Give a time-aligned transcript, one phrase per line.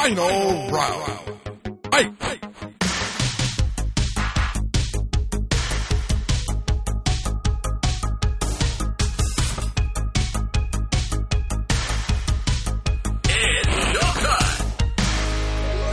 [0.00, 1.18] final round.
[1.90, 2.12] Fight!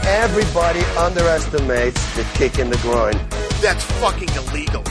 [0.06, 3.12] Everybody underestimates the kick in the groin.
[3.60, 4.84] That's fucking illegal.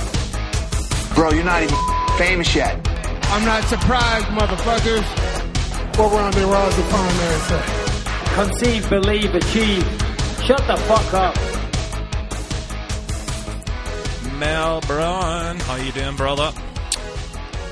[1.16, 1.78] Bro, you're not even
[2.18, 2.76] famous yet.
[3.32, 5.06] I'm not surprised, motherfuckers.
[5.98, 7.75] What round they rise upon there and say?
[8.36, 9.84] Conceive, believe, achieve.
[10.46, 11.36] Shut the fuck up.
[14.38, 16.52] Mel Brown, how you doing, brother?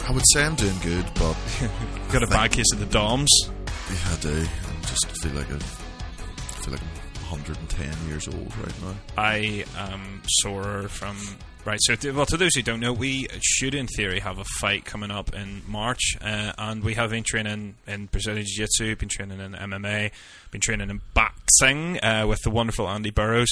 [0.07, 1.35] I would say I'm doing good, but
[2.13, 3.29] Got a bad case of the DOMs.
[3.45, 4.29] yeah, I do.
[4.45, 5.81] I just feel like I've,
[6.19, 6.87] I feel like I'm
[7.33, 8.95] 110 years old right now.
[9.17, 11.17] I am sore from.
[11.65, 14.43] Right, so to, well, to those who don't know, we should, in theory, have a
[14.59, 18.97] fight coming up in March, uh, and we have been training in Brazilian Jiu Jitsu,
[18.97, 20.11] been training in MMA,
[20.51, 23.47] been training in boxing uh, with the wonderful Andy Burrows,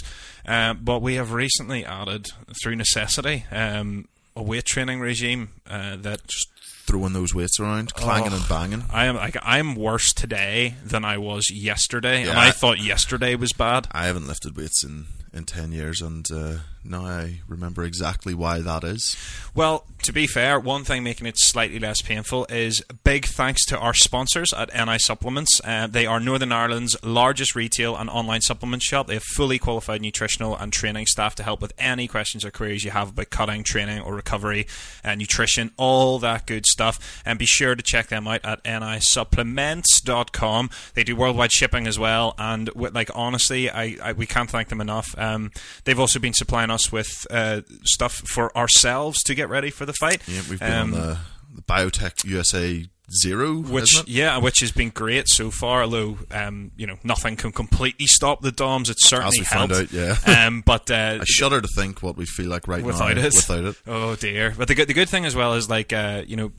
[0.46, 2.28] uh, but we have recently added,
[2.62, 6.48] through necessity, um, a weight training regime uh, that just
[6.88, 8.36] Throwing those weights around, clanging Oh.
[8.38, 8.84] and banging.
[8.92, 12.40] I am like I'm worse today than I was yesterday, and Yeah.
[12.42, 13.88] I thought yesterday was bad.
[13.92, 18.60] I haven't lifted weights in, in 10 years, and uh, now I remember exactly why
[18.60, 19.16] that is.
[19.54, 23.78] Well, to be fair, one thing making it slightly less painful is big thanks to
[23.78, 25.62] our sponsors at NI Supplements.
[25.64, 29.06] Uh, they are Northern Ireland's largest retail and online supplement shop.
[29.08, 32.84] They have fully qualified nutritional and training staff to help with any questions or queries
[32.84, 34.66] you have about cutting, training, or recovery,
[35.06, 37.22] uh, nutrition, all that good stuff.
[37.26, 40.70] And be sure to check them out at nisupplements.com.
[40.96, 44.70] They do worldwide shipping as well, and with, like honestly, I, I we can't thank
[44.70, 45.14] them enough.
[45.18, 45.52] Um,
[45.84, 49.94] they've also been supplying us with uh, stuff for ourselves to get ready for the
[49.94, 50.22] fight.
[50.28, 51.18] Yeah, we've been Um, on the,
[51.56, 52.86] the Biotech USA
[53.22, 54.08] Zero, which it?
[54.08, 55.84] yeah, which has been great so far.
[55.84, 58.90] Although um, you know nothing can completely stop the DOMs.
[58.90, 59.94] It's certainly As we found helped.
[59.94, 60.46] out, yeah.
[60.48, 63.34] um, but uh, I shudder to think what we feel like right without now it,
[63.36, 63.76] without it.
[63.88, 64.54] Oh dear!
[64.58, 66.54] But the good the good thing as well is like uh, you know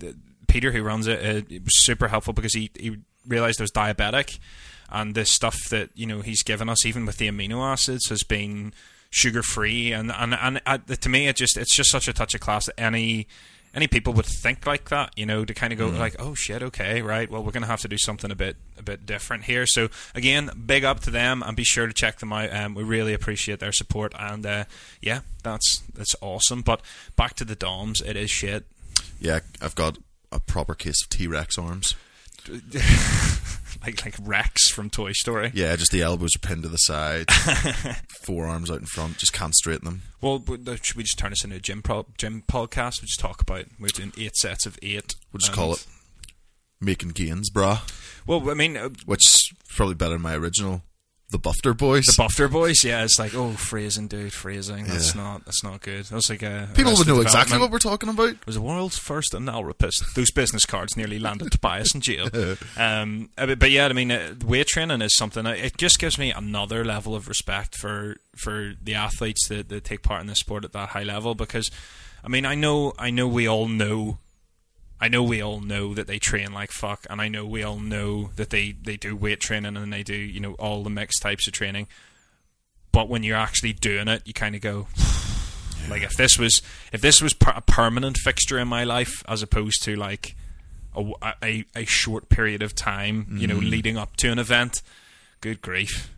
[0.47, 3.73] Peter who runs it, uh, it was super helpful because he he realized I was
[3.73, 4.39] diabetic,
[4.91, 8.23] and the stuff that you know he's given us, even with the amino acids, has
[8.25, 8.75] been
[9.13, 12.35] sugar free, and and and uh, to me it just it's just such a touch
[12.35, 13.29] of class that any.
[13.75, 16.63] Any people would think like that, you know, to kind of go like, "Oh shit,
[16.63, 17.31] okay, right.
[17.31, 19.89] Well, we're going to have to do something a bit, a bit different here." So
[20.15, 22.55] again, big up to them, and be sure to check them out.
[22.55, 24.65] Um, we really appreciate their support, and uh,
[25.01, 26.61] yeah, that's that's awesome.
[26.61, 26.83] But
[27.17, 28.67] back to the DOMs, it is shit.
[29.19, 29.97] Yeah, I've got
[30.31, 31.95] a proper case of T Rex arms.
[33.83, 35.51] like like Rex from Toy Story.
[35.55, 37.27] Yeah, just the elbows are pinned to the side,
[38.25, 40.03] forearms out in front, just can't straighten them.
[40.21, 40.43] Well,
[40.83, 43.03] should we just turn this into a gym pro- gym podcast?
[43.03, 45.15] We just talk about we're doing eight sets of eight.
[45.33, 45.87] We'll just call it
[46.81, 47.81] making gains, brah.
[48.27, 50.83] Well, I mean, uh, Which is probably better than my original,
[51.33, 52.05] the Bufter Boys.
[52.05, 52.85] the Bufter Boys.
[52.85, 54.85] Yeah, it's like oh, phrasing, dude, phrasing.
[54.87, 55.23] That's Yeah.
[55.23, 56.05] not that's not good.
[56.05, 58.29] That was like a People would know exactly what we're talking about.
[58.29, 60.15] It was the world's first analrapist.
[60.15, 62.29] Those business cards nearly landed Tobias in jail.
[62.77, 65.47] Um, uh, but, yeah, I mean, uh, weight training is something.
[65.47, 70.03] It just gives me another level of respect for for the athletes that, that take
[70.03, 71.35] part in this sport at that high level.
[71.35, 71.71] Because,
[72.25, 74.19] I mean, I know, I know, we all know.
[75.03, 77.81] I know we all know that they train like fuck, and I know we all
[77.81, 81.21] know that they, they do weight training and they do you know all the mixed
[81.21, 81.89] types of training.
[82.93, 84.87] But when you're actually doing it, you kind of go,
[85.91, 86.63] like if this was
[86.93, 90.37] if this was per- a permanent fixture in my life as opposed to like
[90.95, 91.13] a,
[91.43, 93.71] a, a short period of time, you know, mm-hmm.
[93.71, 94.83] leading up to an event.
[95.41, 96.15] Good grief!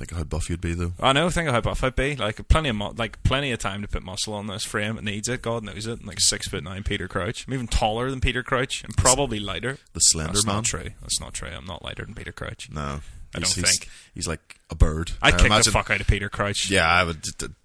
[0.00, 0.94] Think of how buff you'd be, though.
[0.98, 1.28] I know.
[1.28, 2.16] Think of how buff I'd be.
[2.16, 4.96] Like plenty of mu- like plenty of time to put muscle on this frame.
[4.96, 5.42] It needs it.
[5.42, 6.00] God knows it.
[6.00, 7.46] I'm like six foot nine, Peter Crouch.
[7.46, 9.76] I'm even taller than Peter Crouch, and probably lighter.
[9.92, 10.54] The Slender That's Man.
[10.56, 10.88] not true.
[11.02, 11.50] That's not true.
[11.50, 12.70] I'm not lighter than Peter Crouch.
[12.72, 13.00] No, I He's-
[13.32, 13.90] don't he's, think.
[14.14, 15.12] he's like a bird.
[15.20, 16.70] I'd I kick imagine- the fuck out of Peter Crouch.
[16.70, 17.22] Yeah, I would.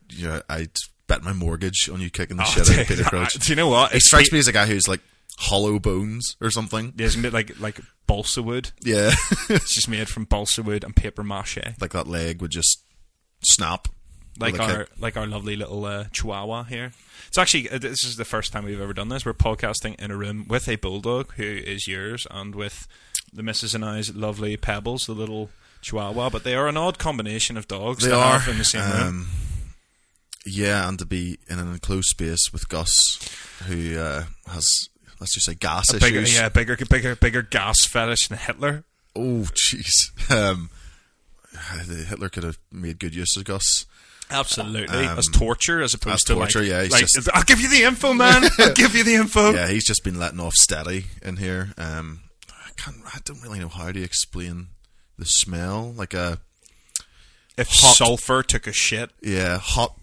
[0.10, 0.72] You know, I'd
[1.08, 3.34] bet my mortgage on you kicking the Oh, shit out of Peter I- Crouch.
[3.36, 3.94] do you know what?
[3.94, 5.00] He strikes Pe- me as a guy who's like
[5.38, 6.94] hollow bones or something.
[6.98, 8.72] Yeah, it's a bit like like balsa wood.
[8.82, 9.12] Yeah,
[9.50, 11.60] It's just made from balsa wood and paper mache.
[11.82, 12.84] like that leg would just
[13.44, 13.88] snap.
[14.40, 14.90] like our kick.
[15.00, 16.92] like our lovely little uh, chihuahua here.
[17.28, 19.26] It's actually uh, this is the first time we've ever done this.
[19.26, 22.88] We're podcasting in a room with a bulldog who is yours, and with
[23.34, 25.50] the missus and I's lovely Pebbles, the little
[25.82, 26.30] chihuahua.
[26.30, 28.04] But they are an odd combination of dogs.
[28.06, 29.02] They are in the same room.
[29.08, 29.28] um,
[30.46, 32.92] Yeah, and to be in an enclosed space with Gus,
[33.68, 34.66] who uh, has
[35.20, 36.36] let's just say gas A bigger, issues.
[36.38, 38.84] yeah, bigger, bigger, bigger gas fetish than Hitler.
[39.16, 39.90] Oh, jeez.
[40.32, 40.70] Um,
[42.10, 43.86] Hitler could have made good use of Gus.
[44.32, 47.62] Absolutely, Um, as torture as opposed as to torture, like, yeah, like, just- I'll give
[47.62, 48.44] you the info, man.
[48.60, 49.54] I'll give you the info.
[49.54, 51.70] Yeah, he's just been letting off steady in here.
[51.78, 52.98] Um, I can't.
[53.06, 54.68] I don't really know how to explain
[55.18, 55.94] the smell.
[55.96, 56.40] Like a
[57.58, 57.96] if Hot.
[57.96, 59.96] sulfur took a shit Yeah, hot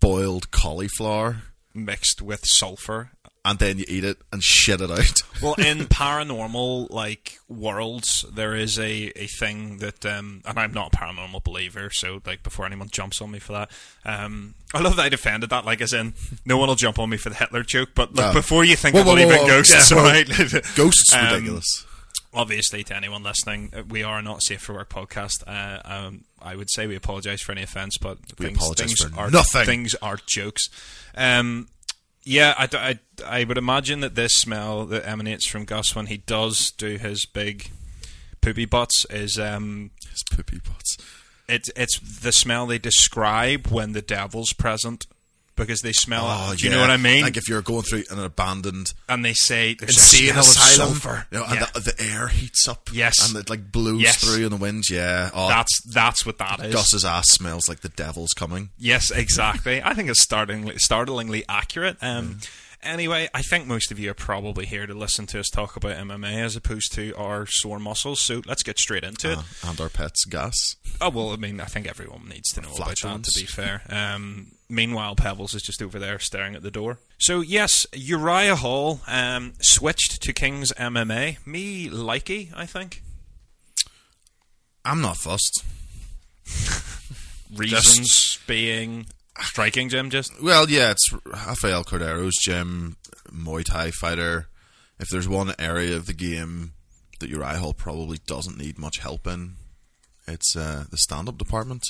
[0.00, 1.38] boiled cauliflower,
[1.74, 3.10] mixed with sulfur.
[3.44, 5.22] And then you eat it and shit it out.
[5.42, 10.94] Well, in paranormal like worlds, there is a, a thing that, um, and I'm not
[10.94, 13.70] a paranormal believer, so like before anyone jumps on me for that,
[14.04, 15.64] um, I love that I defended that.
[15.64, 18.26] Like as in, no one will jump on me for the Hitler joke, but like,
[18.28, 18.32] No.
[18.32, 20.28] before you think Whoa, I whoa, believe whoa, in ghosts, Yeah, all right?
[20.76, 21.86] Ghosts Um, ridiculous.
[22.32, 25.42] obviously to anyone listening, uh, we are a not safe for work podcast.
[25.46, 29.30] Uh, um, I would say we apologise for any offence, but We things, things are
[29.30, 29.64] nothing.
[29.66, 30.68] Things are jokes.
[31.16, 31.66] Um,
[32.24, 36.70] yeah, I I would imagine that this smell that emanates from Gus when he does
[36.72, 37.70] do his big
[38.40, 40.96] poopy butts is um, His poopy butts.
[41.48, 45.06] it's it's the smell they describe when the devil's present
[45.56, 46.24] because they smell.
[46.26, 46.58] Oh, it.
[46.58, 46.76] Do you yeah.
[46.76, 47.22] know what I mean?
[47.22, 51.26] Like if you're going through an abandoned and they say insane asylum, sulfur.
[51.30, 51.66] you know, and Yeah.
[51.74, 53.28] the, the air heats up, Yes.
[53.28, 54.16] and it like blows Yes.
[54.24, 54.84] through in the wind.
[54.90, 56.74] Yeah, oh, that's that's what that is.
[56.74, 58.70] Gus's ass smells like the devil's coming.
[58.78, 59.82] Yes, exactly.
[59.82, 61.96] I think it's startlingly, startlingly accurate.
[62.02, 62.38] Um,
[62.82, 65.96] Anyway, I think most of you are probably here to listen to us talk about
[65.96, 68.20] MMA as opposed to our sore muscles.
[68.20, 69.38] So let's get straight into it.
[69.38, 70.56] Uh, and our pets, gas.
[71.00, 73.24] Oh well, I mean, I think everyone needs to know about that.
[73.24, 76.98] To be fair, um, meanwhile, Pebbles is just over there staring at the door.
[77.18, 81.46] So yes, Uriah Hall um, switched to King's MMA.
[81.46, 83.02] Me likey, I think.
[84.84, 85.64] I'm not fussed.
[87.56, 89.06] Reasons being
[89.40, 90.10] striking, gym.
[90.10, 92.96] Just Well, yeah, it's Rafael Cordeiro's gym,
[93.32, 94.48] Muay Thai fighter.
[94.98, 96.72] If there's one area of the game
[97.20, 99.54] that Uriah Hall probably doesn't need much help in,
[100.28, 101.82] it's uh, the stand-up department.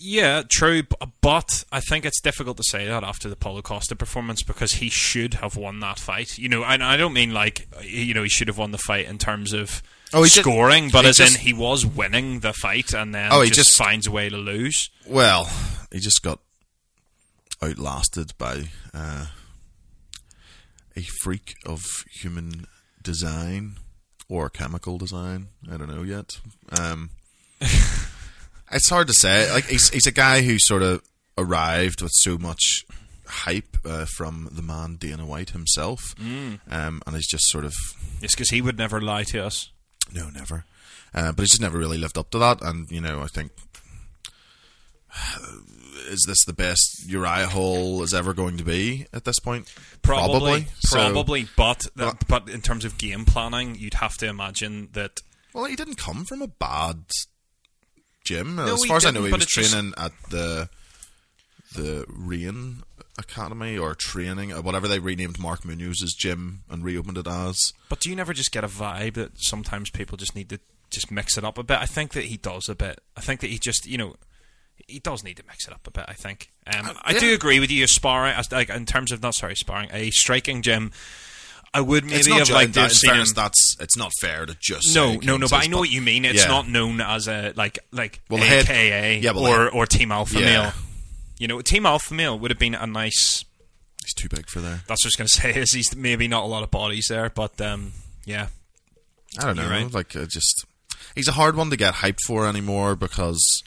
[0.00, 0.84] Yeah, true,
[1.20, 4.88] but I think it's difficult to say that after the Paulo Costa performance because he
[4.88, 6.38] should have won that fight.
[6.38, 9.06] You know, and I don't mean like you know he should have won the fight
[9.06, 9.82] in terms of
[10.14, 13.12] Oh, he did- scoring, but he as just- in he was winning the fight and
[13.12, 14.88] then Oh, he just, just- finds a way to lose.
[15.04, 15.50] Well,
[15.92, 16.38] he just got
[17.62, 18.64] outlasted by
[18.94, 19.26] uh,
[20.96, 21.84] a freak of
[22.20, 22.66] human
[23.02, 23.76] design
[24.28, 25.48] or chemical design.
[25.70, 26.40] I don't know yet.
[26.78, 27.10] Um,
[27.60, 29.50] it's hard to say.
[29.52, 31.02] Like he's he's a guy who sort of
[31.36, 32.84] arrived with so much
[33.26, 37.74] hype uh, from the man Dana White himself, um, and he's just sort of
[38.22, 39.70] It's because he would never lie to us.
[40.12, 40.64] no, never.
[41.14, 43.50] Uh, but he's just never really lived up to that, and you know, I think
[46.08, 49.72] is this the best Uriah Hall is ever going to be at this point?
[50.02, 54.88] Probably, So- probably, but Well- but in terms of game planning, you'd have to imagine
[54.92, 55.20] that
[55.52, 57.04] well, he didn't come from a bad
[58.24, 58.56] gym.
[58.56, 60.68] No, as far as I know, he was it's just- training at the
[61.74, 62.82] the Reign
[63.18, 67.72] Academy or training, uh, whatever they renamed Mark Munoz's gym and reopened it as.
[67.90, 70.60] But do you never just get a vibe that sometimes people just need to
[70.90, 71.78] just mix it up a bit?
[71.78, 73.00] I think that he does a bit.
[73.16, 74.16] I think that he just, you know,
[74.88, 76.04] he does need to mix it up a bit.
[76.08, 76.50] I think.
[76.66, 77.86] Um, I do agree with you.
[77.86, 80.92] Sparring, like in terms of not sorry, sparring, a striking gym.
[81.74, 83.34] I would maybe it's not have liked to have seen fairness, him.
[83.36, 85.46] that's it's not fair to just No, say no, no.
[85.50, 86.24] But I know what you mean.
[86.24, 86.48] It's yeah.
[86.48, 89.86] not known as a like like Well, the head- AKA yeah, well, or head- or
[89.86, 90.44] Team Alpha Yeah.
[90.46, 90.72] Male.
[91.38, 93.44] You know, Team Alpha Male would have been a nice.
[94.02, 94.80] He's too big for there.
[94.88, 95.60] That's what I was going to say.
[95.60, 97.92] Is he's maybe not a lot of bodies there, but um,
[98.24, 98.46] yeah.
[99.38, 99.68] I don't know.
[99.68, 99.92] Right.
[99.92, 100.64] Like, uh, just
[101.14, 103.62] he's a hard one to get hyped for anymore because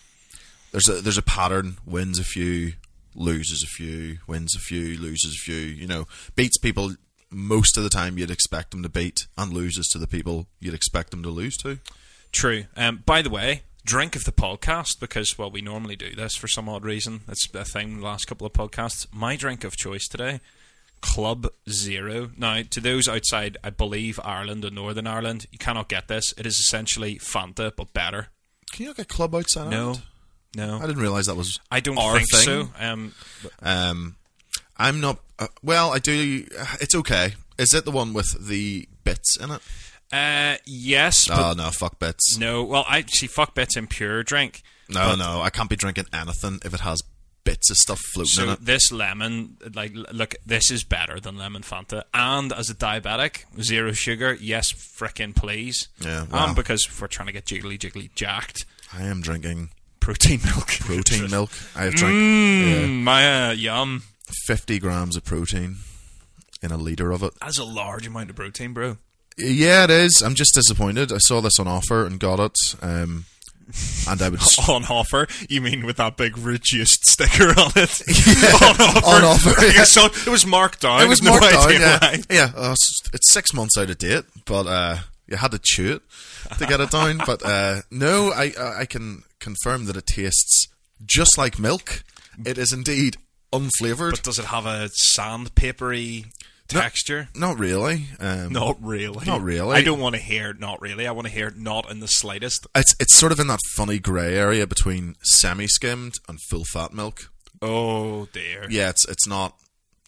[0.71, 2.73] there's a there's a pattern: wins a few,
[3.15, 5.55] loses a few, wins a few, loses a few.
[5.55, 6.95] You know, beats people
[7.29, 10.73] most of the time you'd expect them to beat, and loses to the people you'd
[10.73, 11.79] expect them to lose to.
[12.31, 12.65] True.
[12.77, 16.47] Um, by the way, drink of the podcast because well, we normally do this for
[16.47, 17.21] some odd reason.
[17.27, 17.97] It's a thing.
[17.97, 19.07] The last couple of podcasts.
[19.13, 20.39] My drink of choice today,
[21.01, 22.31] Club Zero.
[22.37, 26.33] Now, to those outside, I believe Ireland or Northern Ireland, you cannot get this.
[26.37, 28.27] It is essentially Fanta but better.
[28.71, 29.69] Can you not get club outside?
[29.69, 30.01] No, Ireland?
[30.55, 31.59] No, I didn't realize that was.
[31.71, 32.43] I don't our think thing.
[32.43, 32.69] so.
[32.79, 33.13] Um,
[33.61, 34.15] Um,
[34.77, 35.19] I'm not.
[35.39, 36.45] Uh, well, I do.
[36.79, 37.33] It's okay.
[37.57, 39.61] Is it the one with the bits in it?
[40.13, 42.37] uh, yes, Oh no, fuck bits.
[42.37, 42.63] no.
[42.63, 43.27] Well, I see.
[43.27, 44.61] Fuck bits in pure drink.
[44.89, 47.01] No, no, I can't be drinking anything if it has
[47.45, 48.65] bits of stuff floating in So it.
[48.65, 52.03] this lemon, like, look, this is better than lemon Fanta.
[52.13, 55.87] And as a diabetic, zero sugar, yes, frickin' please.
[56.03, 56.47] Yeah, wow.
[56.47, 59.69] And because we're trying to get jiggly jiggly jacked, I am drinking
[60.01, 60.67] protein milk.
[60.81, 61.49] protein milk.
[61.75, 64.03] I have drank Mm, my uh, yum.
[64.45, 65.77] 50 grams of protein
[66.61, 67.33] in a litre of it.
[67.41, 68.97] That's a large amount of protein, bro.
[69.37, 70.21] Yeah, it is.
[70.21, 71.11] I'm just disappointed.
[71.11, 72.57] I saw this on offer and got it.
[72.81, 73.25] Um,
[74.09, 74.41] and I would.
[74.41, 78.61] s- On offer, you mean with that big reduced sticker on it?
[78.61, 79.05] on offer.
[79.07, 79.83] on offer, yeah.
[79.85, 81.01] Saw- it was marked down.
[81.01, 82.17] it was no marked down, yeah.
[82.29, 82.75] Yeah, uh,
[83.13, 84.97] it's six months out of date, but uh,
[85.31, 87.17] you had to chew it to get it down.
[87.25, 90.67] But uh, no, I I can confirm that it tastes
[91.05, 92.03] just like milk,
[92.45, 93.17] it is indeed
[93.51, 94.11] unflavored.
[94.11, 96.25] But does it have a sandpapery
[96.67, 97.27] texture?
[97.35, 98.05] not really.
[98.19, 99.25] Um, Not really.
[99.25, 99.75] Not really.
[99.75, 101.07] I don't want to hear not really.
[101.07, 102.67] I want to hear not in the slightest.
[102.75, 107.29] It's it's sort of in that funny grey area between semi-skimmed and full fat milk.
[107.61, 108.67] Oh dear.
[108.69, 109.55] Yeah, it's it's not.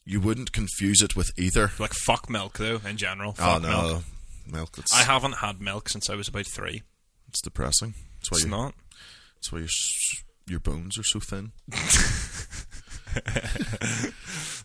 [0.06, 1.72] You wouldn't confuse it with either.
[1.80, 3.36] Like fuck milk though, in general.
[3.40, 4.04] Oh no, milk.
[4.48, 4.78] Milk.
[4.78, 6.84] it's, I haven't had milk since I was about three.
[7.28, 7.94] it's depressing.
[8.20, 8.74] That's why It's you, not.
[9.36, 9.68] That's why your
[10.48, 11.52] your bones are so thin.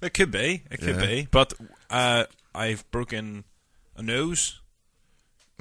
[0.00, 0.62] It could be.
[0.70, 1.06] It could Yeah.
[1.06, 1.28] be.
[1.30, 1.52] But
[1.90, 3.44] uh, I've broken
[3.96, 4.60] a nose.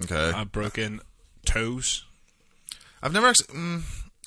[0.04, 1.02] Okay, I've broken
[1.46, 2.06] toes.
[3.02, 3.28] I've never.
[3.30, 3.82] Ex- mm,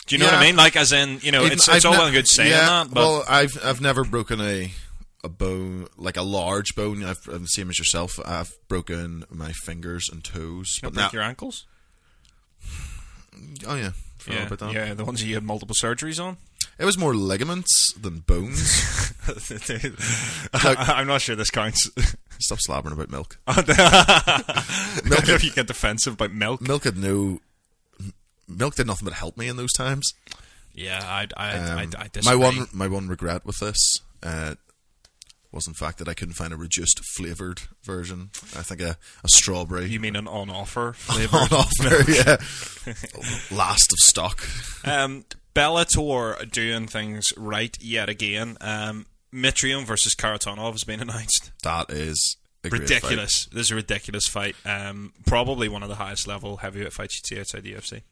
[0.06, 0.56] Do you know what I mean?
[0.56, 2.50] Like, as in, you know, Even- it's, I've it's all ne- well and good saying
[2.50, 4.72] yeah, that, but well, I've I've never broken a
[5.22, 7.04] a bone like a large bone.
[7.04, 8.18] I've I'm the same as yourself.
[8.24, 10.78] I've broken my fingers and toes.
[10.82, 11.66] but break now- your ankles.
[13.66, 13.92] oh yeah,
[14.28, 16.36] Yeah, yeah, the ones you had multiple surgeries on.
[16.78, 19.12] It was more ligaments than bones.
[20.54, 21.90] I'm not sure this counts.
[22.38, 23.38] Stop slabbering about milk.
[23.46, 23.60] I
[25.04, 26.60] don't if you get defensive about milk.
[26.62, 27.40] Milk had no.
[28.48, 30.12] Milk did nothing but help me in those times.
[30.74, 34.54] Yeah, I, I, Um, I, I my one my one regret with this uh,
[35.52, 38.30] was in fact that I couldn't find a reduced flavored version.
[38.56, 39.86] I think a, a strawberry.
[39.86, 41.36] You mean an on offer flavor?
[41.38, 42.36] on offer, yeah.
[43.56, 44.42] Last of stock.
[44.84, 48.56] um, Bellator doing things right yet again.
[48.60, 51.50] Um, Mitrione versus Kharitonov has been announced.
[51.62, 52.90] That is a great fight.
[52.90, 53.46] Ridiculous.
[53.52, 54.54] This is a ridiculous fight.
[54.64, 58.02] Um, probably one of the highest level heavyweight fights you'd see outside the UFC.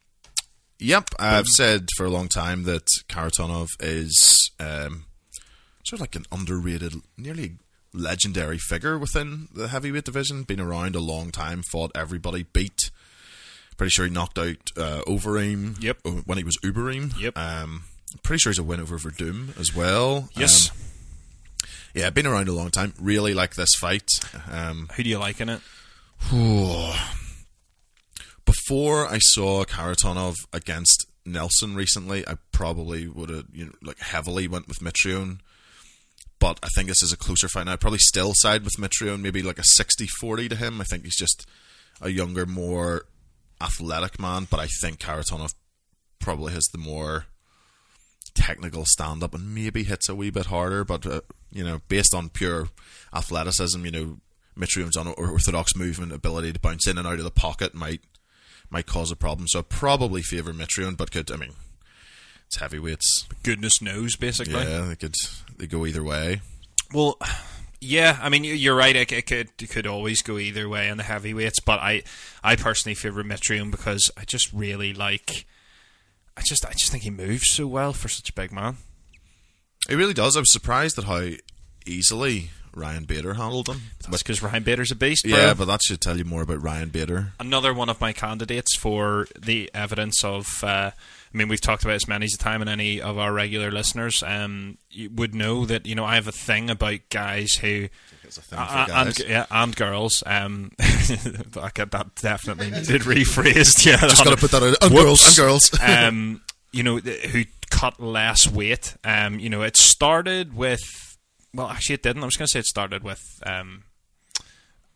[0.80, 5.06] Yep, I've said for a long time that Kharitonov is um,
[5.88, 7.56] sort of like an underrated, nearly
[7.94, 10.42] legendary figure within the heavyweight division.
[10.42, 12.90] Been around a long time, fought everybody, beat.
[13.76, 15.80] Pretty sure he knocked out uh, Overeem.
[15.82, 15.98] Yep.
[16.04, 17.18] uh, When he was Ubereem.
[17.20, 17.38] Yep.
[17.38, 17.84] Um,
[18.22, 20.28] pretty sure he's a win over Werdum as well.
[20.36, 20.70] Yes.
[20.70, 20.76] Um,
[21.94, 22.92] yeah, been around a long time.
[23.00, 24.08] Really like this fight.
[24.50, 25.60] Um, Who do you like in it?
[28.44, 34.48] before I saw Kharitonov against Nelson recently, I probably would have you know, like heavily
[34.48, 35.38] went with Mitrione.
[36.40, 37.62] But I think this is a closer fight.
[37.62, 40.80] And I'd probably still side with Mitrione, maybe like a 60-40 to him.
[40.80, 41.46] I think he's just
[42.00, 43.06] a younger, more
[43.60, 44.46] athletic man.
[44.48, 45.54] But I think Kharitonov
[46.20, 47.26] probably has the more
[48.34, 50.84] technical stand up and maybe hits a wee bit harder.
[50.84, 51.20] But uh,
[51.52, 52.68] you know, based on pure
[53.12, 54.18] athleticism, you know,
[54.56, 58.00] Mitrione's unorthodox movement ability to bounce in and out of the pocket might
[58.70, 59.48] might cause a problem.
[59.48, 61.52] So I probably favour Mitrione, but could I mean
[62.46, 63.26] it's heavyweights.
[63.42, 64.54] Goodness knows, basically.
[64.54, 65.14] Yeah, they could
[65.58, 66.40] they go either way.
[66.92, 67.18] Well,
[67.80, 68.94] yeah, I mean you- you're right.
[68.96, 72.02] It, it could it could always go either way in the heavyweights, but I
[72.42, 75.46] I personally favour Mitrione because I just really like.
[76.36, 78.76] I just I just think he moves so well for such a big man.
[79.88, 80.36] It really does.
[80.36, 81.30] I was surprised at how
[81.86, 83.80] easily Ryan Bader handled him.
[84.08, 85.24] That's because Ryan Bader's a beast.
[85.24, 85.36] Bro.
[85.36, 87.32] Yeah, but that should tell you more about Ryan Bader.
[87.40, 90.46] another one of my candidates for the evidence of.
[90.62, 90.90] Uh,
[91.32, 93.70] I mean, we've talked about this many as a time, and any of our regular
[93.70, 94.78] listeners um,
[95.14, 97.88] would know that you know I have a thing about guys who.
[98.24, 99.20] It's a thing for Uh, guys.
[99.20, 100.22] and, yeah, and girls.
[100.26, 103.84] Um, I get that definitely needed rephrased.
[103.86, 104.76] Yeah, Just got to put that out.
[104.82, 105.70] And girls, and girls.
[105.82, 106.42] um,
[106.72, 108.96] you know, who cut less weight.
[109.04, 110.80] Um, you know, it started with.
[111.54, 112.22] Well, actually, it didn't.
[112.22, 113.84] I was going to say it started with um,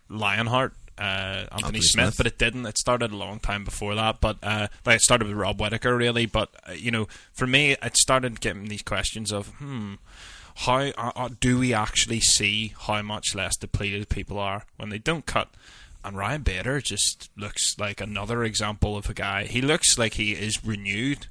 [0.09, 2.17] Lionheart, uh, Anthony, Anthony Smith, Smith.
[2.19, 2.67] but it didn't.
[2.67, 4.21] It started a long time before that.
[4.21, 6.27] But uh, like, it started with Rob Whittaker, really.
[6.27, 9.95] But uh, you know, for me, it started getting these questions of, hmm,
[10.57, 14.99] how uh, uh, do we actually see how much less depleted people are when they
[14.99, 15.49] don't cut?
[16.05, 19.45] And Ryan Bader just looks like another example of a guy.
[19.45, 21.29] He looks like he is renewed.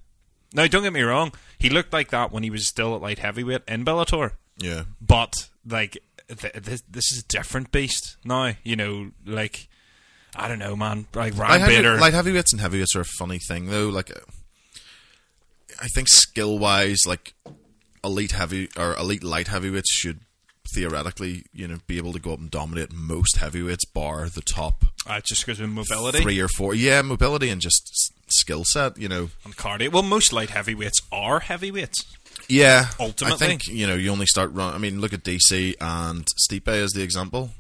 [0.54, 1.34] Now, don't get me wrong.
[1.58, 4.32] He looked like that when he was still at light heavyweight in Bellator.
[4.58, 4.84] yeah.
[5.02, 5.34] But
[5.68, 5.98] like,
[6.38, 8.54] th- this, this is a different beast now.
[8.64, 9.68] You know, like
[10.36, 11.08] I don't know, man.
[11.14, 13.90] Like Light, heavy, light heavyweights and heavyweights are a funny thing, though.
[13.90, 14.20] Like, uh,
[15.82, 17.34] I think skill wise, like
[18.04, 20.22] elite heavy or elite light heavyweights should
[20.74, 24.86] theoretically, you know, be able to go up and dominate most heavyweights, bar the top
[25.08, 26.74] uh, just because of mobility three or four.
[26.74, 28.98] Yeah, mobility and just s- skill set.
[28.98, 29.92] You know, and cardio.
[29.92, 32.06] Well, most light heavyweights are heavyweights.
[32.52, 32.86] Yeah.
[33.00, 33.34] Ultimately.
[33.34, 34.74] I think you know you only start run.
[34.74, 37.52] I mean, look at DC and Stipe as the example.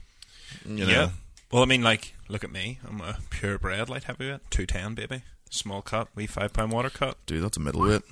[0.65, 1.10] You know, Yeah.
[1.51, 2.79] Well, I mean, like, look at me.
[2.88, 7.17] I'm a purebred light heavyweight, two ten, baby, small cut, wee five pound water cut.
[7.25, 8.03] dude, that's a middleweight.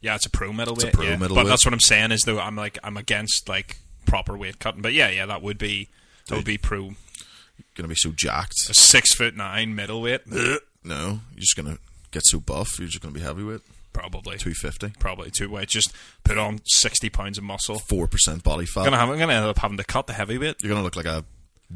[0.00, 0.92] Yeah, it's a pro middleweight.
[0.92, 1.16] pro yeah.
[1.16, 1.44] middleweight.
[1.44, 4.82] But that's what I'm saying is though I'm like I'm against like proper weight cutting.
[4.82, 5.88] But yeah, yeah, that would be
[6.28, 6.92] that would be pro.
[7.74, 8.54] Gonna be so jacked.
[8.70, 10.26] A six foot nine middleweight.
[10.84, 11.78] No, you're just gonna
[12.10, 12.78] get so buff.
[12.78, 13.60] You're just gonna be heavyweight.
[14.00, 14.36] Probably.
[14.38, 14.92] two fifty.
[14.98, 15.68] Probably two weight.
[15.68, 15.92] Just
[16.24, 17.78] put on sixty pounds of muscle.
[17.78, 18.80] Four percent body fat.
[18.80, 20.56] I'm gonna have, I'm gonna end up having to cut the heavyweight.
[20.62, 21.24] You're gonna look like a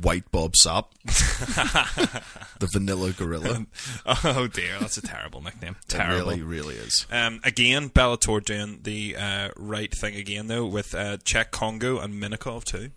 [0.01, 0.85] white Bob Sapp,
[2.61, 3.67] the vanilla gorilla.
[4.25, 5.77] Oh dear, that's a terrible nickname.
[5.83, 6.17] It Terrible.
[6.31, 7.07] really, really is.
[7.11, 12.15] Um, again, Bellator doing the uh, right thing again though with uh, Cheick Kongo and
[12.23, 12.91] Minakov too.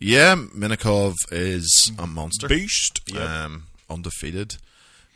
[0.00, 2.48] Yeah, Minakov is a monster.
[2.48, 3.00] Beast.
[3.06, 3.22] Yep.
[3.28, 4.56] Um, undefeated.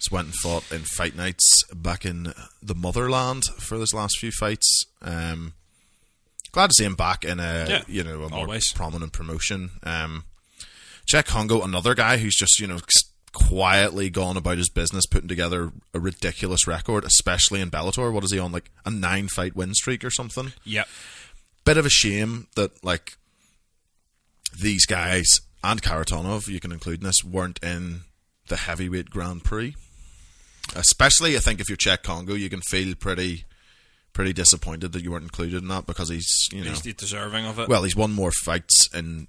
[0.00, 4.32] Just went and fought in fight nights back in the motherland for his last few
[4.32, 4.86] fights.
[5.02, 5.52] Um,
[6.52, 8.72] glad to see him back in a Yeah, you know a more always.
[8.72, 9.70] prominent promotion.
[9.82, 10.24] Um,
[11.06, 12.78] Cheick Kongo, another guy who's just you know
[13.32, 18.10] quietly gone about his business, putting together a ridiculous record, especially in Bellator.
[18.12, 20.52] What is he on like a nine fight win streak or something?
[20.64, 20.88] Yep.
[21.64, 23.18] bit of a shame that like
[24.60, 25.26] these guys
[25.62, 28.00] and Kharitonov, you can include in this, weren't in
[28.48, 29.76] the heavyweight Grand Prix.
[30.76, 33.44] Especially, I think if you're Cheick Kongo, you can feel pretty,
[34.12, 37.58] pretty disappointed that you weren't included in that because he's, you know, He's deserving of
[37.58, 37.68] it.
[37.68, 39.26] well, he's won more fights in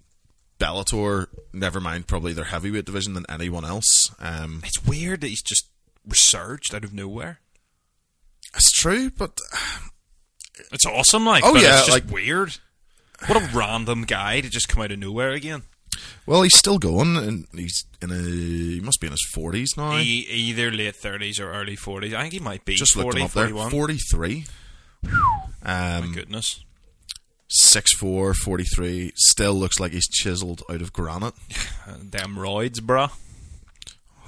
[0.60, 4.12] Bellator, never mind probably their heavyweight division than anyone else.
[4.20, 5.68] Um, it's weird that he's just
[6.08, 7.40] resurged out of nowhere.
[8.56, 9.40] it's true, but
[10.72, 11.44] It's awesome, like.
[11.44, 12.58] Oh, yeah, it's just like- weird.
[13.28, 15.62] What a random guy to just come out of nowhere again.
[16.26, 19.98] Well, he's still going, and he's in a, he must be in his forties now.
[19.98, 22.14] He, either late thirties or early forties.
[22.14, 23.48] I think he might be Just looked 40, him up there.
[23.50, 23.72] 41.
[23.72, 24.46] 43.
[25.64, 26.64] My Um, goodness.
[27.74, 29.12] 6'4", 43.
[29.16, 31.34] Still looks like he's chiseled out of granite.
[32.10, 33.12] Damn roids, bruh.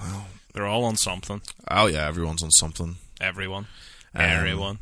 [0.02, 1.42] Well, They're all on something.
[1.70, 2.98] Oh yeah, everyone's on something.
[3.22, 3.68] Everyone.
[4.14, 4.80] Um, Everyone.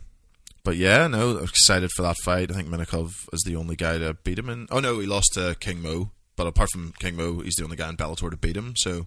[0.63, 2.51] But yeah, no, I'm excited for that fight.
[2.51, 4.67] I think Minakov is the only guy to beat him in.
[4.71, 6.11] Oh no, he lost to King Mo.
[6.41, 8.73] But apart from King Mo, he's the only guy in Bellator to beat him.
[8.75, 9.05] So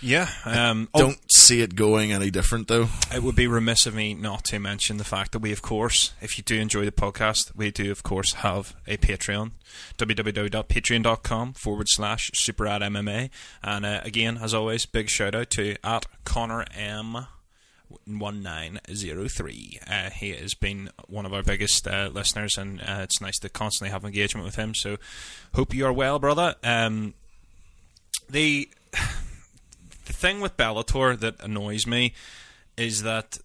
[0.00, 0.28] Yeah.
[0.44, 2.86] Um, oh, don't see it going any different though.
[3.12, 6.12] It would be remiss of me not to mention the fact that we, of course,
[6.20, 9.50] if you do enjoy the podcast, we do, of course, have a Patreon.
[9.96, 13.30] www.patreon.com forward slash superad MMA.
[13.60, 17.26] And uh, again, as always, big shout out to at Connor M.
[18.06, 19.80] 1903.
[19.86, 23.48] Uh, he has been one of our biggest uh, listeners, and uh, it's nice to
[23.48, 24.74] constantly have engagement with him.
[24.74, 24.96] So,
[25.54, 26.54] hope you are well, brother.
[26.62, 27.14] Um,
[28.30, 32.14] the the thing with Bellator that annoys me
[32.76, 33.38] is that,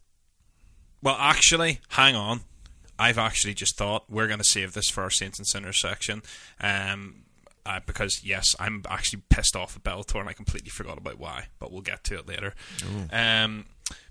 [1.02, 2.42] well, actually, hang on.
[3.00, 6.22] I've actually just thought we're going to save this for our Saints and Sinners section.
[6.62, 7.24] Um,
[7.66, 11.48] uh, because yes, I'm actually pissed off at Bellator, and I completely forgot about why.
[11.60, 12.54] But we'll get to it later.
[13.12, 13.66] Um,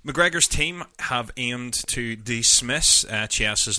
[0.05, 3.29] McGregor's team have aimed to dismiss uh,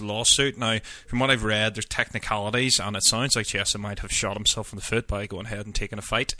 [0.01, 0.57] lawsuit.
[0.57, 4.37] Now, from what I've read, there's technicalities, and it sounds like Chiesa might have shot
[4.37, 6.35] himself in the foot by going ahead and taking a fight.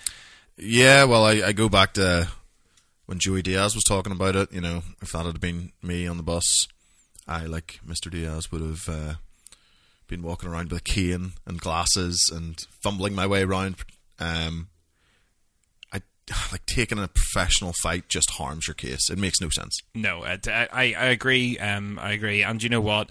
[0.57, 2.29] Yeah, well, I, I go back to
[3.05, 4.51] when Joey Diaz was talking about it.
[4.53, 6.67] You know, if that had been me on the bus,
[7.27, 8.09] I, like Mr.
[8.09, 9.13] Diaz, would have uh,
[10.07, 13.75] been walking around with a cane and glasses and fumbling my way around.
[14.19, 14.69] Um,
[16.51, 19.09] like taking a professional fight just harms your case.
[19.09, 19.77] It makes no sense.
[19.95, 21.57] No, I, I, I agree.
[21.59, 22.43] Um, I agree.
[22.43, 23.09] And you know what?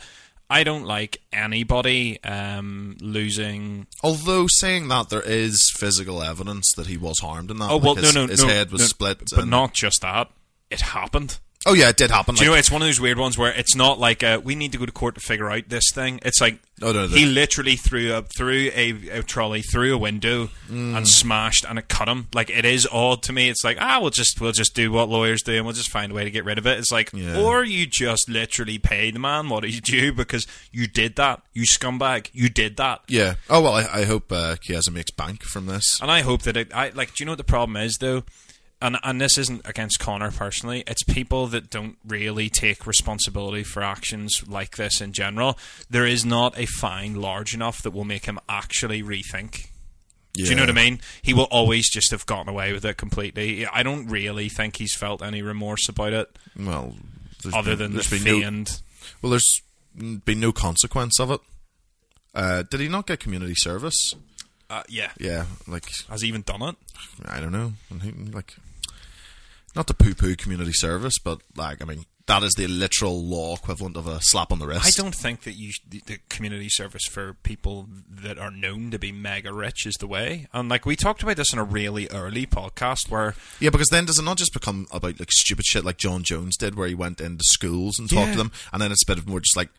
[0.50, 3.86] I don't like anybody um, losing.
[4.02, 7.70] Although saying that, there is physical evidence that he was harmed in that.
[7.70, 9.18] Oh well, Like, his, no, no, his no, head was no, split.
[9.30, 10.30] but and- not just that.
[10.70, 11.38] It happened.
[11.64, 12.34] Oh yeah, it did happen.
[12.34, 14.54] Do you know it's one of those weird ones where it's not like uh, we
[14.56, 16.18] need to go to court to figure out this thing.
[16.24, 20.48] It's like Oh, no, he literally threw up through a, a trolley through a window
[20.68, 20.96] Mm.
[20.96, 22.26] and smashed, and it cut him.
[22.34, 23.48] Like it is odd to me.
[23.48, 26.10] It's like ah, we'll just we'll just do what lawyers do, and we'll just find
[26.10, 26.78] a way to get rid of it.
[26.78, 27.40] It's like Yeah.
[27.40, 31.62] or you just literally pay the man what he due because you did that, you
[31.64, 33.02] scumbag, you did that.
[33.06, 33.34] Yeah.
[33.48, 36.00] Oh well, I, I hope uh, Chiesa makes bank from this.
[36.02, 36.74] And I hope that it.
[36.74, 37.14] I like.
[37.14, 38.24] Do you know what the problem is though?
[38.82, 40.82] And and this isn't against Conor personally.
[40.86, 45.56] It's people that don't really take responsibility for actions like this in general.
[45.88, 49.68] There is not a fine large enough that will make him actually rethink.
[50.34, 51.00] Do you know what I mean?
[51.20, 53.66] He will always just have gotten away with it completely.
[53.66, 56.94] I don't really think he's felt any remorse about it, Well,
[57.42, 58.64] there's other been, than the there's been no,
[59.20, 59.62] well, there's
[60.24, 61.40] been no consequence of it.
[62.34, 64.14] Uh, did he not get community service?
[64.70, 66.76] Uh, yeah, Yeah, like has he even done it?
[67.26, 67.74] I don't know,
[68.32, 68.56] like
[69.74, 73.96] not to poo-poo community service, but like I mean that is the literal law equivalent
[73.96, 74.86] of a slap on the wrist.
[74.86, 78.98] I don't think that you the, the community service for people that are known to
[78.98, 80.46] be mega rich is the way.
[80.52, 84.04] And like we talked about this in a really early podcast where Yeah, because then
[84.04, 86.94] does it not just become about like stupid shit like Jon Jones did, where he
[86.94, 88.32] went into schools and talked Yeah.
[88.32, 89.70] to them, and then it's a bit of more just like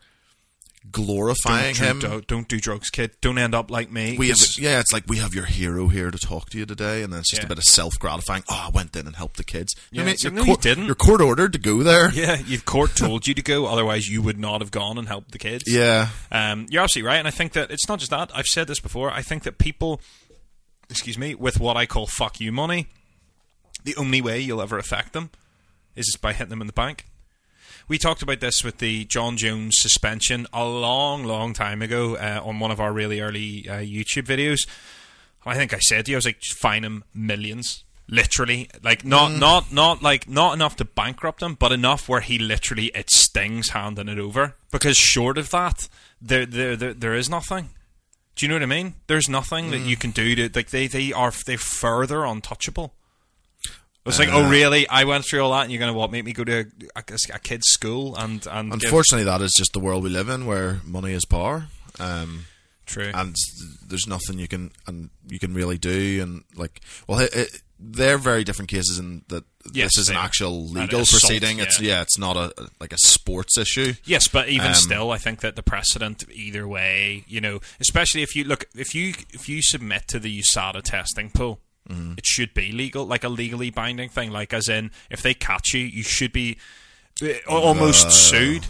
[0.90, 1.98] glorifying don't, him.
[1.98, 3.12] don't, don't do drugs, kid.
[3.20, 4.16] Don't end up like me.
[4.18, 7.02] we have, yeah, it's like we have your hero here to talk to you today,
[7.02, 7.46] and then it's just Yeah.
[7.46, 8.44] a bit of self gratifying.
[8.48, 9.74] Oh, I went in and helped the kids.
[9.90, 10.16] You Yeah, I mean?
[10.20, 10.86] You're no, you court- didn't.
[10.86, 12.10] You're court ordered to go there.
[12.14, 15.32] Yeah, your court told you to go, otherwise you would not have gone and helped
[15.32, 15.64] the kids.
[15.66, 16.08] Yeah.
[16.30, 18.30] Um, you're absolutely right, and I think that it's not just that.
[18.34, 19.10] I've said this before.
[19.10, 20.00] I think that people,
[20.90, 22.86] excuse me, with what I call "fuck you" money,
[23.84, 25.30] the only way you'll ever affect them
[25.96, 27.04] is by hitting them in the bank.
[27.86, 32.40] We talked about this with the Jon Jones suspension a long, long time ago uh,
[32.42, 34.66] on one of our really early uh, YouTube videos.
[35.44, 37.84] I think I said to you, I was like, fine him millions.
[38.06, 42.38] Literally, like not not not like not enough to bankrupt him, but enough where he
[42.38, 44.56] literally it stings handing it over.
[44.70, 45.88] Because short of that,
[46.20, 47.70] there there there, there is nothing.
[48.36, 48.96] Do you know what I mean?
[49.06, 52.92] There's nothing that you can do to like they they are they further untouchable.
[54.06, 54.86] It's like, oh really?
[54.88, 56.64] I went through all that, and you're gonna what make me go to a,
[56.96, 57.02] a,
[57.34, 60.44] a kid's school and and give- Unfortunately, that is just the world we live in,
[60.46, 61.68] where money is power.
[61.98, 62.46] Um,
[62.86, 63.10] true.
[63.14, 63.34] and
[63.86, 68.18] there's nothing you can and you can really do and like well it, it, they're
[68.18, 71.94] very different cases in that Yes, this is an actual legal assault, proceeding it's yeah.
[71.94, 75.40] yeah it's not a like a sports issue Yes, but even Um, still, I think
[75.40, 79.62] that the precedent either way, you know, especially if you look, if you if you
[79.62, 82.12] submit to the USADA testing pool, Mm-hmm.
[82.16, 84.30] it should be legal, like a legally binding thing.
[84.30, 86.56] Like, as in, if they catch you, you should be
[87.22, 88.66] uh, almost sued.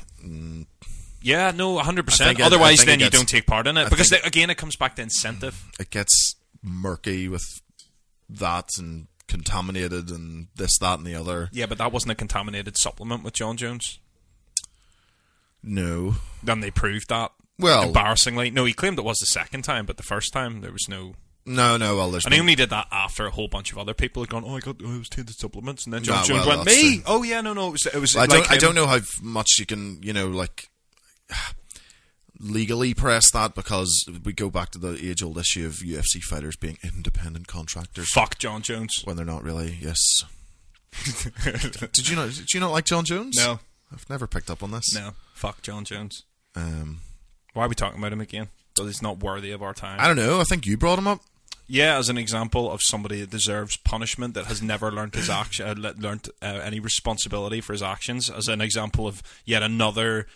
[1.23, 2.41] Yeah, no, hundred Uh, percent.
[2.41, 4.57] Otherwise, think then it you don't take part in it I because they- again, it
[4.57, 5.65] comes back to incentive.
[5.79, 7.45] it gets murky with
[8.29, 12.77] that and contaminated and this that and the other Yeah, but that wasn't a contaminated
[12.79, 13.99] supplement with Jon Jones.
[15.63, 17.33] no Then they proved that.
[17.59, 20.73] Well- embarrassingly, no, he claimed it was the second time, but the first time there
[20.73, 21.15] was no.
[21.47, 23.77] No no well there's And he been- only did that after a whole bunch of
[23.79, 26.19] other people had gone, "Oh, I got, oh, I was tainted supplements," and then John
[26.19, 26.95] Ah, Jones well, went, "Me?
[26.97, 27.03] true.
[27.07, 29.01] Oh yeah, no, no, it was, it was I like don't I don't know how
[29.23, 30.71] much you can you know like
[32.41, 36.57] legally press that because we go back to the age old issue of UFC fighters
[36.57, 39.03] being independent contractors Fuck Jon Jones.
[39.05, 39.79] when they're not really.
[39.81, 39.99] Yes.
[41.93, 42.31] did you not?
[42.31, 43.37] Did you not like Jon Jones?
[43.37, 43.61] No.
[43.93, 44.95] I've never picked up on this.
[44.95, 46.25] No, fuck Jon Jones.
[46.57, 47.01] Um,
[47.53, 48.49] Why are we talking about him again?
[48.75, 50.01] Because he's not worthy of our time.
[50.01, 50.41] I don't know.
[50.41, 51.21] I think you brought him up.
[51.67, 55.67] Yeah, as an example of somebody that deserves punishment that has never learned his action,
[55.67, 58.29] uh, learned uh, any responsibility for his actions.
[58.29, 60.27] As an example of yet another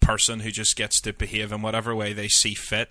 [0.00, 2.90] person who just gets to behave in whatever way they see fit.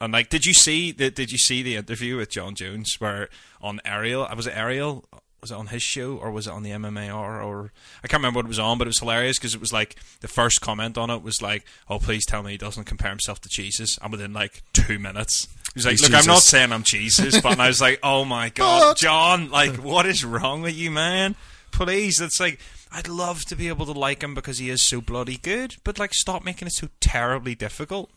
[0.00, 3.28] And like, did you see the Did you see the interview with Jon Jones where
[3.62, 4.26] on Ariel?
[4.28, 5.04] I was it Ariel?
[5.46, 7.70] Was it on his show or was it on the MMA Hour or
[8.02, 9.94] I can't remember what it was on, but it was hilarious because it was like
[10.18, 13.40] the first comment on it was like, "Oh, please tell me he doesn't compare himself
[13.42, 16.72] to Jesus." And within like two minutes, he was like, He's "Look, I'm not saying
[16.72, 19.48] I'm Jesus," but I was like, "Oh my god, Jon!
[19.48, 21.36] Like, what is wrong with you, man?
[21.70, 22.58] Please, it's like."
[22.90, 25.98] I'd love to be able to like him because he is so bloody good, but
[25.98, 28.10] like, stop making it so terribly difficult.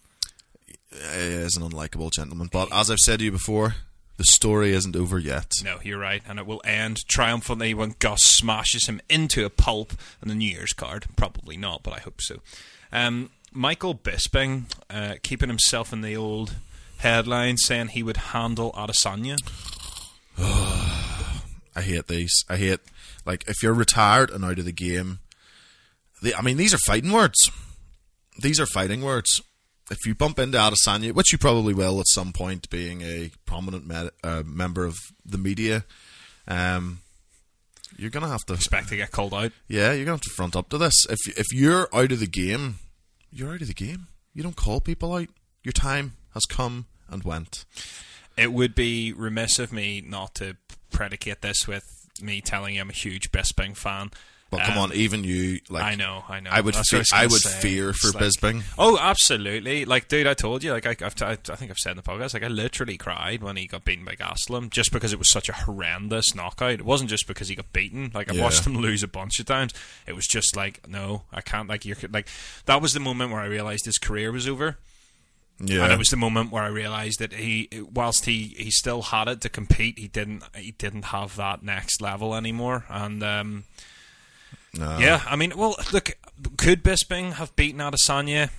[0.91, 2.49] He is an unlikable gentleman.
[2.51, 3.75] But as I've said to you before,
[4.19, 5.53] the story isn't over yet.
[5.63, 9.93] No, you're right, and it will end triumphantly when Gus smashes him into a pulp
[10.21, 11.05] on the New Year's card.
[11.15, 12.41] Probably not, but I hope so.
[12.91, 16.55] Um, Michael Bisping uh, keeping himself in the old
[16.97, 19.37] headline, saying he would handle Adesanya.
[20.37, 22.43] I hate these.
[22.49, 22.81] I hate
[23.25, 25.19] like if you're retired and out of the game.
[26.21, 27.49] They, I mean, these are fighting words.
[28.37, 29.41] These are fighting words.
[29.91, 33.87] If you bump into Adesanya, which you probably will at some point, being a prominent
[33.87, 35.83] me- uh, member of the media,
[36.47, 36.99] um,
[37.97, 38.53] you're gonna have to.
[38.53, 39.51] Expect to get called out.
[39.67, 41.05] Yeah, you're gonna have to front up to this.
[41.09, 42.79] If if you're out of the game,
[43.31, 44.07] you're out of the game.
[44.33, 45.27] You don't call people out.
[45.63, 47.65] Your time has come and went.
[48.37, 50.55] It would be remiss of me not to
[50.91, 51.83] predicate this with
[52.21, 54.11] me telling you I'm a huge Bisping fan.
[54.51, 56.49] But come Um, on, even you like I know, I know.
[56.51, 57.59] I would fe- was I would say.
[57.61, 58.63] fear for like- Bisping.
[58.79, 59.85] Oh, absolutely!
[59.85, 60.71] Like, dude, I told you.
[60.71, 62.33] Like, I, I've t- I think I've said in the podcast.
[62.33, 65.49] Like, I literally cried when he got beaten by Gastelum, just because it was such
[65.49, 66.71] a horrendous knockout.
[66.71, 68.09] It wasn't just because he got beaten.
[68.13, 68.41] Like, I Yeah.
[68.43, 69.71] watched him lose a bunch of times.
[70.07, 71.69] It was just like, no, I can't.
[71.69, 72.27] Like, you're like
[72.65, 74.77] that was the moment where I realized his career was over.
[75.61, 79.01] Yeah, And it was the moment where I realized that he, whilst he, he still
[79.01, 82.85] had it to compete, he didn't he didn't have that next level anymore.
[82.87, 83.65] And um,
[84.73, 84.97] No.
[84.99, 86.11] yeah, I mean, well, look,
[86.57, 88.49] could Bisping have beaten Adesanya?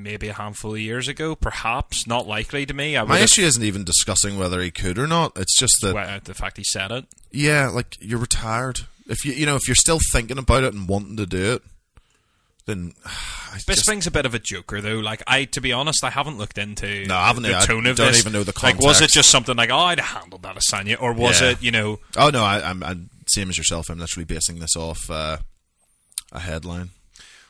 [0.00, 2.06] Maybe a handful of years ago, perhaps.
[2.06, 2.96] Not likely to me.
[3.02, 5.32] My issue isn't even discussing whether he could or not.
[5.36, 7.06] It's just that well, uh, the fact he said it.
[7.32, 8.82] yeah, like you're retired.
[9.08, 11.62] If you you know if you're still thinking about it and wanting to do it,
[12.66, 14.98] then I just- Bisping's a bit of a joker, though.
[15.00, 17.86] Like I, to be honest, I haven't looked into No, I haven't- the I tone
[17.86, 18.20] of don't this.
[18.20, 21.00] even know the Like, was it just something like, oh, I'd have handled that Adesanya,
[21.02, 21.50] or was Yeah.
[21.50, 23.88] it, you know, oh no, I, I'm, I'm same as yourself.
[23.88, 25.38] I'm literally basing this off uh,
[26.32, 26.90] a headline.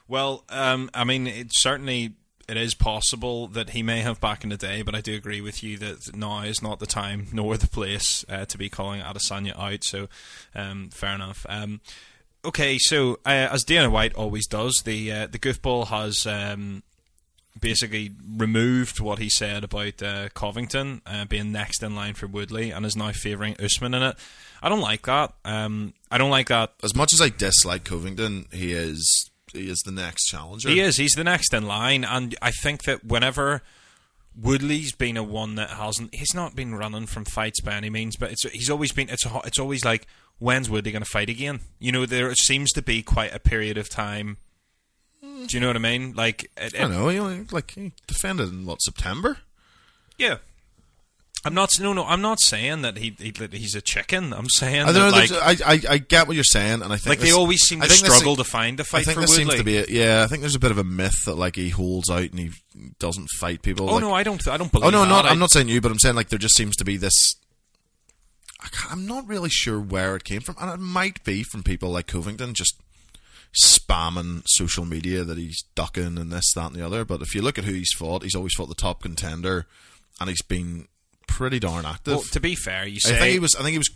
[0.06, 2.14] Well, um, I mean, it certainly
[2.48, 5.42] it is possible that he may have back in the day, but I do agree
[5.42, 9.02] with you that now is not the time nor the place uh, to be calling
[9.02, 9.84] Adesanya out.
[9.84, 10.08] So,
[10.54, 11.44] um, fair enough.
[11.48, 11.80] Um,
[12.44, 16.26] okay, so uh, as Dana White always does, the uh, the goofball has.
[16.26, 16.82] Um,
[17.60, 22.70] basically removed what he said about uh, Covington uh, being next in line for Woodley
[22.70, 24.16] and is now favouring Usman in it.
[24.62, 25.34] I don't like that.
[25.44, 26.74] Um, I don't like that.
[26.82, 30.68] As much as I dislike Covington, he is he is the next challenger.
[30.68, 30.96] He is.
[30.96, 33.62] He's the next in line, and I think that whenever
[34.40, 38.16] Woodley's been a one that hasn't, he's not been running from fights by any means,
[38.16, 39.08] but it's he's always been.
[39.08, 40.06] It's a, it's always like
[40.38, 41.60] when's Woodley going to fight again?
[41.78, 44.38] You know, there seems to be quite a period of time.
[45.20, 46.14] Do you know what I mean?
[46.14, 47.08] Like, it, I don't know.
[47.08, 49.38] He only, like he defended in what September.
[50.16, 50.38] Yeah.
[51.44, 51.70] I'm not.
[51.80, 52.04] No, no.
[52.04, 54.32] I'm not saying that he, he that he's a chicken.
[54.32, 55.10] I'm saying I that, know.
[55.10, 57.80] like, I, I I get what you're saying, and I think like they always seem
[57.80, 59.44] I to this- struggle to find a I fight think for this Woodley.
[59.56, 60.22] seems to be a, yeah.
[60.24, 62.50] I think there's a bit of a myth that like he holds out and he
[62.98, 63.88] doesn't fight people.
[63.88, 64.46] oh like, no, I don't.
[64.48, 64.86] I don't believe.
[64.86, 65.08] Oh no, that.
[65.08, 65.24] not.
[65.26, 67.14] I- I'm not saying you, but I'm saying like there just seems to be this.
[68.60, 71.62] I can't- I'm not really sure where it came from, and it might be from
[71.62, 72.74] people like Covington just
[73.64, 77.04] spamming social media that he's ducking and this, that, and the other.
[77.04, 79.66] But if you look at who he's fought, he's always fought the top contender,
[80.20, 80.86] and he's been
[81.28, 82.14] pretty darn active.
[82.14, 83.54] Well, to be fair, you say I think he was.
[83.54, 83.90] I think he was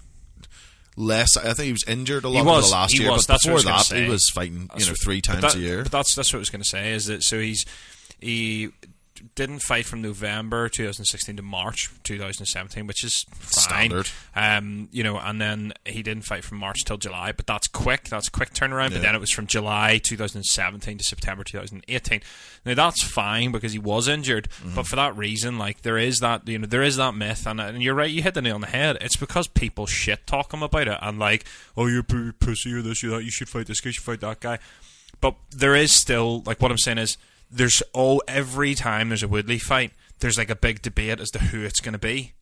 [0.97, 1.37] less.
[1.37, 2.66] I think he was injured a lot was.
[2.66, 3.27] the last he year, was.
[3.27, 4.66] but That's what I before was that, he was fighting.
[4.71, 5.83] That's You know, three times that- a year.
[5.83, 6.92] But that's that's what I was going to say.
[6.92, 7.40] Is that so?
[7.40, 7.64] He's
[8.21, 8.68] he
[9.35, 13.90] didn't fight from November 2016 to March 2017, which is fine.
[13.90, 14.11] Standard.
[14.35, 18.05] Um, you know, and then he didn't fight from March till July, but that's quick.
[18.09, 18.92] That's a quick turnaround.
[18.92, 22.20] But then it was from July 2017 to September 2018.
[22.64, 24.75] Now that's fine because he was injured, Mm-hmm.
[24.75, 27.61] but for that reason, like there is that you know there is that myth, and,
[27.61, 28.11] and you're right.
[28.11, 28.98] You hit the nail on the head.
[29.01, 31.44] It's because people shit talk him about it and like,
[31.77, 33.25] oh, you're pussy or this, or that.
[33.25, 33.88] You should fight this guy.
[33.88, 34.59] You should fight that guy.
[35.20, 37.16] But there is still like what I'm saying is
[37.53, 41.38] there's all every time there's a Woodley fight, there's like a big debate as to
[41.38, 42.33] who it's going to be.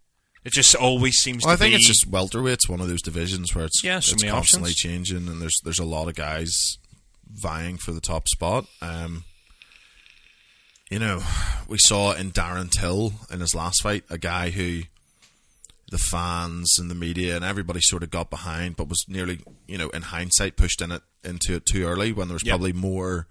[0.44, 1.76] It just always seems Well, I think be.
[1.76, 4.76] it's just welterweight's one of those divisions where it's Yeah, so it's constantly options.
[5.10, 6.78] changing, and there's there's a lot of guys
[7.42, 8.66] vying for the top spot.
[8.80, 9.24] Um,
[10.90, 11.22] you know,
[11.68, 14.82] we saw in Darren Till in his last fight a guy who
[15.90, 19.76] the fans and the media and everybody sort of got behind, but was nearly, you
[19.76, 22.52] know, in hindsight, pushed in it into it too early when there was Yep.
[22.52, 23.26] probably more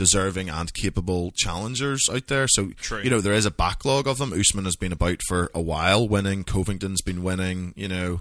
[0.00, 2.48] deserving and capable challengers out there.
[2.48, 3.02] So True.
[3.02, 4.32] you know there is a backlog of them.
[4.32, 6.42] Usman has been about for a while, winning.
[6.42, 7.74] Covington's been winning.
[7.76, 8.20] You know,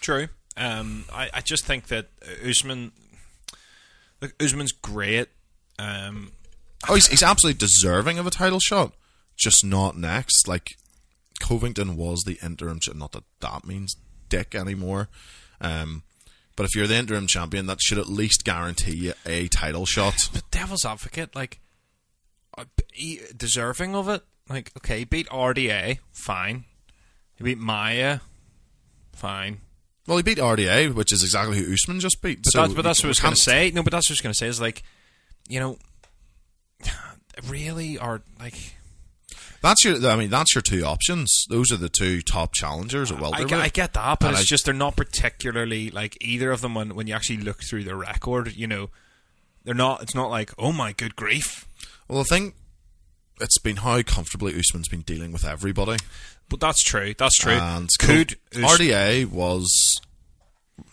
[0.00, 0.28] True.
[0.56, 2.10] Um, I, I just think that
[2.48, 2.92] Usman,
[4.22, 5.26] look, Usman's great.
[5.76, 6.30] Um,
[6.88, 8.92] oh, he's, he's absolutely deserving of a title shot,
[9.36, 10.46] just not next.
[10.46, 10.76] Like
[11.40, 12.78] Covington was the interim.
[12.94, 13.96] Not that that means
[14.28, 15.08] dick anymore.
[15.60, 16.04] Um,
[16.58, 20.28] but if you're the interim champion, that should at least guarantee you a title shot.
[20.32, 21.60] but devil's advocate, like,
[22.58, 22.64] uh,
[23.36, 24.24] deserving of it.
[24.50, 26.64] Like, okay, beat RDA, fine.
[27.36, 28.18] He beat Maia,
[29.12, 29.60] fine.
[30.08, 32.42] Well, he beat RDA, which is exactly who Usman just beat.
[32.42, 33.70] But so that's, but that's what I was going to say.
[33.72, 34.82] No, but that's what I was going to say is like,
[35.48, 35.78] you know,
[37.46, 38.74] really, are like,
[39.60, 40.08] That's your.
[40.08, 41.44] I mean, that's your two options.
[41.48, 43.48] Those are the two top challengers at I, welterweight.
[43.48, 46.60] get- I get that, but And it's I- just they're not particularly like either of
[46.60, 46.74] them.
[46.74, 48.90] When when you actually look through their record, you know,
[49.64, 50.02] they're not.
[50.02, 51.66] It's not like, oh my good grief.
[52.06, 52.54] Well, I think
[53.40, 55.98] it's been how comfortably Usman's been dealing with everybody.
[56.48, 57.14] But that's true.
[57.18, 57.52] That's true.
[57.52, 60.00] And Could Co- Us- RDA was,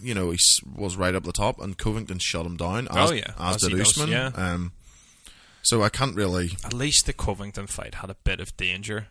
[0.02, 0.38] you know, he
[0.76, 2.88] was right up the top, and Covington shut him down.
[2.90, 3.32] As, Oh, yeah.
[3.40, 4.10] as, As did does, Usman.
[4.10, 4.32] yeah.
[4.36, 4.74] Um,
[5.66, 6.52] so I can't really.
[6.64, 9.08] at least the Covington fight had a bit of danger.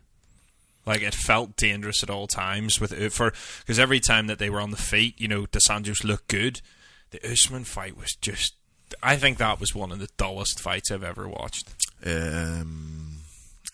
[0.86, 4.60] Like it felt dangerous at all times with for because every time that they were
[4.60, 6.60] on the feet, you know, DeSantos looked good.
[7.10, 8.54] The Usman fight was just.
[9.02, 11.68] I think that was one of the dullest fights I've ever watched.
[12.04, 13.03] Um,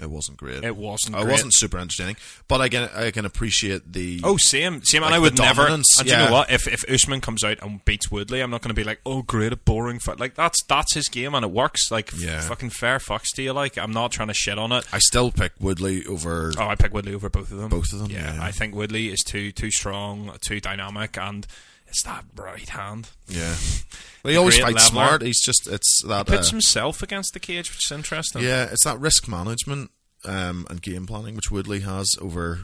[0.00, 0.64] it wasn't great.
[0.64, 1.16] It wasn't.
[1.16, 1.32] It great.
[1.32, 2.16] wasn't super entertaining,
[2.48, 4.20] but I can I can appreciate the.
[4.24, 5.02] Oh, same, same.
[5.02, 5.66] Like and I would never.
[5.66, 6.50] And do you know what?
[6.50, 9.22] If if Usman comes out and beats Woodley, I'm not going to be like, oh,
[9.22, 10.18] great, a boring fight.
[10.20, 11.90] Like that's that's his game and it works.
[11.90, 12.40] Like Yeah.
[12.40, 13.52] fucking fair fucks to you.
[13.52, 14.84] Like I'm not trying to shit on it.
[14.92, 16.52] I still pick Woodley over.
[16.58, 17.68] Oh, I pick Woodley over both of them.
[17.68, 18.42] Both of them, Yeah, yeah.
[18.42, 21.46] I think Woodley is too too strong, too dynamic, and
[21.90, 23.10] it's that right hand.
[23.28, 23.54] Yeah,
[24.22, 25.06] he always fights leveler.
[25.06, 25.22] smart.
[25.22, 26.28] He's just it's that.
[26.28, 28.42] he Puts uh, himself against the cage, which is interesting.
[28.42, 29.90] Yeah, it's that risk management
[30.24, 32.60] um, and game planning which Woodley has over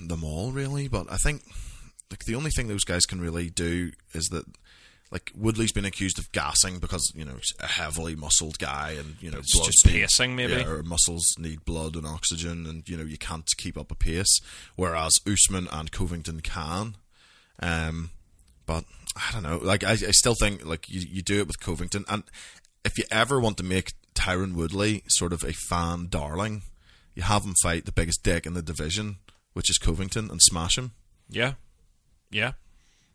[0.00, 0.86] them all, really.
[0.88, 1.42] But I think
[2.10, 4.44] like the only thing those guys can really do is that.
[5.10, 9.16] Like Woodley's been accused of gassing because you know he's a heavily muscled guy, and
[9.22, 10.52] you know blood just need- pacing, maybe.
[10.52, 13.94] yeah, or muscles need blood and oxygen, and you know you can't keep up a
[13.94, 14.38] pace.
[14.76, 16.98] Whereas Usman and Covington can.
[17.62, 18.10] Um,
[18.68, 18.84] but
[19.16, 19.58] I don't know.
[19.60, 22.22] Like I, I still think like you, you do it with Covington, and
[22.84, 26.62] if you ever want to make Tyron Woodley sort of a fan darling,
[27.14, 29.16] you have him fight the biggest dick in the division,
[29.54, 30.92] which is Covington, and smash him.
[31.28, 31.54] Yeah,
[32.30, 32.52] yeah.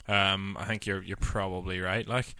[0.07, 2.05] Um, I think you're you're probably right.
[2.07, 2.33] Like,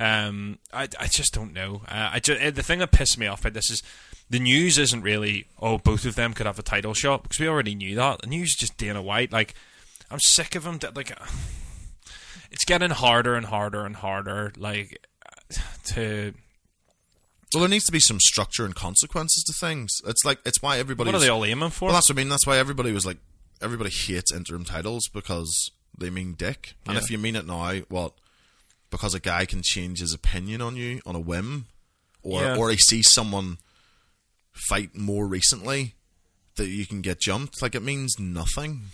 [0.00, 1.82] um, I I just don't know.
[1.86, 3.82] Uh, I just, the thing that pissed me off about this is
[4.30, 7.46] the news isn't really oh both of them could have a title shot because we
[7.46, 8.22] already knew that.
[8.22, 9.32] The news is just Dana White.
[9.32, 9.54] Like,
[10.10, 10.80] I'm sick of him.
[10.94, 11.12] Like,
[12.54, 14.52] it's getting harder and harder and harder.
[14.56, 15.04] Like
[15.86, 16.32] to
[17.52, 19.90] Well, there needs to be some structure and consequences to things.
[20.06, 21.08] It's like it's why everybody.
[21.08, 21.86] what are they all aiming for?
[21.86, 22.28] Well, that's what I mean.
[22.28, 23.18] That's why everybody was like,
[23.60, 26.74] everybody hates interim titles because they mean dick.
[26.86, 27.02] And Yeah.
[27.02, 28.14] if you mean it now, well,
[28.90, 31.66] Because a guy can change his opinion on you on a whim,
[32.22, 32.56] or Yeah.
[32.56, 33.58] or he sees someone
[34.68, 35.94] fight more recently
[36.54, 37.60] that you can get jumped.
[37.60, 38.90] Like it means nothing.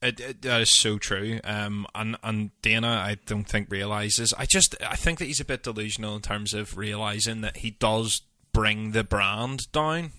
[0.00, 1.40] It, it, that is so true.
[1.42, 4.32] Um, and and Dana, I don't think realizes.
[4.38, 7.72] I just I think that he's a bit delusional in terms of realizing that he
[7.72, 10.12] does bring the brand down.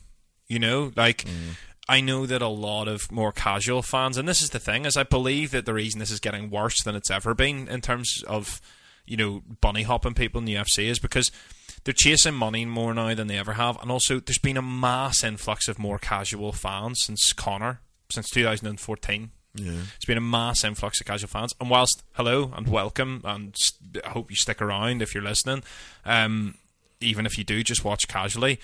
[0.48, 1.26] You know, like.
[1.92, 4.96] I know that a lot of more casual fans, and this is the thing, is
[4.96, 8.24] I believe that the reason this is getting worse than it's ever been in terms
[8.28, 8.62] of,
[9.08, 11.32] you know, bunny hopping people in the UFC is because
[11.84, 15.24] they're chasing money more now than they ever have, and also there's been a mass
[15.24, 19.32] influx of more casual fans since Conor, since 2014.
[19.56, 19.82] Yeah.
[19.96, 21.54] It's been a mass influx of casual fans.
[21.60, 23.56] And whilst hello and welcome, and
[24.06, 25.64] I hope you stick around if you're listening,
[26.06, 26.56] um,
[27.02, 28.60] even if you do, just watch casually.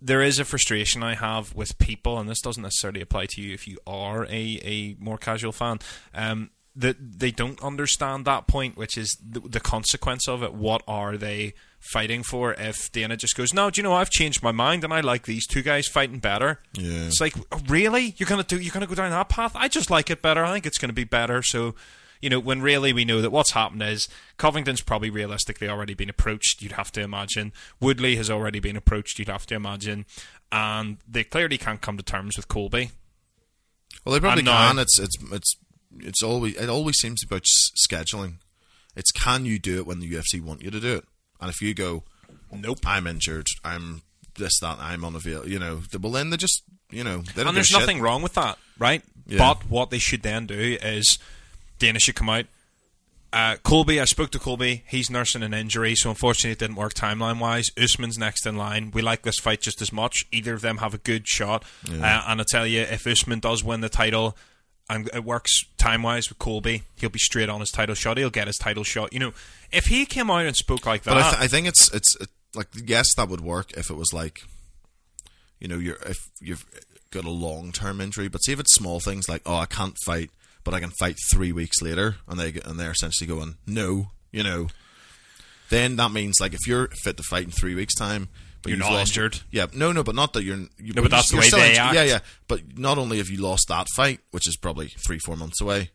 [0.00, 3.54] There is a frustration I have with people, and this doesn't necessarily apply to you
[3.54, 5.78] if you are a, a more casual fan.
[6.14, 10.52] Um, that they don't understand that point, which is the, the consequence of it.
[10.52, 12.52] What are they fighting for?
[12.54, 15.24] If Dana just goes, "No, do you know I've changed my mind and I like
[15.24, 17.06] these two guys fighting better." Yeah.
[17.06, 18.14] It's like, oh, really?
[18.18, 18.58] You're gonna do?
[18.60, 19.52] You're gonna go down that path?
[19.54, 20.44] I just like it better.
[20.44, 21.42] I think it's gonna be better.
[21.42, 21.74] So,
[22.20, 26.10] you know, when really we know that what's happened is Covington's probably realistically already been
[26.10, 26.60] approached.
[26.60, 29.18] You'd have to imagine Woodley has already been approached.
[29.18, 30.04] You'd have to imagine,
[30.52, 32.90] and they clearly can't come to terms with Colby.
[34.04, 34.78] Well, they probably And now- can.
[34.78, 35.56] It's it's it's
[36.00, 37.44] it's always it always seems about
[37.88, 38.34] scheduling.
[38.94, 41.04] It's can you do it when the UFC want you to do it?
[41.40, 42.04] And if you go,
[42.52, 42.78] Nope.
[42.86, 44.02] I'm injured, I'm
[44.38, 45.48] this that, I'm unavailable.
[45.48, 47.80] You know, well then they just you know they don't and there's a shit.
[47.80, 49.02] nothing wrong with that, right?
[49.26, 49.38] Yeah.
[49.38, 51.18] But what they should then do is
[51.78, 52.46] Dana should come out.
[53.32, 54.84] Uh, Colby, I spoke to Colby.
[54.86, 57.70] He's nursing an injury, so unfortunately it didn't work timeline wise.
[57.76, 58.92] Usman's next in line.
[58.94, 60.26] We like this fight just as much.
[60.32, 61.64] Either of them have a good shot.
[61.86, 64.36] Uh, and I tell you, if Usman does win the title
[64.88, 68.18] and it works time wise with Colby, he'll be straight on his title shot.
[68.18, 69.12] He'll get his title shot.
[69.12, 69.32] You know,
[69.72, 72.16] if he came out and spoke like that, But I, th- I think it's it's
[72.20, 74.42] it, like yes, that would work if it was like,
[75.58, 76.64] you know, you're if you've
[77.10, 78.28] got a long term injury.
[78.28, 80.30] But see if it's small things like oh I can't fight,
[80.64, 84.42] but I can fight three weeks later, and they and they're essentially going no, you
[84.42, 84.68] know.
[85.68, 88.28] Then that means like if you're fit to fight in three weeks time,
[88.66, 89.40] but You're not lost injured.
[89.50, 90.56] Yeah, no, no, but not that you're.
[90.56, 91.78] you No, but that's the way they injured.
[91.78, 91.94] act.
[91.94, 92.18] Yeah, yeah.
[92.48, 95.90] But not only have you lost that fight, which is probably three, four months away,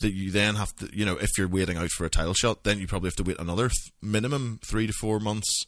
[0.00, 2.64] that you then have to, you know, if you're waiting out for a title shot,
[2.64, 5.66] then you probably have to wait another th- minimum three to four months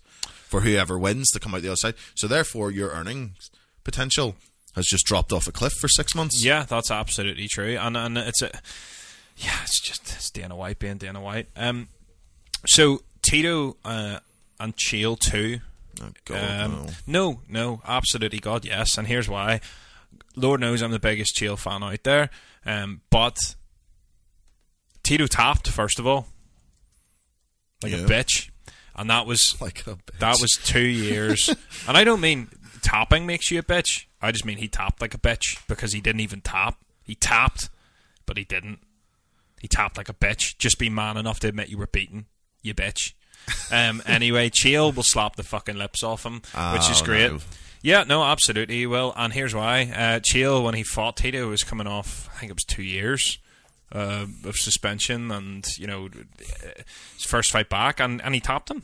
[0.49, 1.95] for whoever wins to come out the other side.
[2.15, 3.51] So therefore, your earnings
[3.85, 4.37] potential
[4.75, 6.45] has just dropped off a cliff for six months.
[6.45, 8.51] Yeah, that's absolutely true, and and it's a
[9.37, 11.49] yeah, it's just it's Dana White being Dana White.
[11.57, 11.89] Um,
[12.67, 14.21] so Tito uh,
[14.59, 15.61] and Chael too.
[16.03, 16.93] Oh, God, Um, no.
[17.07, 19.61] no, no, absolutely, God, yes, and here's why.
[20.35, 22.31] Lord knows I'm the biggest Chael fan out there,
[22.67, 23.37] um, but
[25.03, 26.29] Tito tapped first of all,
[27.83, 27.99] like Yeah.
[27.99, 28.51] a bitch,
[28.95, 30.19] and that was Like a bitch.
[30.19, 31.49] that was two years,
[31.89, 32.49] and I don't mean
[32.83, 34.05] tapping makes you a bitch.
[34.21, 36.79] I just mean he tapped like a bitch because he didn't even tap.
[37.05, 37.69] He tapped,
[38.27, 38.81] but he didn't.
[39.61, 40.59] He tapped like a bitch.
[40.59, 42.27] Just be man enough to admit you were beaten,
[42.63, 43.13] you bitch.
[43.71, 47.33] Um, anyway, Chael will slap the fucking lips off him, which is Oh, great.
[47.33, 47.39] no.
[47.83, 49.13] Yeah, no, absolutely he will.
[49.17, 49.83] And here's why.
[49.95, 53.39] Uh, when he fought Tito, was coming off, I think it was two years
[53.93, 56.09] uh, of suspension and, you know,
[57.17, 58.83] his first fight back, and, and he topped him.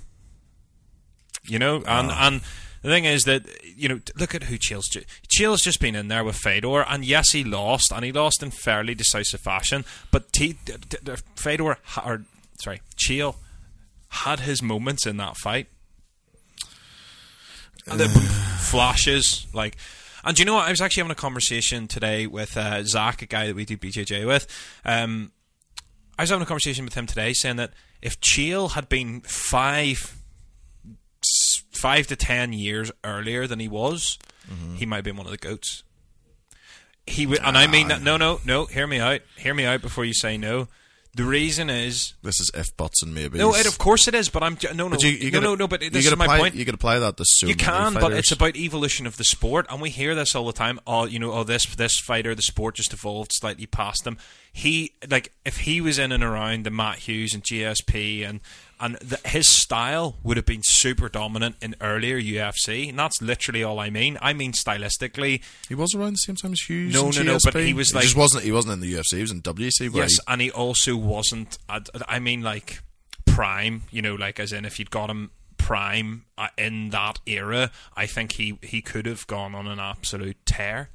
[1.45, 2.27] You know, and Ah.
[2.29, 2.41] and
[2.83, 3.45] the thing is that
[3.77, 5.03] you know, look at who Chael's Ju-
[5.37, 8.53] Chael's just been in there with Fedor, and yes, he lost, and he lost in
[8.53, 9.85] fairly decisive fashion.
[10.13, 10.57] But T-
[11.35, 12.23] Fedor, ha- or
[12.63, 13.35] sorry, Chael
[14.13, 15.69] had his moments in that fight.
[17.87, 18.09] And the
[18.61, 19.77] flashes, like,
[20.23, 20.69] and do you know what?
[20.69, 23.77] I was actually having a conversation today with uh, Zach, a guy that we do
[23.77, 24.47] BJJ with.
[24.85, 25.33] Um,
[26.19, 30.17] I was having a conversation with him today, saying that if Chael had been five,
[31.73, 34.19] five to ten years earlier than he was,
[34.77, 35.83] he might have been one of the goats.
[37.07, 38.03] He would, and I mean that.
[38.03, 38.67] No, no, no.
[38.67, 39.23] Hear me out.
[39.39, 40.69] Hear me out before you say no.
[41.15, 43.39] The reason is This is if buts and maybes.
[43.39, 45.55] no, it, of course it is, but I'm no, no, you, you no, gotta, no,
[45.57, 45.69] no.
[45.69, 46.55] But you this is my apply, point.
[46.55, 49.67] You can apply that to so you can, but it's about evolution of the sport,
[49.69, 50.81] and we hear this all the time.
[50.87, 54.17] Oh, you know, oh, this this fighter, the sport just evolved slightly past him.
[54.55, 58.41] He like if he was in and around the Matt Hughes and GSP and
[58.83, 63.63] and the, his style would have been super dominant in earlier UFC, and that's literally
[63.63, 64.19] all I mean.
[64.21, 66.93] I mean stylistically, He was around the same time as Hughes.
[66.93, 68.43] No, no, no, but he was like- just wasn't.
[68.43, 69.15] He wasn't in the UFC.
[69.15, 69.95] He was in WC.
[69.95, 71.59] Yes, he, and he also wasn't.
[71.69, 72.81] I, I mean, like
[73.25, 73.85] prime.
[73.93, 78.07] You know, like as in if you'd got him prime uh, in that era, I
[78.07, 80.91] think he he could have gone on an absolute tear.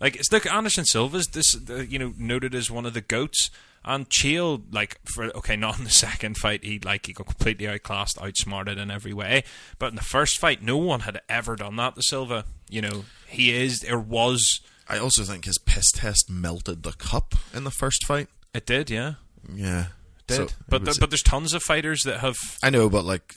[0.00, 3.50] Like it's look Anderson Silva's this uh, you know noted as one of the goats.
[3.86, 7.68] And Chael, like for okay, not in the second fight, he like he got completely
[7.68, 9.44] outclassed, outsmarted in every way.
[9.78, 12.44] But in the first fight, no one had ever done that to Silva.
[12.70, 14.60] You know, he is or was.
[14.88, 18.28] I also think his piss test melted the cup in the first fight.
[18.54, 19.14] It did, yeah,
[19.52, 19.86] Yeah,
[20.26, 20.34] did.
[20.36, 23.04] So it but was- th- but there's tons of fighters that have I know, but
[23.04, 23.34] like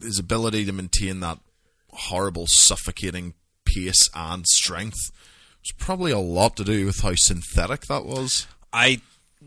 [0.00, 1.38] his ability to maintain that
[1.90, 3.34] horrible, suffocating
[3.64, 5.10] pace and strength
[5.62, 8.46] was probably a lot to do with how synthetic that was.
[8.72, 9.00] I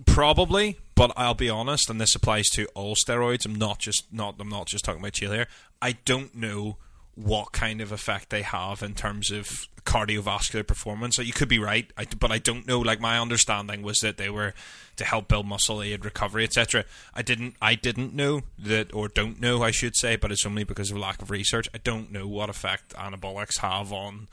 [0.06, 3.46] probably, but I'll be honest, and this applies to all steroids.
[3.46, 5.48] I'm not just not I'm not just talking about Chael here.
[5.82, 6.78] I don't know
[7.16, 11.16] what kind of effect they have in terms of cardiovascular performance.
[11.16, 12.80] So you could be right, I, but I don't know.
[12.80, 14.54] Like my understanding was that they were
[14.98, 16.86] to help build muscle, aid recovery, etc.
[17.14, 20.64] I didn't I didn't know that, or don't know, I should say, but it's only
[20.64, 21.68] because of lack of research.
[21.74, 24.28] I don't know what effect anabolics have on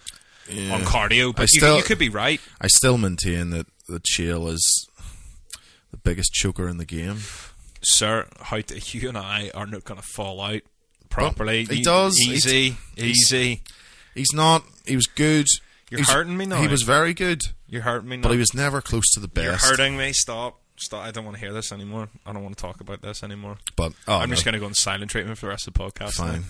[0.70, 2.40] on cardio, but I you, still- you could be right.
[2.60, 4.88] I still maintain that the Chael is
[5.95, 7.18] the biggest choker in the game.
[7.82, 10.62] sir, how t- you and I are not going to fall out
[11.11, 11.64] properly.
[11.66, 12.18] he E- does.
[12.20, 13.62] Easy, He's- easy.
[14.14, 14.64] He's not.
[14.86, 15.47] He was good.
[15.90, 16.61] You're He's- hurting me now.
[16.62, 18.22] He was very good, You're hurting me now.
[18.22, 19.62] but he was never close to the best.
[19.64, 20.12] You're hurting me.
[20.12, 20.61] Stop.
[20.76, 21.05] Stop.
[21.05, 22.09] I don't want to hear this anymore.
[22.26, 23.59] I don't want to talk about this anymore.
[23.76, 25.78] But oh, I'm just going to go on silent treatment for the rest of the
[25.80, 26.14] podcast.
[26.14, 26.45] Fine.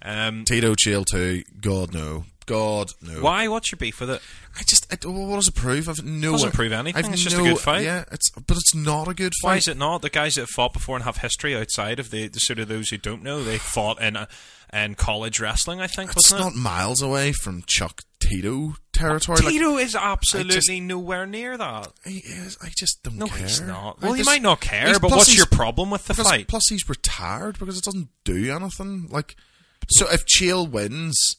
[0.00, 1.42] Um, Tito Chael too.
[1.60, 2.24] God no.
[2.48, 3.20] God no.
[3.20, 3.46] why?
[3.48, 4.20] What's your beef with it?
[4.58, 4.92] I just.
[4.92, 5.88] I, oh, what does it prove?
[5.88, 6.32] I've no.
[6.32, 7.84] Doesn't prove anything, I've it's just a good fight.
[7.84, 9.48] Yeah, it's but it's not a good fight.
[9.48, 10.02] Why is it not?
[10.02, 12.68] The guys that have fought before and have history outside of the, the sort of
[12.68, 14.26] those who don't know, they fought in a,
[14.72, 15.80] in college wrestling.
[15.80, 19.38] I think It's not miles away from Chuck Tito territory.
[19.38, 19.44] it?
[19.44, 21.92] Like, Tito is absolutely just- nowhere near that.
[22.04, 23.38] he is, I just don't No, care.
[23.38, 23.98] he's not.
[24.02, 26.48] I Well, you just- might not care, but what's your problem with the because- fight?
[26.48, 29.08] Plus, he's retired because it doesn't do anything.
[29.10, 29.36] Like,
[29.90, 31.36] so if Chael wins,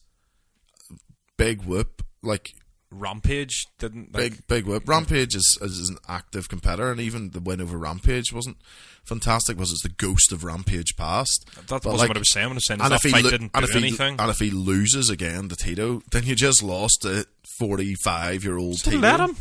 [1.39, 2.03] big whoop.
[2.21, 2.51] Like
[2.91, 4.87] Rampage didn't like, big big whoop.
[4.87, 8.57] Rampage is, is an active competitor, and even the win over Rampage wasn't
[9.05, 9.57] fantastic.
[9.57, 11.45] Was it's the ghost of Rampage past?
[11.55, 12.51] That But, wasn't like, what I was saying.
[12.51, 14.15] I was saying and that if he fight lo- didn't and do if he, anything.
[14.19, 17.25] and if he loses again to Tito, then you just lost a
[17.59, 18.97] forty-five year old Tito.
[18.97, 19.35] let him.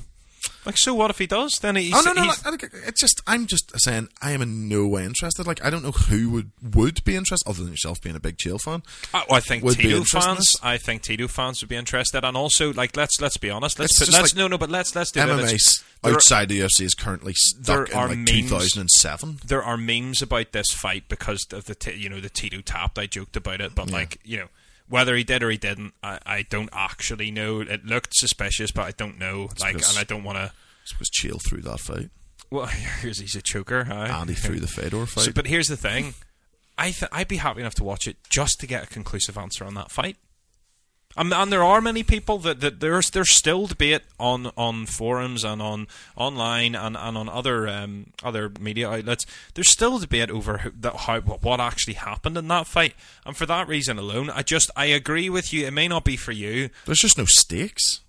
[0.65, 1.59] Like, so what if he does?
[1.63, 4.69] Then he's, Oh no, no, he's- like, it's just I'm just saying I am in
[4.69, 5.47] no way interested.
[5.47, 8.37] Like I don't know who would would be interested other than yourself being a big
[8.37, 8.83] Chael fan.
[9.15, 10.57] I, I think Tito fans.
[10.63, 13.79] I think Tito fans would be interested, and also like let's let's be honest.
[13.79, 15.21] Let's put, let's like no no, but let's let's do.
[15.21, 18.19] MMA Let's- 's there are- outside the UFC is currently there stuck in are like
[18.19, 18.29] memes-
[18.73, 19.41] 2007.
[19.47, 22.99] there are memes about this fight because of the t- you know the Tito tapped.
[22.99, 24.49] I joked about it, but like you know
[24.89, 27.61] whether he did or he didn't, I, I don't actually know.
[27.61, 29.49] It looked suspicious, but I don't know.
[29.61, 30.53] Like, because- and I don't want to.
[30.85, 32.09] Suppose Chael threw that fight
[32.51, 32.65] Well,
[33.03, 33.87] here's he's a choker.
[33.91, 34.09] Aye.
[34.21, 35.25] and he threw the Fedor fight.
[35.27, 36.15] So, but here's the thing,
[36.79, 39.65] I th- I'd be happy enough to watch it just to get a conclusive answer
[39.65, 40.17] on that fight.
[41.19, 45.43] And, and there are many people that, that there's there's still debate on, on forums
[45.43, 49.27] and on online and, and on other um, other media outlets.
[49.55, 52.95] There's still debate over who, that, how what actually happened in that fight,
[53.27, 55.67] and for that reason alone, I just I agree with you.
[55.67, 58.01] It may not be for you, There's just no stakes.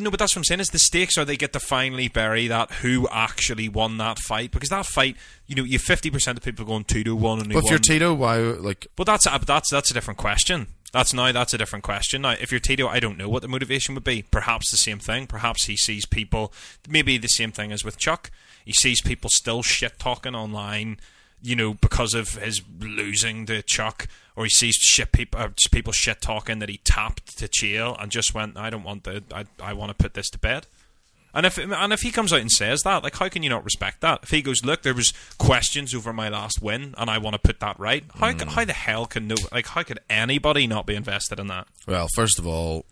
[0.00, 0.60] no, but that's what I'm saying.
[0.60, 4.52] Is the stakes are they get to finally bury that who actually won that fight
[4.52, 7.52] because that fight, you know, you fifty percent of people going two to one and
[7.52, 7.78] But if you're.
[7.78, 10.68] Tito, why like But that's a, that's that's a different question.
[10.94, 12.22] That's now that's a different question.
[12.22, 14.22] Now, if you're Tito, I don't know what the motivation would be.
[14.22, 15.26] Perhaps the same thing.
[15.26, 16.52] Perhaps he sees people,
[16.88, 18.30] maybe the same thing as with Chuck.
[18.64, 20.98] He sees people still shit talking online,
[21.42, 25.92] you know, because of his losing to Chuck, or he sees shit people uh, people
[25.92, 29.46] shit talking that he tapped to Chael and just went, I don't want the, I
[29.60, 30.68] I want to put this to bed.
[31.34, 33.64] And if and if he comes out and says that, like, how can you not
[33.64, 34.20] respect that?
[34.22, 37.40] If he goes, look, there was questions over my last win, and I want to
[37.40, 38.04] put that right.
[38.14, 41.48] How can, how the hell can no like how could anybody not be invested in
[41.48, 41.66] that?
[41.88, 42.86] well, first of all,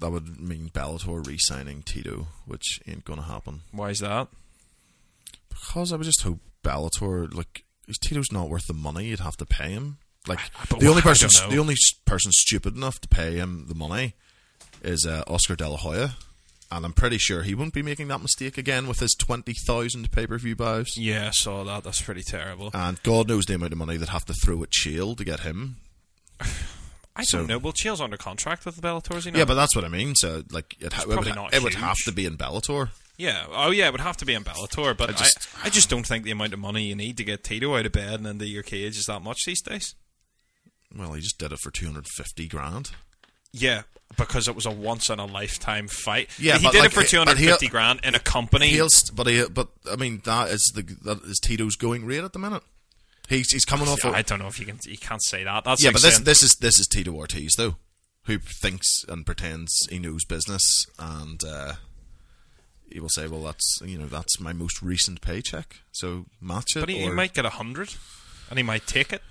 [0.00, 3.62] that would mean Bellator re-signing Tito, which ain't gonna happen.
[3.72, 4.28] Why is that?
[5.48, 9.36] Because I would just hope Bellator, like, is Tito's not worth the money you'd have
[9.38, 9.98] to pay him.
[10.26, 10.40] Like,
[10.70, 11.74] But the only person, the only
[12.06, 14.14] person stupid enough to pay him the money
[14.82, 16.16] is uh, Oscar De La Hoya,
[16.76, 20.10] and I'm pretty sure he won't be making that mistake again with his twenty thousand
[20.12, 20.96] pay per view buys.
[20.96, 21.84] Yeah, I saw that.
[21.84, 22.70] That's pretty terrible.
[22.74, 25.40] And God knows the amount of money they'd have to throw at Chael to get
[25.40, 25.76] him.
[27.16, 27.58] I so- don't know.
[27.58, 29.30] Well, Chael's under contract with the Bellator, is he?
[29.30, 30.14] Yeah, but that's what I mean.
[30.16, 32.90] So like, it, ha- it would, ha- it would have to be in Bellator.
[33.16, 33.44] Yeah.
[33.52, 33.86] Oh, yeah.
[33.86, 36.04] It would have to be in Bellator, but I I just, just- I, just don't
[36.04, 38.48] think the amount of money you need to get Tito out of bed and into
[38.48, 39.94] your cage is that much these days.
[40.96, 42.90] Well, he just did it for two hundred fifty grand.
[43.56, 43.82] Yeah,
[44.16, 46.28] because it was a once in a lifetime fight.
[46.40, 48.68] Yeah, he did like, it for two hundred fifty grand in a company.
[48.68, 52.32] He'll, but he, but I mean, that is the that is Tito's going rate at
[52.32, 52.64] the minute.
[53.28, 54.04] He's he's coming off.
[54.04, 54.78] I don't know if you can.
[54.84, 55.64] You can't say that.
[55.64, 57.76] That's yeah, like but this this is this is Tito Ortiz though,
[58.24, 61.74] who thinks and pretends he knows business, and uh,
[62.90, 66.80] he will say, "Well, that's you know that's my most recent paycheck, so match it."
[66.80, 67.94] But he, he might get a hundred,
[68.50, 69.22] and he might take it.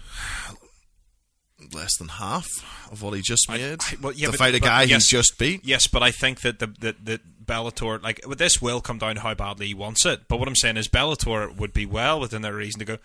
[1.71, 2.47] Less than half
[2.91, 5.07] of what he just made I- well, yeah, to but- fight a but guy yes.
[5.07, 5.61] he just beat.
[5.63, 9.15] Yes, but I think that the that that Bellator like with this will come down
[9.15, 10.27] to how badly he wants it.
[10.27, 12.97] But what I'm saying is Bellator would be well within their reason to go.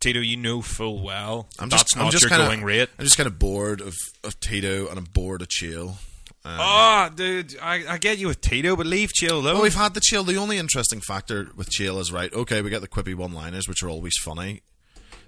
[0.00, 2.90] Tito, you know full well I'm that's just, not I'm just your kinda, going rate.
[2.98, 5.96] I'm just kind of bored of, of Tito and I'm bored of Chael.
[6.44, 9.54] Um, Oh, dude, I, I get you with Tito, but leave Chael though.
[9.54, 10.26] Well, we've had the Chael.
[10.26, 12.30] The only interesting factor with Chael is right.
[12.34, 14.60] Okay, we get the quippy one-liners, which are always funny,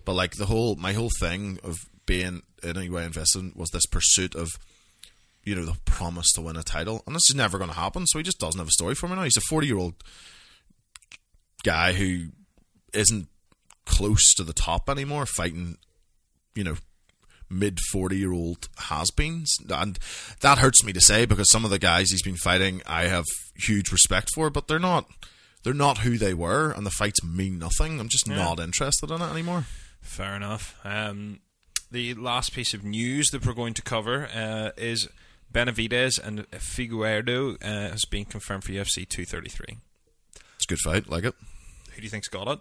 [0.04, 3.70] but like the whole, my whole thing of being in any way invested in was
[3.70, 4.50] this pursuit of,
[5.44, 8.06] you know, the promise to win a title, and this is never going to happen.
[8.06, 9.24] So he just doesn't have a story for me now.
[9.24, 9.94] He's a forty-year-old
[11.62, 12.28] guy who
[12.92, 13.28] isn't
[13.84, 15.76] close to the top anymore, fighting,
[16.54, 16.76] you know,
[17.48, 19.56] mid 40 year old has beens.
[19.68, 19.98] And
[20.40, 23.24] that hurts me to say because some of the guys he's been fighting I have
[23.54, 25.06] huge respect for, but they're not
[25.62, 28.00] they're not who they were and the fights mean nothing.
[28.00, 29.66] I'm just not interested in it anymore.
[30.00, 30.76] Fair enough.
[30.84, 31.40] Um,
[31.90, 35.08] the last piece of news that we're going to cover uh, is
[35.52, 39.78] Benavidez and Figueiredo uh, has been confirmed for UFC 233.
[40.56, 41.34] It's a good fight, like it.
[41.92, 42.60] Who do you think's got it?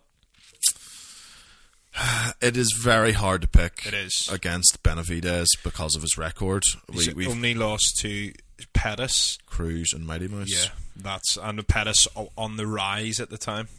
[2.41, 4.29] It is very hard to pick It is.
[4.31, 6.63] against Benavidez because of his record.
[6.89, 8.33] We, He's we've only lost to
[8.73, 9.37] Pettis.
[9.45, 10.49] Cruz and Mighty Mouse.
[10.49, 12.05] Yeah, that's and Pettis
[12.37, 13.69] on the rise at the time.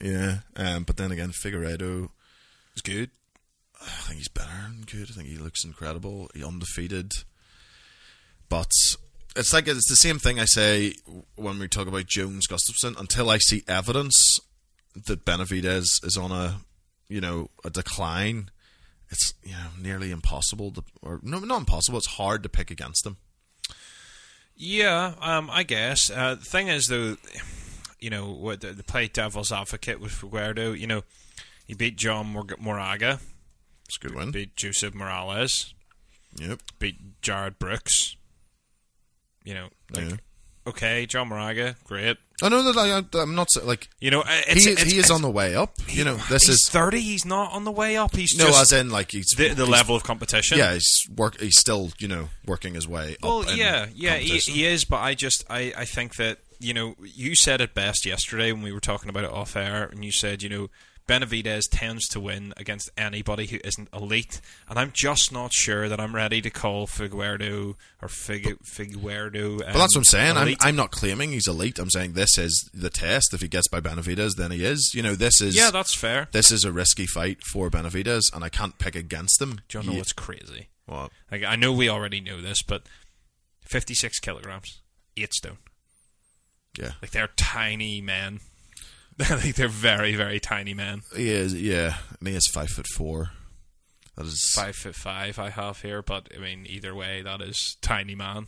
[0.00, 0.40] Yeah.
[0.56, 2.10] Um, but then again, Figueiredo
[2.74, 3.10] It's good.
[3.82, 5.10] I think he's better than good.
[5.10, 6.30] I think he looks incredible.
[6.34, 7.12] He undefeated.
[8.48, 8.70] But
[9.34, 10.94] it's like it's the same thing I say
[11.36, 12.98] when we talk about Jones Gustafsson.
[12.98, 14.38] Until I see evidence
[14.94, 16.60] that Benavidez is on a
[17.08, 18.50] you know a decline,
[19.10, 21.98] it's you know nearly impossible to or no not impossible.
[21.98, 23.16] It's hard to pick against him.
[24.54, 26.10] Yeah, um, I guess.
[26.10, 27.16] Uh, the thing is, though,
[27.98, 31.02] you know, what the, the play devil's advocate with Figueiredo, you know,
[31.66, 33.18] he beat John Mor- Moraga,
[33.86, 34.30] It's a good win.
[34.30, 35.74] beat Joseph Morales,
[36.38, 36.60] Yep.
[36.78, 38.16] beat Jarred Brooks.
[39.44, 40.16] You know, like, Yeah.
[40.66, 42.16] okay, John Moraga, great.
[42.42, 42.76] I know that
[43.14, 45.54] I, I'm not like You know, uh, it's, he, it's, he is on the way
[45.54, 45.74] up.
[45.88, 47.00] You know, this he's is thirty.
[47.00, 48.16] He's not on the way up.
[48.16, 50.58] He's no, as in like he's the, the he's- level of competition.
[50.58, 51.38] Yeah, he's work.
[51.40, 53.24] He's still you know working his way up.
[53.46, 54.84] Well, yeah, yeah, he, he is.
[54.84, 58.62] But I just, I, I think that you know, you said it best yesterday when
[58.62, 60.68] we were talking about it off air, and you said, you know,
[61.20, 66.00] Benavidez tends to win against anybody who isn't elite, and I'm just not sure that
[66.00, 69.52] I'm ready to call Figueiredo or Figu- Figueiredo.
[69.52, 70.36] Um, But that's what I'm saying.
[70.36, 70.56] I'm.
[70.60, 71.78] I'm not claiming he's elite.
[71.78, 73.34] I'm saying this is the test.
[73.34, 74.92] If he gets by Benavidez, then he is.
[74.94, 76.28] You know, this is yeah, that's fair.
[76.32, 79.60] this is a risky fight for Benavidez, and I can't pick against him.
[79.68, 80.68] Do you know Ye- what's crazy?
[80.86, 81.10] What?
[81.30, 82.82] Like I know we already know this, but
[83.66, 84.80] 56 kilograms,
[85.16, 85.58] eight stone.
[86.78, 88.40] Yeah, Like they're tiny men.
[89.30, 91.02] like they're very, very tiny men.
[91.14, 91.54] he is.
[91.54, 93.30] Yeah, and he is five foot four.
[94.16, 97.76] That is five foot five I have here, but I mean either way that is
[97.80, 98.46] tiny man.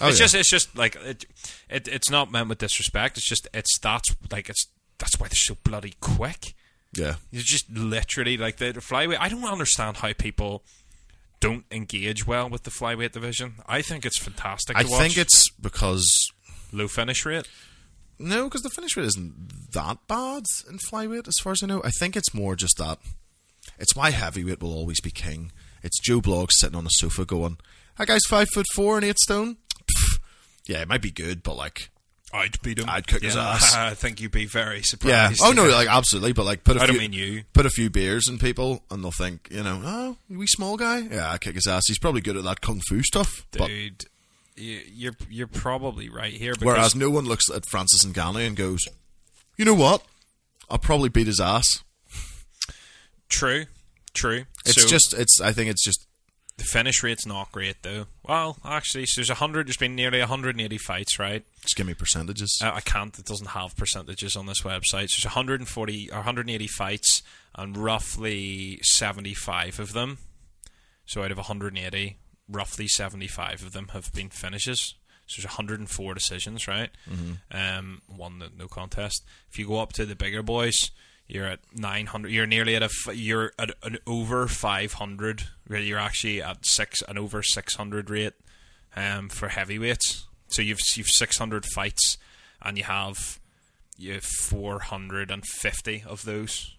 [0.00, 0.24] Oh, it's yeah.
[0.24, 1.24] just it's just like it,
[1.68, 3.16] it it's not meant with disrespect.
[3.18, 4.66] It's just it's that's like it's
[4.98, 6.54] that's why they're so bloody quick.
[6.92, 9.18] Yeah, You just literally like the, the flyweight.
[9.20, 10.64] I don't understand how people
[11.38, 13.54] don't engage well with the flyweight division.
[13.66, 14.76] I think it's fantastic.
[14.76, 14.90] I watch.
[15.00, 16.32] think it's because
[16.72, 17.46] low finish rate.
[18.20, 21.80] No, because the finish rate isn't that bad in flyweight, as far as I know.
[21.84, 22.98] I think it's more just that
[23.78, 25.52] it's why heavyweight will always be king.
[25.82, 27.58] It's Joe Bloggs sitting on a sofa going,
[27.98, 29.56] "That guy's five foot four and eight stone."
[29.90, 30.18] Pff,
[30.66, 31.90] yeah, it might be good, but like,
[32.32, 32.88] I'd beat him.
[32.88, 33.74] I'd kick his ass.
[33.76, 35.40] I think you'd be very surprised.
[35.40, 35.46] yeah.
[35.46, 37.44] Oh no, like absolutely, but like, put a I few, don't mean you.
[37.54, 40.98] put a few beers in people, and they'll think, you know, oh, we small guy.
[41.00, 41.84] Yeah, I kick his ass.
[41.88, 43.46] He's probably good at that kung fu stuff.
[43.52, 44.04] But dude.
[44.60, 46.52] You- You're you're probably right here.
[46.52, 48.86] Because whereas no one looks at Francis and Ngannou and goes,
[49.56, 50.02] you know what?
[50.68, 51.66] I'll probably beat his ass.
[53.28, 53.66] True,
[54.14, 54.44] true.
[54.66, 55.40] It's So, just, it's.
[55.40, 56.06] I think it's just
[56.56, 58.06] the finish rate's not great though.
[58.24, 59.66] Well, actually, so there's a hundred.
[59.68, 61.44] There's been nearly 180 fights, right?
[61.62, 62.60] Just give me percentages.
[62.62, 63.16] Uh, I can't.
[63.18, 65.08] It doesn't have percentages on this website.
[65.08, 67.22] So there's 140 or 180 fights,
[67.54, 70.18] and roughly 75 of them.
[71.06, 72.16] So out of 180,
[72.50, 74.94] roughly 75 of them have been finishes.
[75.26, 76.90] So there's 104 decisions, right?
[77.52, 79.24] Um, one no- no contest.
[79.50, 80.90] If you go up to the bigger boys,
[81.28, 82.32] you're at 900.
[82.32, 82.90] You're nearly at a.
[83.14, 85.44] You're at an over 500.
[85.68, 88.32] Where you're actually at six an over 600 rate
[88.96, 90.26] um, for heavyweights.
[90.48, 92.18] So you've you've 600 fights,
[92.60, 93.38] and you have
[93.96, 96.74] you have 450 of those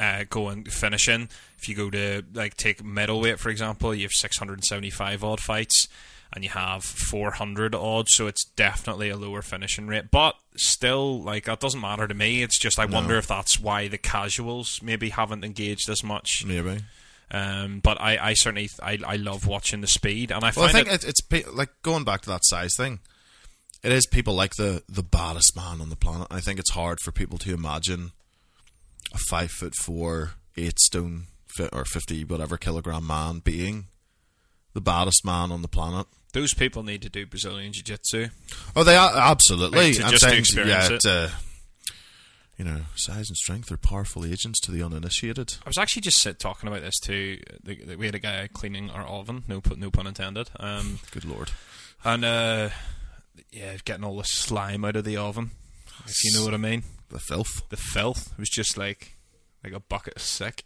[0.00, 1.28] uh, going finishing.
[1.58, 5.86] If you go to like take middleweight for example, you have 675 odd fights,
[6.32, 8.06] and you have 400 odd.
[8.08, 12.42] So it's definitely a lower finishing rate, but still like that doesn't matter to me.
[12.42, 16.44] It's just I wonder if that's why the casuals maybe haven't engaged as much.
[16.46, 16.80] Maybe.
[17.32, 20.72] Um, but I, I certainly I, I love watching the speed, and I Well, I
[20.72, 23.00] think it, it's pe- like going back to that size thing.
[23.82, 26.26] It is people like the the baddest man on the planet.
[26.30, 28.12] I think it's hard for people to imagine
[29.12, 31.24] a five foot four, eight stone
[31.72, 33.86] or fifty whatever kilogram man being
[34.72, 36.06] the baddest man on the planet.
[36.32, 38.28] those people need to do Brazilian Jiu Jitsu.
[38.76, 39.94] Oh, they are absolutely.
[39.94, 41.04] Like, I'm saying, yeah, it.
[41.04, 41.28] uh,
[42.56, 45.54] you know, size and strength are powerful agents to the uninitiated.
[45.64, 47.38] I was actually just sit talking about this too.
[47.98, 50.50] We had a guy cleaning our oven, no no pun intended.
[50.60, 51.50] Um, Good lord.
[52.04, 52.68] and uh,
[53.50, 55.50] yeah, getting all the slime out of the oven,
[56.06, 56.84] if you know what I mean.
[57.10, 57.68] The filth.
[57.68, 59.16] The filth was just like
[59.64, 60.64] like a bucket of sick.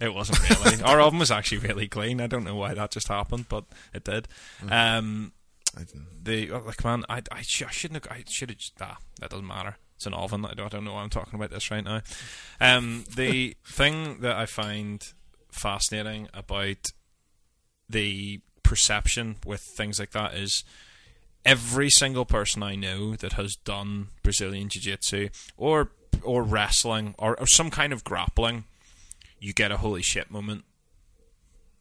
[0.00, 0.82] it wasn't really.
[0.82, 2.20] Our oven was actually really clean.
[2.20, 4.28] I don't know why that just happened, but it did.
[4.68, 5.32] Um,
[5.76, 8.12] I didn't- the oh, like man, I I, sh- I shouldn't have.
[8.12, 8.58] I should have.
[8.80, 9.76] Ah, that doesn't matter.
[9.96, 10.44] It's an oven.
[10.44, 12.00] I don't, I don't know why I'm talking about this right now.
[12.60, 15.06] Um, the thing that I find
[15.52, 16.90] fascinating about
[17.88, 20.64] the perception with things like that is
[21.44, 25.90] every single person I know that has done Brazilian Jiu Jitsu or
[26.22, 28.64] or wrestling or, or some kind of grappling,
[29.40, 30.64] you get a holy shit moment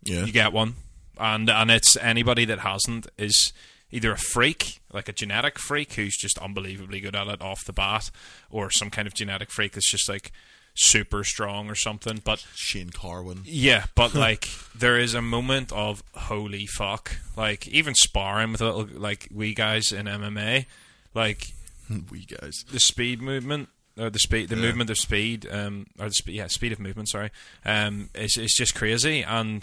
[0.04, 0.26] Yeah.
[0.26, 0.76] you get one,
[1.18, 3.54] and and it's anybody that hasn't is
[3.92, 7.74] either a freak, like a genetic freak who's just unbelievably good at it off the
[7.74, 8.10] bat,
[8.50, 10.32] or some kind of genetic freak that's just like
[10.76, 12.22] super strong or something.
[12.24, 13.42] But Shane Carwin.
[13.46, 18.88] yeah, but like there is a moment of holy fuck, like even sparring with little
[18.94, 20.66] like we guys in MMA,
[21.14, 21.48] like
[22.12, 22.64] we guys.
[22.72, 24.62] the speed movement or the speed the Yeah.
[24.64, 27.30] movement of speed um or the spe- yeah speed of movement sorry
[27.64, 29.62] um is is just crazy and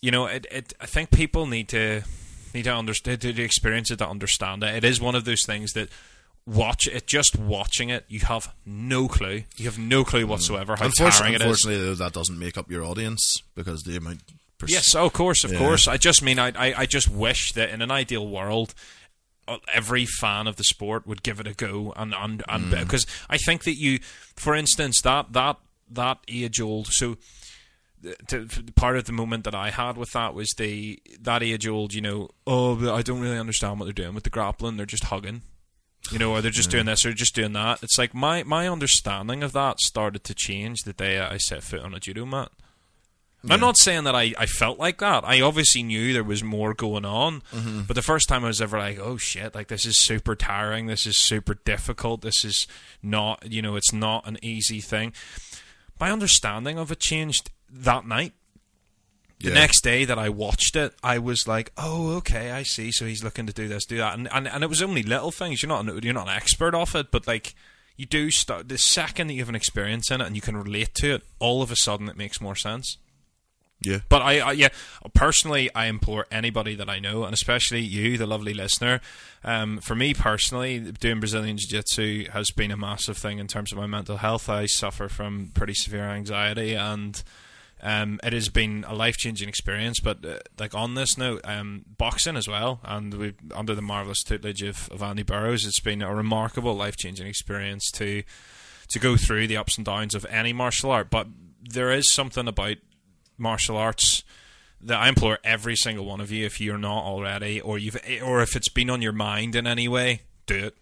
[0.00, 2.02] you know it, it I think people need to
[2.52, 5.70] need to understand to experience it to understand it it is one of those things
[5.74, 5.88] that
[6.48, 10.88] watch it just watching it you have no clue you have no clue whatsoever how
[10.88, 14.22] tiring Unfortunately, it is unfortunately, though, that doesn't make up your audience because the amount.
[14.56, 15.58] pers- Yes, oh, of course, of Yeah.
[15.58, 15.86] course.
[15.86, 18.72] I just mean, I, I, I just wish that in an ideal world,
[19.46, 23.06] uh, every fan of the sport would give it a go, and and and because
[23.28, 23.98] I think that you,
[24.34, 25.56] for instance, that that
[25.90, 27.16] that age old so.
[28.28, 28.46] To,
[28.76, 32.00] part of the moment that I had with that was the that age old, you
[32.00, 34.76] know, oh, but I don't really understand what they're doing with the grappling.
[34.76, 35.42] They're just hugging,
[36.10, 36.88] you know, or they're just doing mm.
[36.88, 37.82] this or just doing that.
[37.82, 41.80] It's like my my understanding of that started to change the day I set foot
[41.80, 42.50] on a judo mat.
[43.48, 45.24] I'm not saying that I, I felt like that.
[45.24, 47.42] I obviously knew there was more going on.
[47.52, 47.82] Mm-hmm.
[47.82, 50.86] But the first time I was ever like, oh shit, like this is super tiring.
[50.86, 52.22] This is super difficult.
[52.22, 52.66] This is
[53.02, 55.12] not, you know, it's not an easy thing.
[56.00, 58.32] My understanding of it changed that night.
[59.40, 59.54] The Yeah.
[59.54, 62.90] next day that I watched it, I was like, "Oh, okay, I see.
[62.90, 65.30] So he's looking to do this, do that," and and, and it was only little
[65.30, 65.62] things.
[65.62, 67.54] You're not an, you're not an expert off it, but like
[67.96, 70.56] you do start the second that you have an experience in it and you can
[70.56, 72.96] relate to it, all of a sudden it makes more sense.
[73.80, 74.00] Yeah.
[74.08, 74.68] But I, I yeah,
[75.14, 79.00] personally, I implore anybody that I know, and especially you, the lovely listener.
[79.44, 83.70] Um, for me personally, doing Brazilian Jiu Jitsu has been a massive thing in terms
[83.70, 84.48] of my mental health.
[84.48, 87.22] I suffer from pretty severe anxiety, and
[87.80, 90.00] um, it has been a life changing experience.
[90.00, 94.22] But uh, like on this note, um, boxing as well, and we under the marvelous
[94.22, 98.22] tutelage of, of Andy Burrows, it's been a remarkable life changing experience to
[98.88, 101.10] to go through the ups and downs of any martial art.
[101.10, 101.28] But
[101.60, 102.76] there is something about
[103.36, 104.24] martial arts
[104.80, 108.42] that I implore every single one of you, if you're not already, or you've, or
[108.42, 110.76] if it's been on your mind in any way, do it.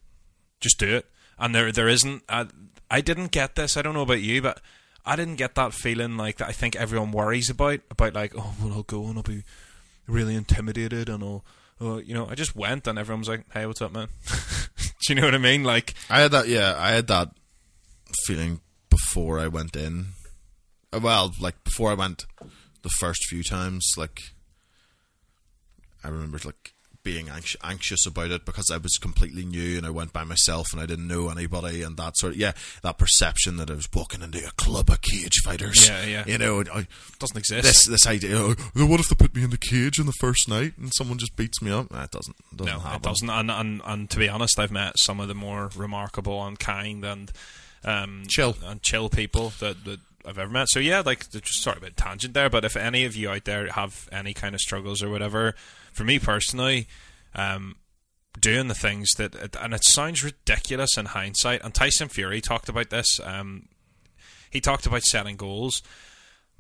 [0.60, 1.06] Just do it.
[1.38, 2.22] And there, there isn't.
[2.28, 2.46] I,
[2.90, 3.76] I didn't get this.
[3.76, 4.60] I don't know about you, but
[5.06, 6.48] I didn't get that feeling like that.
[6.48, 9.44] I think everyone worries about about like, oh, well, I'll go and I'll be
[10.06, 11.44] really intimidated and I'll.
[11.78, 14.08] Uh, you know, I just went and everyone was like, "Hey, what's up, man?"
[14.78, 15.62] Do you know what I mean?
[15.62, 16.48] Like, I had that.
[16.48, 17.28] Yeah, I had that
[18.24, 20.06] feeling before I went in.
[20.90, 22.24] Uh, Well, like before I went
[22.82, 24.20] the first few times, like
[26.02, 26.72] I remember like
[27.06, 30.66] being anx- anxious about it because I was completely new and I went by myself
[30.72, 32.50] and I didn't know anybody and that sort of yeah
[32.82, 36.24] that perception that I was walking into a club of cage fighters Yeah, yeah.
[36.26, 36.88] you know I,
[37.20, 37.62] Doesn't exist.
[37.62, 40.48] this this idea oh, what if they put me in the cage in the first
[40.48, 43.02] night and someone just beats me up nah, it doesn't it doesn't no, happen it
[43.02, 43.30] doesn't.
[43.30, 47.04] And, and and to be honest, I've met some of the more remarkable and kind
[47.04, 47.30] and
[47.84, 48.56] um, Chill.
[48.64, 50.68] and chill people that, that I've ever met.
[50.70, 52.50] So yeah, like just sort of a tangent there.
[52.50, 55.54] But if any of you out there have any kind of struggles or whatever,
[55.96, 56.86] for me personally,
[57.34, 57.76] um,
[58.38, 61.62] doing the things that and it sounds ridiculous in hindsight.
[61.64, 63.18] And Tyson Fury talked about this.
[63.24, 63.68] Um,
[64.50, 65.82] he talked about setting goals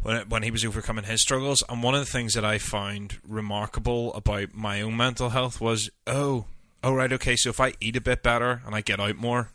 [0.02, 1.62] when it, when he was overcoming his struggles.
[1.68, 5.90] And one of the things that I found remarkable about my own mental health was,
[6.06, 6.46] oh,
[6.82, 7.36] oh right, okay.
[7.36, 9.50] So if I eat a bit better and I get out more,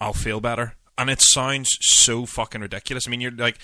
[0.00, 0.74] I'll feel better.
[0.96, 3.06] And it sounds so fucking ridiculous.
[3.06, 3.58] I mean, you're like.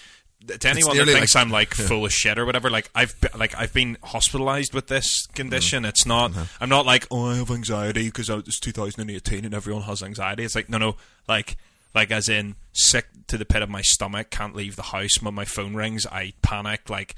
[0.46, 3.28] To anyone that thinks like- I'm like full of shit or whatever, like I've be,
[3.36, 5.82] like I've been hospitalized with this condition.
[5.82, 5.88] Mm-hmm.
[5.90, 6.30] It's not.
[6.32, 6.62] Mm-hmm.
[6.62, 10.44] I'm not like oh I have anxiety because it's 2018 and everyone has anxiety.
[10.44, 10.96] It's like no no
[11.28, 11.56] like
[11.94, 15.20] like as in sick to the pit of my stomach, can't leave the house.
[15.20, 16.88] When my phone rings, I panic.
[16.88, 17.14] Like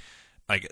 [0.49, 0.69] like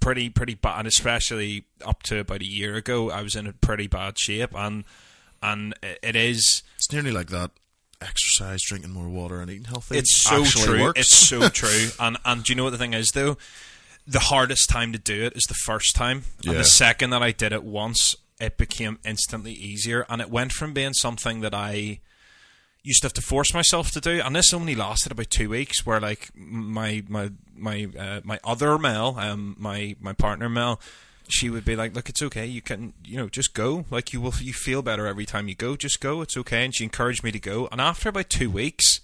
[0.00, 0.78] pretty pretty bad.
[0.78, 4.54] And especially up to about a year ago, I was in a pretty bad shape,
[4.54, 4.84] and
[5.42, 6.62] and it is.
[6.76, 7.50] it's nearly like that
[8.00, 10.82] exercise drinking more water and eating healthy It's so true.
[10.82, 11.00] works.
[11.00, 11.88] It's so true.
[11.98, 13.36] And and do you know what the thing is though?
[14.06, 16.24] The hardest time to do it is the first time.
[16.44, 16.58] And Yeah.
[16.58, 20.04] the second that I did it once, it became instantly easier.
[20.08, 22.00] And it went from being something that I
[22.82, 25.86] used to have to force myself to do, and this only lasted about two weeks.
[25.86, 30.78] Where like my my my uh, my other Mel, um, my my partner Mel,
[31.28, 32.46] she would be like, "Look, it's okay.
[32.46, 33.84] You can, you know, just go.
[33.90, 35.76] Like you will, you feel better every time you go.
[35.76, 36.20] Just go.
[36.22, 37.68] It's okay." And she encouraged me to go.
[37.72, 39.00] And after about two weeks,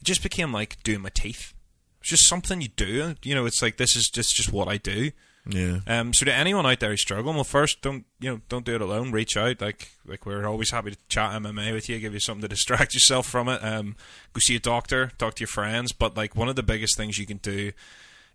[0.00, 1.54] it just became like doing my teeth.
[2.00, 3.14] It's just something you do.
[3.22, 5.10] You know, it's like this is just just what I do.
[5.48, 8.66] yeah Um, so to anyone out there who's struggling, well, first don't you know don't
[8.66, 9.10] do it alone.
[9.10, 9.62] Reach out.
[9.62, 12.92] Like like we're always happy to chat MMA with you, give you something to distract
[12.92, 13.64] yourself from it.
[13.64, 13.96] Um,
[14.34, 15.92] go see a doctor, talk to your friends.
[15.92, 17.72] But like one of the biggest things you can do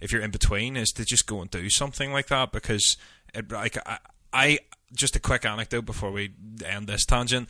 [0.01, 2.97] if you're in between is to just go and do something like that because
[3.33, 3.97] it, like I,
[4.33, 4.59] I
[4.93, 6.31] just a quick anecdote before we
[6.65, 7.49] end this tangent.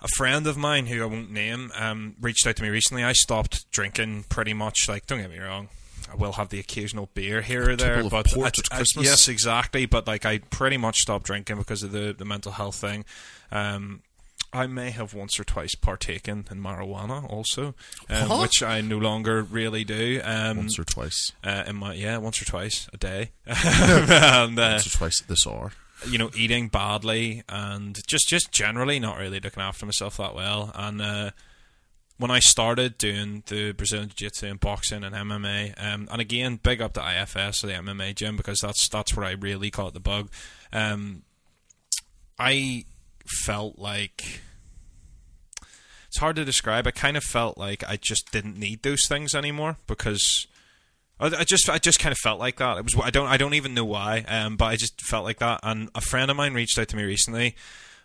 [0.00, 3.04] A friend of mine who I won't name um, reached out to me recently.
[3.04, 4.88] I stopped drinking pretty much.
[4.88, 5.68] Like, don't get me wrong,
[6.10, 9.04] I will have the occasional beer here or there, but port I- at I- Christmas.
[9.06, 9.86] yes, exactly.
[9.86, 13.04] But like, I pretty much stopped drinking because of the the mental health thing.
[13.52, 14.02] Um,
[14.52, 17.74] I may have once or twice partaken in marijuana also,
[18.10, 20.20] um, which I no longer really do.
[20.22, 24.72] Um, once or twice uh, in my yeah, once or twice a day, and uh,
[24.72, 25.72] once or twice this hour
[26.08, 30.72] you know, eating badly and just just generally not really looking after myself that well.
[30.74, 31.30] And uh,
[32.18, 36.58] when I started doing the Brazilian Jiu Jitsu and boxing and MMA, um, and again,
[36.62, 39.94] big up to IFS or the MMA gym because that's that's where I really caught
[39.94, 40.30] the bug.
[40.72, 41.22] Um,
[42.38, 42.84] I
[43.32, 44.40] felt like
[46.08, 46.86] it's hard to describe.
[46.86, 50.46] I kind of felt like I just didn't need those things anymore because
[51.18, 52.78] I, just I just kind of felt like that.
[52.78, 55.38] It was I don't I don't even know why, um, but I just felt like
[55.38, 55.60] that.
[55.62, 57.54] And a friend of mine reached out to me recently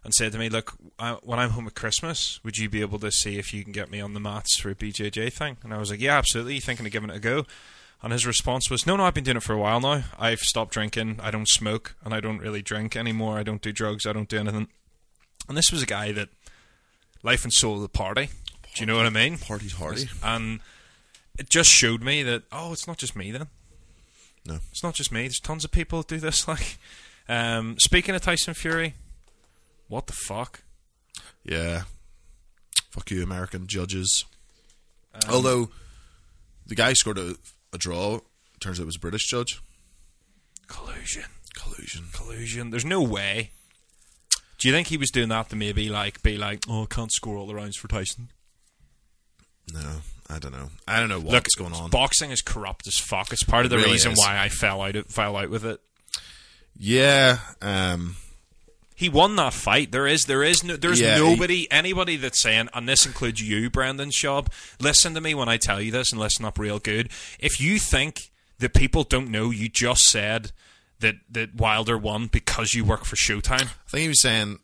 [0.04, 3.00] and said to me, "Look, I, when I'm home at Christmas, would you be able
[3.00, 5.74] to see if you can get me on the mats for a BJJ thing?" And
[5.74, 7.46] I was like, "Yeah, absolutely." Thinking of giving it a go?
[8.04, 10.04] And his response was, "No, no, I've been doing it for a while now.
[10.20, 11.20] I've stopped drinking.
[11.22, 13.38] I don't smoke, and I don't really drink anymore.
[13.40, 14.06] I don't do drugs.
[14.06, 14.68] I don't do anything."
[15.48, 16.30] And this was a guy that
[17.24, 18.30] life and soul of the party.
[18.76, 19.38] Do you know what I mean?
[19.38, 20.10] Party's hardy.
[20.24, 20.60] And
[21.40, 23.48] it just showed me that oh, it's not just me then.
[24.46, 24.60] No.
[24.72, 25.22] It's not just me.
[25.22, 26.48] There's tons of people that do this.
[26.48, 26.78] Like,
[27.30, 28.94] um, speaking of Tyson Fury,
[29.90, 30.62] what the fuck?
[31.44, 31.84] Yeah.
[32.90, 34.24] Fuck you, American judges.
[35.14, 35.70] Um, Although
[36.66, 37.36] the guy scored a,
[37.74, 38.20] a draw,
[38.62, 39.60] turns out it was a British judge.
[40.68, 42.06] Collusion, Collusion.
[42.14, 42.70] collusion.
[42.70, 43.52] There's no way.
[44.58, 47.12] Do you think he was doing that to maybe like be like, oh, I can't
[47.12, 48.30] score all the rounds for Tyson?
[49.74, 49.98] No,
[50.30, 50.70] I don't know.
[50.88, 51.90] I don't know what's Look, going on.
[51.90, 53.32] boxing is corrupt as fuck.
[53.34, 54.18] It's part of the really reason is.
[54.18, 55.80] why I fell out of, fell out with it.
[56.78, 58.16] yeah, um,
[58.96, 59.92] He won that fight.
[59.92, 63.42] There is, there is, no, there's Yeah, he- nobody, anybody that's saying, and this includes
[63.42, 64.48] you, Brendan Schaub.
[64.80, 67.10] Listen to me when I tell you this, and listen up real good.
[67.40, 70.52] If you think that people don't know, you just said
[71.00, 73.64] that that Wilder won because you work for Showtime.
[73.64, 74.60] I think he was saying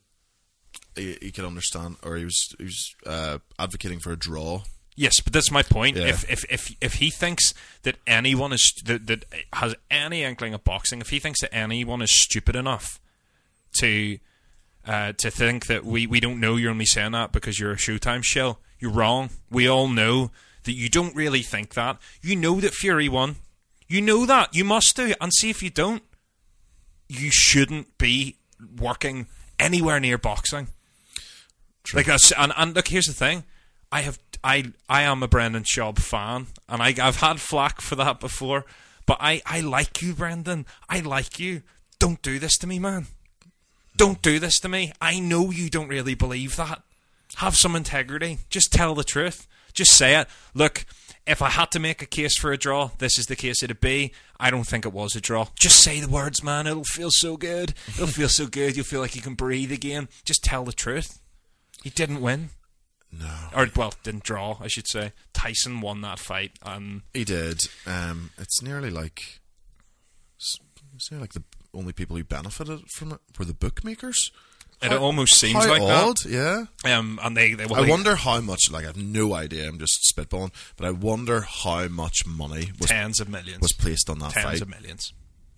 [0.96, 4.64] he, he could understand, or he was he was uh, advocating for a draw.
[4.96, 5.98] Yes, but that's my point.
[5.98, 6.08] Yeah.
[6.08, 10.64] If, if if if he thinks that anyone is that, that has any inkling of
[10.64, 13.00] boxing, if he thinks that anyone is stupid enough
[13.80, 14.20] to
[14.86, 17.78] uh, to think that we, we don't know you're only saying that because you're a
[17.78, 19.30] Showtime shell, you're wrong.
[19.50, 20.32] We all know
[20.64, 21.98] that you don't really think that.
[22.22, 23.38] You know that Fury won.
[23.88, 24.56] You know that.
[24.56, 25.14] You must do.
[25.22, 26.04] And see if you don't,
[27.20, 28.38] you shouldn't be
[28.78, 29.28] working
[29.60, 30.68] anywhere near boxing.
[31.94, 33.44] Like that's, and, and look, here's the thing.
[33.92, 37.96] I have I I am a Brendan Schaub fan, and I I've had flack for
[37.96, 38.66] that before.
[39.06, 40.66] But I I like you, Brendan.
[40.90, 41.62] I like you.
[42.00, 43.08] Don't do this to me, man.
[43.96, 44.92] Don't do this to me.
[45.00, 46.82] I know you don't really believe that.
[47.36, 48.40] Have some integrity.
[48.50, 49.48] Just tell the truth.
[49.74, 50.28] Just say it.
[50.54, 50.86] Look,
[51.28, 53.80] if I had to make a case for a draw, this is the case it'd
[53.80, 54.12] be.
[54.44, 55.48] I don't think it was a draw.
[55.58, 56.68] Just say the words, man.
[56.68, 57.74] It'll feel so good.
[57.88, 58.76] It'll feel so good.
[58.76, 60.10] You'll feel like you can breathe again.
[60.26, 61.22] Just tell the truth.
[61.82, 62.50] He didn't win.
[63.10, 63.34] No.
[63.56, 65.14] Or, well, didn't draw, I should say.
[65.32, 66.52] Tyson won that fight.
[66.62, 67.62] And He did.
[67.88, 69.40] Um, it's nearly like
[70.94, 74.30] it's nearly like the only people who benefited from it were the bookmakers.
[74.92, 76.66] It almost seems like odd, yeah.
[76.84, 78.70] Um, and they, they well, I they- wonder how much.
[78.72, 79.68] Like I have no idea.
[79.68, 83.62] I'm just spitballing, but I wonder how much money was tens of millions.
[83.62, 84.62] was placed on that tens fight.
[84.62, 85.14] of millions.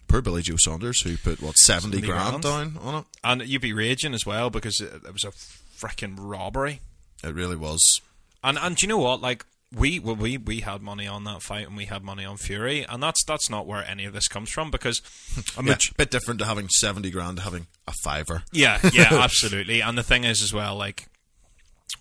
[0.07, 2.73] Poor Billy Joe Saunders, who put what seventy 70 grand grand.
[2.76, 3.05] down on it.
[3.23, 6.82] And you'd be raging as well because it, it was a freaking robbery.
[7.23, 8.01] It really was.
[8.43, 9.21] And and do you know what?
[9.21, 9.45] Like
[9.76, 12.86] we well, we we had money on that fight and we had money on Fury,
[12.88, 15.01] and that's that's not where any of this comes from because
[15.57, 18.43] a Yeah, maj- bit different to having seventy grand to having a fiver.
[18.51, 19.82] yeah yeah absolutely.
[19.82, 21.07] And the thing is as well like.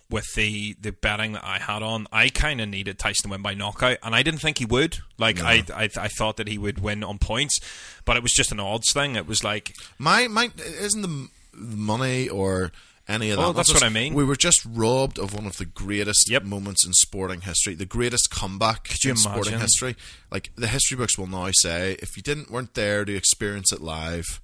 [0.07, 3.41] With the, the betting that I had on, I kind of needed Tyson to win
[3.41, 4.99] by knockout, and I didn't think he would.
[5.17, 7.59] Like I, I, I thought that he would win on points,
[8.05, 9.15] but it was just an odds thing.
[9.15, 12.71] It was like My my isn't the money or
[13.07, 13.47] any of oh, that.
[13.47, 13.81] Oh, that's nonsense.
[13.81, 14.13] what I mean.
[14.13, 16.43] We were just robbed of one of the greatest Yep.
[16.43, 19.95] moments in sporting history, the greatest comeback in sporting history.
[20.31, 23.81] Like the history books will now say, if you didn't weren't there to experience it
[23.81, 24.41] live,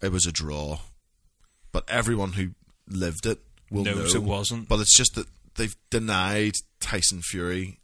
[0.00, 0.78] it was a draw.
[1.72, 2.50] But everyone who
[2.88, 3.38] lived it
[3.70, 4.68] will Knows know it wasn't.
[4.68, 7.80] But it's just that they've denied Tyson Fury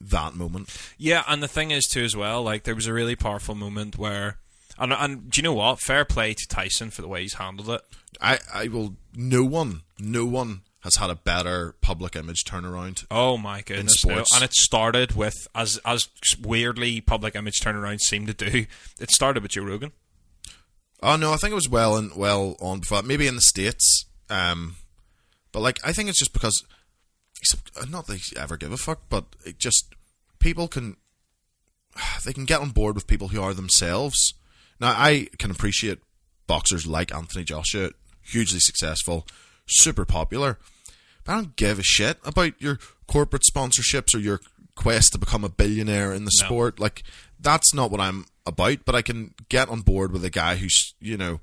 [0.00, 0.76] that moment.
[0.96, 3.98] Yeah, and the thing is too as well, like there was a really powerful moment
[3.98, 4.38] where,
[4.78, 5.80] and and do you know what?
[5.80, 7.82] Fair play to Tyson for the way he's handled it.
[8.20, 8.96] I, I will.
[9.14, 13.04] No one, no one has had a better public image turnaround.
[13.10, 14.04] Oh my goodness!
[14.04, 14.24] no.
[14.34, 16.08] And it started with as as
[16.42, 18.66] weirdly public image turnarounds seem to do.
[19.00, 19.92] It started with Joe Rogan.
[21.02, 23.02] Oh no, I think it was well and well on before.
[23.02, 24.76] Maybe in the states, um,
[25.52, 26.64] but like I think it's just because
[27.88, 29.94] not that they ever give a fuck, but it just
[30.38, 30.96] people can
[32.24, 34.34] they can get on board with people who are themselves.
[34.80, 35.98] Now I can appreciate
[36.46, 37.90] boxers like Anthony Joshua,
[38.22, 39.26] hugely successful,
[39.66, 40.58] super popular,
[41.24, 44.40] but I don't give a shit about your corporate sponsorships or your
[44.76, 46.46] quest to become a billionaire in the No.
[46.46, 46.78] sport.
[46.80, 47.02] Like
[47.40, 48.84] that's not what I'm about.
[48.84, 51.40] But I can get on board with a guy who's you know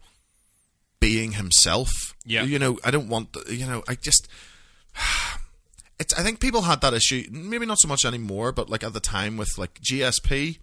[1.00, 1.90] being himself.
[2.26, 2.44] Yeah.
[2.44, 4.28] you know I don't want the, you know I just.
[5.98, 6.14] It's.
[6.14, 7.24] I think people had that issue.
[7.32, 10.58] Maybe not so much anymore, but like at the time with like GSP,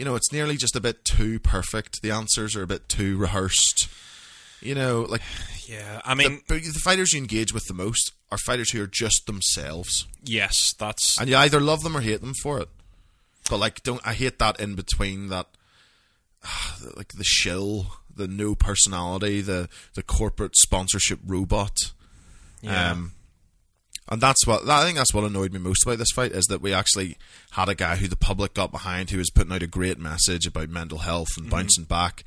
[0.00, 2.00] you know, it's nearly just a bit too perfect.
[2.00, 3.86] The answers are a bit too rehearsed.
[4.62, 5.20] You know, like
[5.66, 8.86] Yeah, I mean, the, the fighters you engage with the most are fighters who are
[8.86, 12.70] just themselves, yes, that's and you either love them or hate them for it.
[13.50, 15.48] But like, don't I hate that in between that,
[16.96, 21.76] like the shill, the no personality, the the corporate sponsorship robot.
[22.62, 22.92] yeah.
[22.92, 23.12] Um,
[24.10, 24.98] and that's what I think.
[24.98, 27.16] That's what annoyed me most about this fight is that we actually
[27.52, 30.46] had a guy who the public got behind, who was putting out a great message
[30.46, 32.24] about mental health and bouncing back,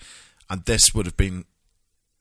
[0.49, 1.45] and this would have been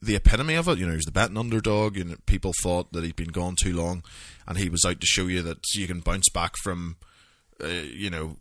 [0.00, 0.78] the epitome of it.
[0.78, 3.74] You know, he was the betting underdog, and people thought that he'd been gone too
[3.74, 4.02] long,
[4.48, 6.96] and he was out to show you that you can bounce back from,
[7.62, 8.36] uh, you know,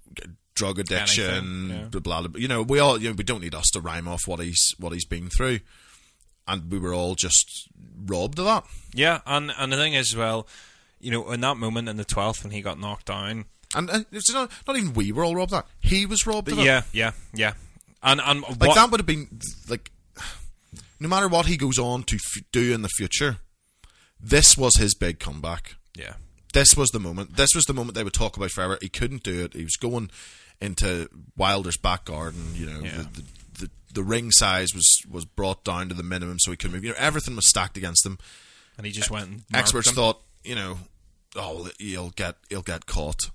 [0.55, 1.84] drug addiction, yeah.
[1.84, 2.39] blah, blah blah.
[2.39, 4.74] You know, we all you know we don't need us to rhyme off what he's
[4.80, 5.59] what he's been through,
[6.47, 7.69] and we were all just
[8.05, 8.63] robbed of that.
[8.93, 10.47] yeah, and and the thing is, well,
[11.01, 13.45] you know, in that moment in the twelfth when he got knocked down,
[13.75, 15.65] And, uh, and it's not, not even we were all robbed that.
[15.79, 16.63] He was robbed of it.
[16.65, 17.53] yeah, yeah, yeah,
[18.03, 19.39] and and Like what, that would have been
[19.69, 19.91] like
[20.99, 23.37] no matter what he goes on to f- do in the future,
[24.19, 25.75] this was his big comeback.
[25.97, 26.13] yeah,
[26.53, 27.37] This was the moment.
[27.37, 28.77] This was the moment they would talk about forever.
[28.81, 29.53] He couldn't do it.
[29.53, 30.11] He was going
[30.61, 32.51] into Wilder's back garden.
[32.55, 32.97] You know, Yeah.
[32.97, 33.23] the, the,
[33.59, 36.83] the the ring size was was brought down to the minimum so he couldn't move.
[36.83, 38.19] You know, everything was stacked against him.
[38.77, 39.27] and he just went.
[39.29, 39.95] And Experts him.
[39.95, 40.77] thought, you know,
[41.36, 43.29] oh, he'll get he'll get caught,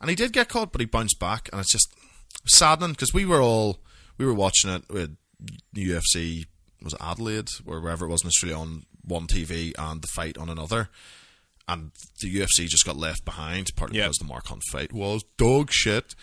[0.00, 1.92] and he did get caught, but he bounced back, and it's just
[2.46, 3.78] saddening because we were all
[4.18, 5.16] we were watching it with
[5.74, 6.46] UFC
[6.82, 7.48] was Adelaide?
[7.66, 10.88] Or wherever it was in Australia on one TV and the fight on another,
[11.68, 14.04] and the UFC just got left behind partly Yeah.
[14.04, 16.14] because the Mark Hunt fight was dog shit,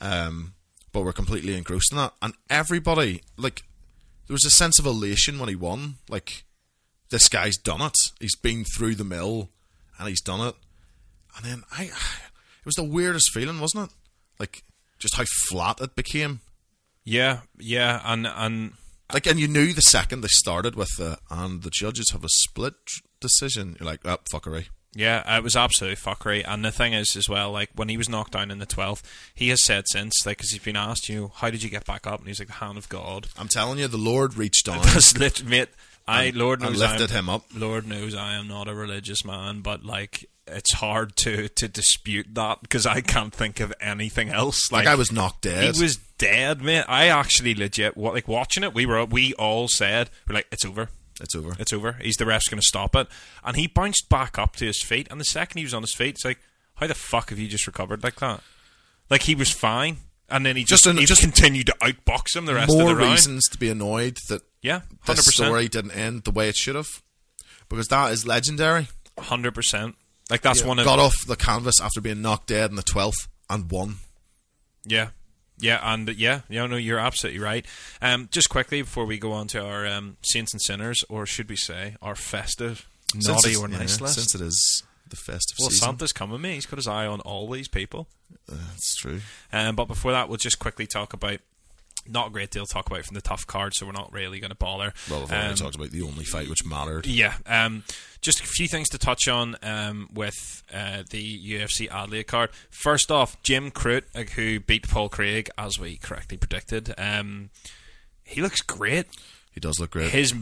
[0.00, 0.54] um,
[0.92, 3.62] but we're completely engrossed in that, and everybody like
[4.26, 6.44] there was a sense of elation when he won, like
[7.10, 7.94] this guy's done it.
[8.20, 9.50] He's been through the mill
[9.98, 10.54] and he's done it.
[11.36, 13.96] And then I, it was the weirdest feeling, wasn't it?
[14.38, 14.62] Like
[14.98, 16.40] just how flat it became.
[17.04, 18.72] Yeah, yeah, and and
[19.12, 22.28] Like, and you knew the second they started with the and the judges have a
[22.28, 22.74] split
[23.20, 23.76] decision.
[23.80, 24.66] You're like, oh, fuckery.
[24.94, 26.44] Yeah, it was absolutely fuckery.
[26.46, 29.08] And the thing is, as well, like when he was knocked down in the twelfth,
[29.34, 31.86] he has said since, like, because he's been asked, you know, how did you get
[31.86, 32.18] back up?
[32.18, 33.28] And he's like, the hand of God.
[33.38, 35.68] I'm telling you, the Lord reached down That's lit, mate.
[36.08, 37.44] I Lord knows lifted I'm- him up.
[37.54, 42.26] Lord knows I am not a religious man, but like it's hard to to dispute
[42.34, 44.72] that because I can't think of anything else.
[44.72, 45.74] Like, Like, I was knocked dead.
[45.76, 46.84] he was dead, mate.
[46.88, 48.72] I actually legit wa- like watching it.
[48.74, 50.88] We were we all said we're like it's over.
[51.20, 51.56] It's over.
[51.58, 51.92] It's over.
[52.00, 53.08] He's the ref's going to stop it,
[53.44, 55.08] and he bounced back up to his feet.
[55.10, 56.38] And the second he was on his feet, it's like,
[56.76, 58.40] how the fuck have you just recovered like that?
[59.10, 59.96] Like he was fine,
[60.30, 62.82] and then he just, Just an- he just continued to outbox him the rest More
[62.82, 63.10] of the round.
[63.10, 66.74] reasons to be annoyed that Yeah, hundred this story didn't end the way it should
[66.74, 67.02] have,
[67.68, 68.88] because that is legendary.
[69.18, 69.96] hundred percent.
[70.30, 73.28] Like that's one of Got off the canvas after being knocked dead in the twelfth
[73.48, 73.96] and won.
[74.84, 75.08] Yeah.
[75.60, 77.66] Yeah, and yeah, you know, no, you're absolutely right.
[78.00, 81.48] Um, just quickly before we go on to our um, saints and sinners, or should
[81.48, 84.14] we say our festive, Since naughty or nice yeah, list?
[84.14, 86.54] Since it is the festive well, season, Santa's coming, mate.
[86.54, 88.06] He's got his eye on all these people.
[88.46, 89.20] that's true.
[89.52, 91.40] Um, but before that, we'll just quickly talk about
[92.08, 94.40] not a great deal to talk about from the TUF card, so we're not really
[94.40, 94.92] going to bother.
[95.10, 97.06] Well, we've already Um, talked about the only fight which mattered.
[97.06, 97.84] Yeah, um,
[98.20, 102.50] just a few things to touch on um, with uh, the UFC Adelaide card.
[102.70, 107.50] First off, Jim Crute, uh, who beat Paul Craig, as we correctly predicted, um,
[108.24, 109.06] he looks great.
[109.52, 110.10] He does look great.
[110.10, 110.34] His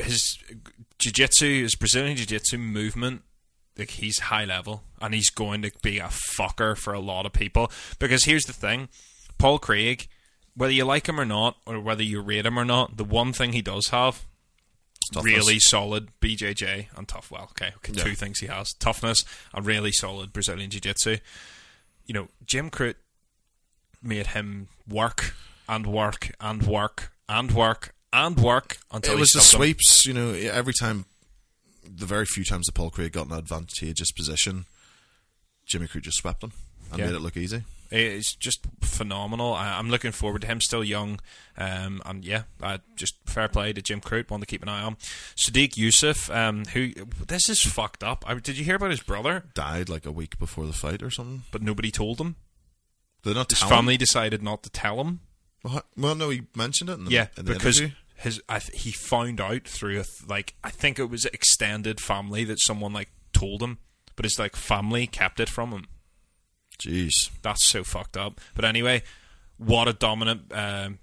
[0.00, 0.38] his
[0.98, 3.22] jiu-jitsu, his Brazilian jiu-jitsu movement,
[3.78, 7.32] like he's high level, and he's going to be a fucker for a lot of
[7.32, 7.70] people.
[7.98, 8.88] Because here's the thing,
[9.38, 10.08] Paul Craig,
[10.56, 13.32] whether you like him or not, or whether you rate him or not, the one
[13.32, 14.24] thing he does have
[15.12, 15.34] Toughness.
[15.34, 17.30] really solid BJJ and tough.
[17.30, 18.04] Well, okay, okay Yeah.
[18.04, 21.18] two things he has: toughness and really solid Brazilian jiu-jitsu.
[22.06, 22.94] You know, Jim Crute
[24.02, 25.34] made him work
[25.68, 29.58] and work and work and work and work until it he was the stuffed him.
[29.60, 30.06] sweeps.
[30.06, 31.06] You know, every time,
[31.82, 34.66] the very few times that Paul Craig got an advantageous position,
[35.66, 36.52] Jimmy Crute just swept him
[36.90, 37.06] and Yeah.
[37.06, 37.64] made it look easy.
[37.96, 39.54] It's just phenomenal.
[39.54, 40.60] I, I'm looking forward to him.
[40.60, 41.20] Still young,
[41.56, 44.30] um, and yeah, uh, just fair play to Jim Crute.
[44.30, 44.96] One to keep an eye on.
[45.36, 46.92] Sodiq Yusuff, um, who
[47.26, 48.24] this is fucked up.
[48.26, 49.44] I, did you hear about his brother?
[49.54, 51.42] Died like a week before the fight or something.
[51.52, 52.36] But nobody told him.
[53.22, 55.20] Did they not His family decided not to tell him.
[55.96, 56.98] Well, no, he mentioned it.
[56.98, 57.96] In the, Yeah, because interview.
[58.16, 62.00] his I th- he found out through a th- like I think it was extended
[62.00, 63.78] family that someone like told him,
[64.16, 65.86] but his like family kept it from him.
[66.78, 68.40] Jeez, That's so fucked up.
[68.54, 69.02] But anyway,
[69.58, 70.98] what a dominant, um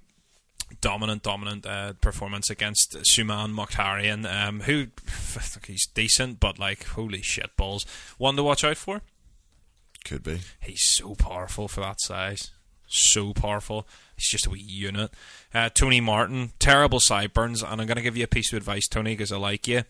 [0.80, 4.88] dominant, dominant uh, performance against Suman Mokhtarian, um, who
[5.66, 7.86] he's decent, but like holy shit balls,
[8.18, 9.02] one to watch out for.
[10.06, 10.40] could be.
[10.60, 12.52] He's so powerful for that size.
[12.88, 13.88] So powerful.
[14.18, 15.12] He's just a wee unit.
[15.54, 18.88] Uh, Tony Martin, terrible sideburns, and I'm going to give you a piece of advice,
[18.88, 19.84] Tony, because I like you.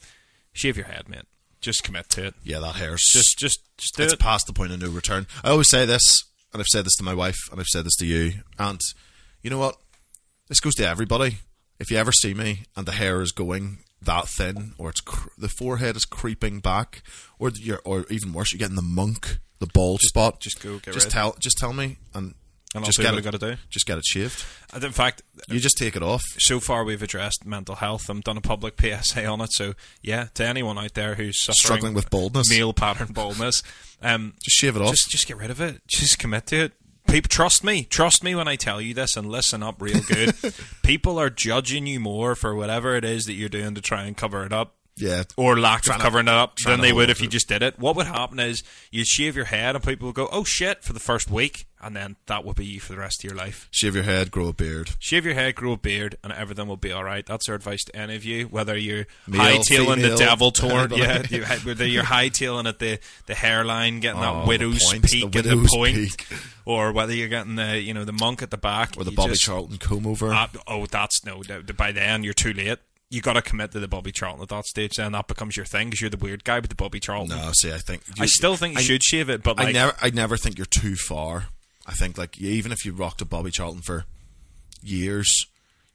[0.53, 1.25] Shave your head, mate.
[1.61, 2.33] Just commit to it.
[2.43, 4.19] Yeah, that hair's Just, just, just do it's it.
[4.19, 5.27] past the point of no return.
[5.43, 6.01] I always say this,
[6.53, 8.81] and I've said this to my wife, and I've said this to you, and
[9.43, 9.77] you know what?
[10.47, 11.37] This goes to everybody.
[11.79, 15.29] If you ever see me and the hair is going that thin, or it's cr-
[15.37, 17.03] the forehead is creeping back,
[17.39, 20.39] or you're, or even worse, you're getting the monk, the bald spot.
[20.39, 21.11] just go get just rid.
[21.13, 22.33] tell, just tell me, and,
[22.73, 23.55] And just get it, gotta do.
[23.69, 24.45] Just get it shaved.
[24.73, 26.23] And in fact, You just take it off.
[26.39, 28.09] so far we've addressed mental health.
[28.09, 29.51] I've done a public PSA on it.
[29.51, 32.49] So yeah, to anyone out there who's suffering Struggling with baldness.
[32.49, 33.61] male pattern baldness,
[34.01, 34.91] um, Just shave it off.
[34.91, 35.81] just just get rid of it.
[35.87, 36.73] Just commit to it.
[37.07, 37.83] People, trust me.
[37.83, 40.33] Trust me when I tell you this, and listen up real good.
[40.83, 44.15] People are judging you more for whatever it is that you're doing to try and
[44.15, 44.75] cover it up.
[44.95, 45.23] yeah.
[45.35, 47.63] Or lack of to- covering it up than they would if to you just did
[47.63, 47.79] it.
[47.79, 50.93] What would happen is you'd shave your head and people would go, "Oh shit!" for
[50.93, 53.67] the first week, and then that will be you for the rest of your life.
[53.71, 54.91] Shave your head, grow a beard.
[54.99, 57.25] Shave your head, grow a beard, and everything will be all right.
[57.25, 58.45] That's our advice to any of you.
[58.45, 63.35] Whether you're Male, hightailing the devil torn, yeah, you, whether you're hightailing at the, the
[63.35, 66.27] hairline, getting Oh, that the widow's point, peak the at widow's the point, peak.
[66.65, 69.31] or whether you're getting the you know the monk at the back, Or the Bobby
[69.31, 70.31] just- Charlton comb over.
[70.33, 71.41] uh, oh, that's no.
[71.43, 72.79] the- the- By then, you're too late.
[73.09, 74.95] You got to commit to the Bobby Charlton at that stage.
[74.95, 77.35] Then that becomes your thing because you're the weird guy with the Bobby Charlton.
[77.37, 79.71] no, see, I think I still think you I- should shave it, but like, I
[79.73, 81.47] never, I never think you're too far.
[81.91, 84.05] I think like even if you rocked a Bobby Charlton for
[84.81, 85.45] years,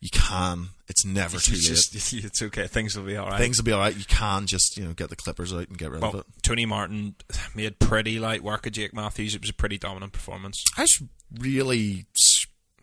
[0.01, 0.69] you can.
[0.89, 2.01] It's never too it's, late.
[2.01, 2.67] just, it's okay.
[2.67, 3.39] Things will be all right.
[3.41, 3.97] Things will be all right.
[3.97, 6.27] You can just you know get the clippers out and get rid of it.
[6.43, 7.15] Tony Martin
[7.55, 9.35] made pretty light work of Jake Matthews.
[9.35, 10.63] It was a pretty dominant performance.
[10.77, 11.03] I was
[11.39, 12.05] really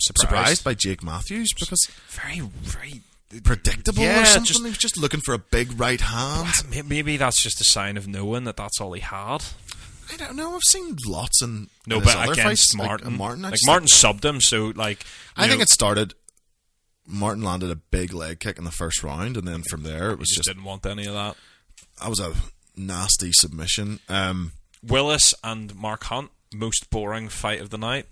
[0.01, 0.21] Surprised.
[0.29, 3.01] surprised by Jake Matthews because Very, very
[3.43, 4.45] predictable Yeah, or something.
[4.45, 6.49] just- he was just looking for a big right hand.
[6.87, 9.43] Maybe that's just a sign of knowing that that's all he had.
[10.11, 10.55] I don't know.
[10.55, 13.87] I've seen lots and No, but against fights, like, Martin, uh, Martin, I like Martin
[13.87, 15.05] subbed him, so like
[15.37, 16.13] I you think it started.
[17.05, 20.19] Martin landed a big leg kick in the first round, and then from there it
[20.19, 21.35] was just just didn't want any of that.
[22.01, 22.33] that was a
[22.75, 23.99] nasty submission.
[24.09, 28.05] Um, Willis and Mark Hunt, most boring fight of the night.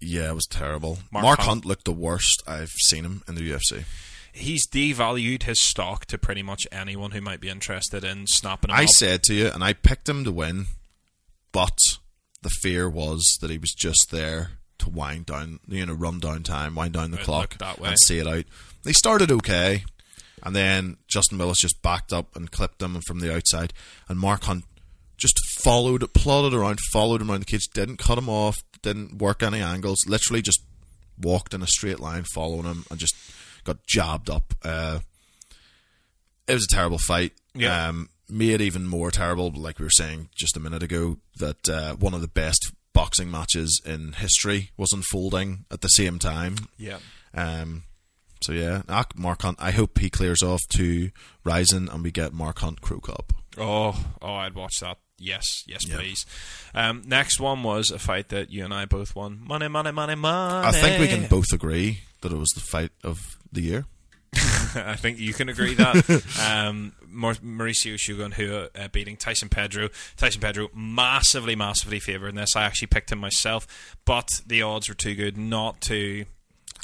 [0.00, 0.98] yeah, it was terrible.
[1.10, 1.64] Mark Mark, Hunt- Hunt.
[1.64, 3.84] looked the worst I've seen him in the UFC.
[4.32, 8.76] He's devalued his stock to pretty much anyone who might be interested in snapping him
[8.76, 8.88] I up.
[8.88, 10.66] said to you, and I picked him to win,
[11.52, 11.76] but
[12.42, 16.42] the fear was that he was just there to wind down, you know, run down
[16.42, 17.90] time, wind down the It clock, that way.
[17.90, 18.44] and see it out.
[18.84, 19.84] They started okay,
[20.42, 23.72] and then Justin Willis just backed up and clipped him from the outside,
[24.08, 24.64] and Mark Hunt
[25.18, 29.42] just followed, plodded around, followed him around the cage, didn't cut him off, didn't work
[29.42, 30.60] any angles, literally just
[31.20, 33.14] walked in a straight line, following him, and just
[33.64, 34.54] got jabbed up.
[34.64, 35.00] Uh,
[36.48, 37.32] it was a terrible fight.
[37.54, 37.88] Yeah.
[37.88, 41.94] Um, made even more terrible, like we were saying just a minute ago, that uh,
[41.96, 46.56] one of the best boxing matches in history was unfolding at the same time.
[46.78, 46.98] yeah.
[47.34, 47.84] Um,
[48.42, 49.56] so yeah, ah, Mark Hunt.
[49.60, 51.10] I hope he clears off to
[51.44, 53.32] Rizin and we get Mark Hunt Cro Cop.
[53.56, 54.98] Oh, oh, I'd watch that.
[55.16, 55.96] Yes, yes, Yeah.
[55.96, 56.26] please.
[56.74, 59.40] Um, next one was a fight that you and I both won.
[59.46, 60.66] Money, money, money, money.
[60.66, 63.84] I think we can both agree that it was the fight of the year.
[64.74, 65.94] I think you can agree that.
[66.66, 69.90] um, Mauricio Shogun, who uh, beating Tyson Pedro.
[70.16, 72.56] Tyson Pedro massively, massively favoured in this.
[72.56, 76.24] I actually picked him myself, but the odds were too good not to.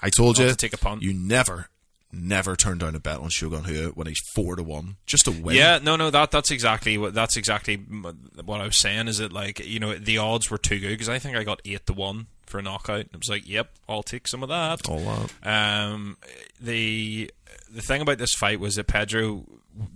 [0.03, 1.03] I told you, to take a punt.
[1.03, 1.71] you never,
[2.13, 5.31] never turn down a bet on Shogun Rua when he's four to one, just to
[5.31, 5.57] win.
[5.57, 9.09] Yeah, no, no, that that's exactly what that's exactly what I was saying.
[9.09, 11.63] Is that like you know the odds were too good because I think I got
[11.65, 13.01] eight to one for a knockout.
[13.01, 14.89] It was like, yep, I'll take some of that.
[14.89, 15.47] all that.
[15.47, 16.17] Um,
[16.61, 17.31] the
[17.71, 19.45] the thing about this fight was that Pedro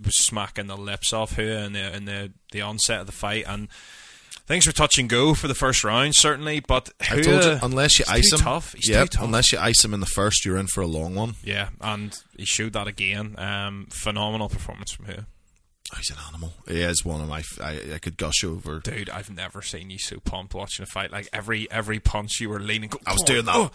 [0.03, 3.45] was smacking the lips off Rua in the in the, the onset of the fight,
[3.47, 3.67] and
[4.45, 6.59] things were touch and go for the first round, certainly.
[6.59, 8.73] But I told you, unless you ice him, tough.
[8.73, 9.23] He's yep, tough.
[9.23, 11.35] unless you ice him in the first, you're in for a long one.
[11.43, 13.35] yeah, and he showed that again.
[13.37, 15.27] Um, phenomenal performance from Rua.
[15.93, 16.53] Oh, he's an animal.
[16.67, 17.43] He is one of my.
[17.61, 18.79] I, I could gush over.
[18.79, 21.11] Dude, I've never seen you so pumped watching a fight.
[21.11, 22.89] Like every every punch you were leaning.
[22.89, 23.71] Go, I was doing that oh."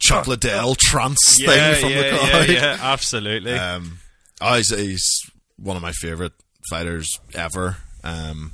[0.00, 2.48] Chocolate Dell trance yeah, thing from yeah, the crowd.
[2.48, 3.52] Yeah, yeah, absolutely.
[3.52, 3.98] Um,
[4.40, 5.20] oh, he's, he's
[5.58, 6.32] one of my favorite
[6.68, 7.76] fighters ever.
[8.02, 8.52] Um,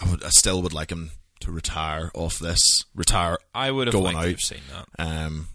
[0.00, 2.60] I would, I still would like him to retire off this,
[2.94, 3.38] retire.
[3.54, 4.28] I would have going liked to out.
[4.28, 5.04] have seen that.
[5.04, 5.48] Um,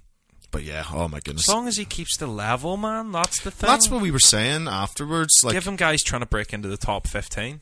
[0.54, 3.52] but yeah, oh my goodness, As long as he keeps the level, man, that's the
[3.52, 3.68] thing.
[3.68, 5.34] that's what we were saying afterwards.
[5.44, 7.60] Like, Give him guys trying to break into the top 15.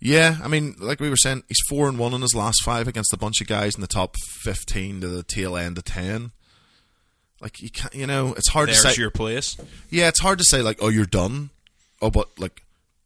[0.00, 2.88] yeah, I mean, like we were saying, he's four and one in his last five
[2.88, 6.32] against a bunch of guys in the top fifteen to the tail end of ten.
[7.40, 9.00] Like you can't, you know, it's hard There's to say.
[9.00, 9.56] your place.
[9.90, 11.50] Yeah, it's hard to say like, oh, you're done.
[12.02, 12.62] Oh, but like,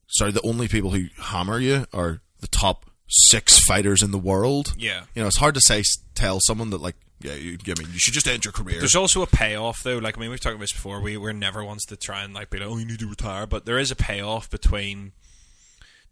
[0.08, 4.74] sorry, the only people who hammer you are the top six fighters in the world.
[4.78, 5.02] Yeah.
[5.14, 5.82] you know, it's hard to say
[6.14, 8.78] tell someone that like, yeah, you, I mean, you should just end your career.
[8.78, 9.98] There's also a payoff, though.
[9.98, 11.00] Like, I mean, we've talked about this before.
[11.00, 13.46] We, we're never ones to try and, like, be like, oh, you need to retire.
[13.46, 15.12] But there is a payoff between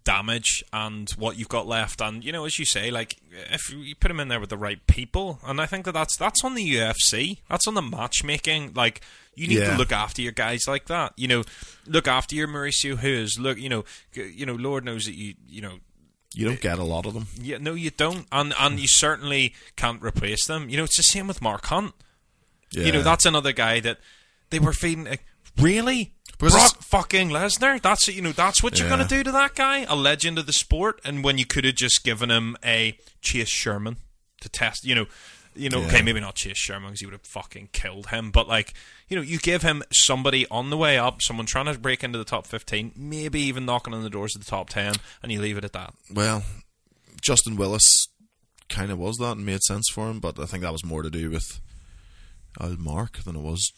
[0.04, 2.00] damage and what you've got left.
[2.00, 3.16] And, you know, as you say, like,
[3.50, 6.16] if you put him in there with the right people, and I think that that's,
[6.16, 7.38] that's on the UFC.
[7.48, 8.72] That's on the matchmaking.
[8.74, 9.02] Like,
[9.34, 9.72] you need Yeah.
[9.72, 11.12] to look after your guys like that.
[11.16, 11.44] You know,
[11.86, 13.38] look after your Mauricio Who's.
[13.38, 13.84] Look, you know,
[14.14, 15.78] you know, Lord knows that you, you know,
[16.34, 17.26] you don't get a lot of them.
[17.40, 20.68] yeah, no, you don't, and and you certainly can't replace them.
[20.68, 21.94] You know, it's the same with Mark Hunt.
[22.72, 22.84] Yeah.
[22.84, 23.98] You know, that's another guy that
[24.50, 25.04] they were feeding.
[25.04, 25.24] Like,
[25.58, 27.80] really, Because Brock fucking Lesnar?
[27.80, 28.96] That's you know, that's what you're Yeah.
[28.96, 31.00] gonna do to that guy, a legend of the sport.
[31.04, 33.96] And when you could have just given him a Chase Sherman
[34.42, 35.06] to test, you know.
[35.58, 35.86] You know, Yeah.
[35.88, 38.74] okay, maybe not Chase Sherman because he would have fucking killed him, but like,
[39.08, 42.18] you know, you give him somebody on the way up, someone trying to break into
[42.18, 45.40] the top 15, maybe even knocking on the doors of the top 10, and you
[45.40, 45.94] leave it at that.
[46.12, 46.44] Well,
[47.20, 48.06] Justin Willis
[48.68, 51.02] kind of was that and made sense for him, but I think that was more
[51.02, 51.60] to do with
[52.60, 53.72] uh, Mark than it was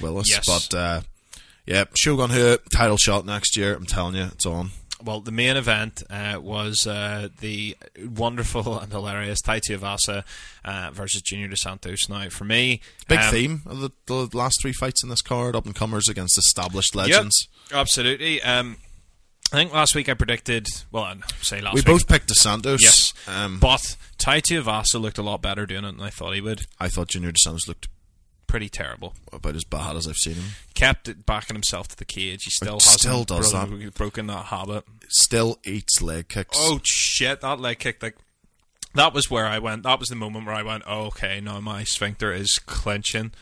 [0.00, 0.26] Willis.
[0.30, 0.44] Yes.
[0.46, 1.00] But uh,
[1.66, 3.74] yeah, Shogun Rua title shot next year.
[3.74, 4.70] I'm telling you, it's on.
[5.02, 7.76] Well, the main event uh, was uh, the
[8.16, 10.24] wonderful and hilarious Tai Tuivasa
[10.64, 12.08] uh, versus Junior Dos Santos.
[12.08, 15.56] Now, for me, Big um, theme of the, the last three fights in this card:
[15.56, 17.48] up and comers against established Yep, legends.
[17.72, 18.40] absolutely.
[18.42, 18.76] Um,
[19.52, 20.68] I think last week I predicted.
[20.90, 22.00] Well, I'd say last week We week.
[22.02, 22.82] both picked Dos Santos.
[22.82, 26.40] Yes, um, but Tai Tuivasa looked a lot better doing it than I thought he
[26.40, 26.62] would.
[26.80, 27.88] I thought Junior Dos DeSantos looked
[28.54, 29.14] Pretty terrible.
[29.32, 30.44] about as bad as I've seen him.
[30.74, 32.44] Kept it backing himself to the cage.
[32.44, 34.84] He still hasn't still does bro- broken that habit.
[35.08, 36.56] Still eats leg kicks.
[36.60, 37.40] Oh shit!
[37.40, 38.14] That leg kick, like
[38.94, 39.82] that was where I went.
[39.82, 43.32] That was the moment where I went, oh, "Okay, now my sphincter is clenching."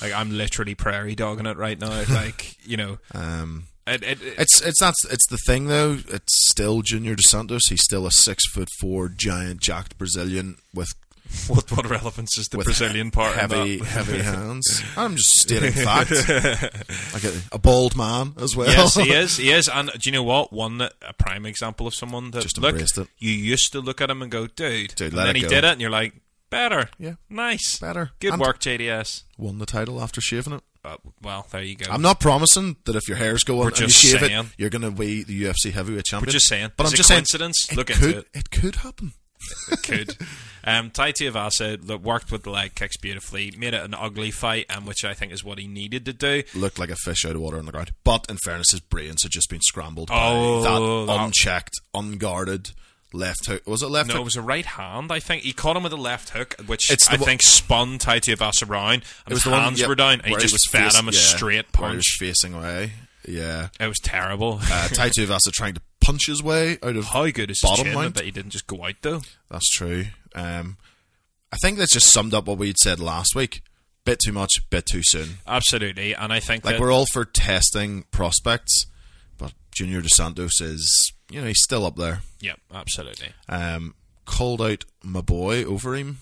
[0.00, 2.04] Like I'm literally prairie dogging it right now.
[2.08, 5.98] Like you know, Um, It, it, it- It's it's not it's the thing though.
[6.06, 7.62] It's still Junior Dos Santos.
[7.68, 10.90] He's still a six foot four giant jacked Brazilian with
[11.48, 14.82] what what relevance is the with Brazilian part heavy heavy hands.
[14.96, 16.10] I'm just stating fact.
[17.12, 18.68] like a, a bald man as well.
[18.68, 19.36] yes, he is.
[19.36, 19.68] He is.
[19.68, 20.52] And do you know what?
[20.52, 23.08] One that- a prime example of someone that Just look, embraced it.
[23.18, 25.48] you used to look at him and go, "Dude,", Dude, and then he go.
[25.48, 26.14] did it, and you're like,
[26.50, 27.14] "Better, Yeah.
[27.28, 28.10] nice, Better.
[28.20, 30.62] good And- work, JDS." Won the title after shaving it.
[30.84, 31.90] Uh, well, there you go.
[31.90, 34.38] I'm not promising that if your hair's going We're and you shave saying.
[34.38, 36.28] it, you're going to be the UFC heavyweight champion.
[36.28, 36.70] We're just saying.
[36.76, 37.18] But Is I'm just saying.
[37.22, 37.66] coincidence?
[37.72, 38.28] It Look into it.
[38.32, 39.12] It could happen.
[39.82, 40.16] could.
[40.64, 44.66] Um, Tai Tuivasa that worked with the leg kicks beautifully, made it an ugly fight,
[44.68, 46.42] and which I think is what he needed to do.
[46.54, 47.92] Looked like a fish out of water on the ground.
[48.02, 52.70] But in fairness, his brains had just been scrambled Oh, by that that- unchecked, unguarded
[53.12, 53.62] left hook.
[53.66, 54.20] Was it left No, hook?
[54.22, 55.12] it was a right hand.
[55.12, 58.18] I think he caught him with a left hook, which It's I think spun Tai
[58.20, 60.52] Tuivasa around, and It was his the one- hands yep, were down, and he just
[60.52, 62.04] was fed face- him a yeah, straight he punch.
[62.18, 62.92] facing away.
[63.28, 63.68] Yeah.
[63.80, 64.60] It was terrible.
[64.62, 67.96] Uh, Tai Tuivasa trying to punch his way out of How good is bottom chin?
[67.96, 69.22] I bet he didn't just go out though.
[69.50, 70.06] That's true.
[70.34, 70.76] Um,
[71.52, 73.62] I think that's just summed up what we'd said last week.
[74.04, 75.38] Bit too much, bit too soon.
[75.46, 78.86] Absolutely, and I think Like we're all for testing prospects,
[79.36, 82.20] but Junior Dos Santos is, you know, he's still up there.
[82.40, 83.30] yeah, absolutely.
[83.48, 86.16] Um, called out my boy Overeem.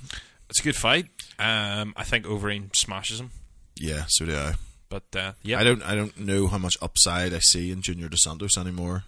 [0.49, 1.07] It's a good fight.
[1.39, 3.33] Um, I think Overeem smashes him,
[3.77, 4.55] Yeah, so do I.
[4.89, 5.83] but uh, yeah, I don't.
[5.83, 9.05] I don't know how much upside I see in Junior Dos Santos anymore.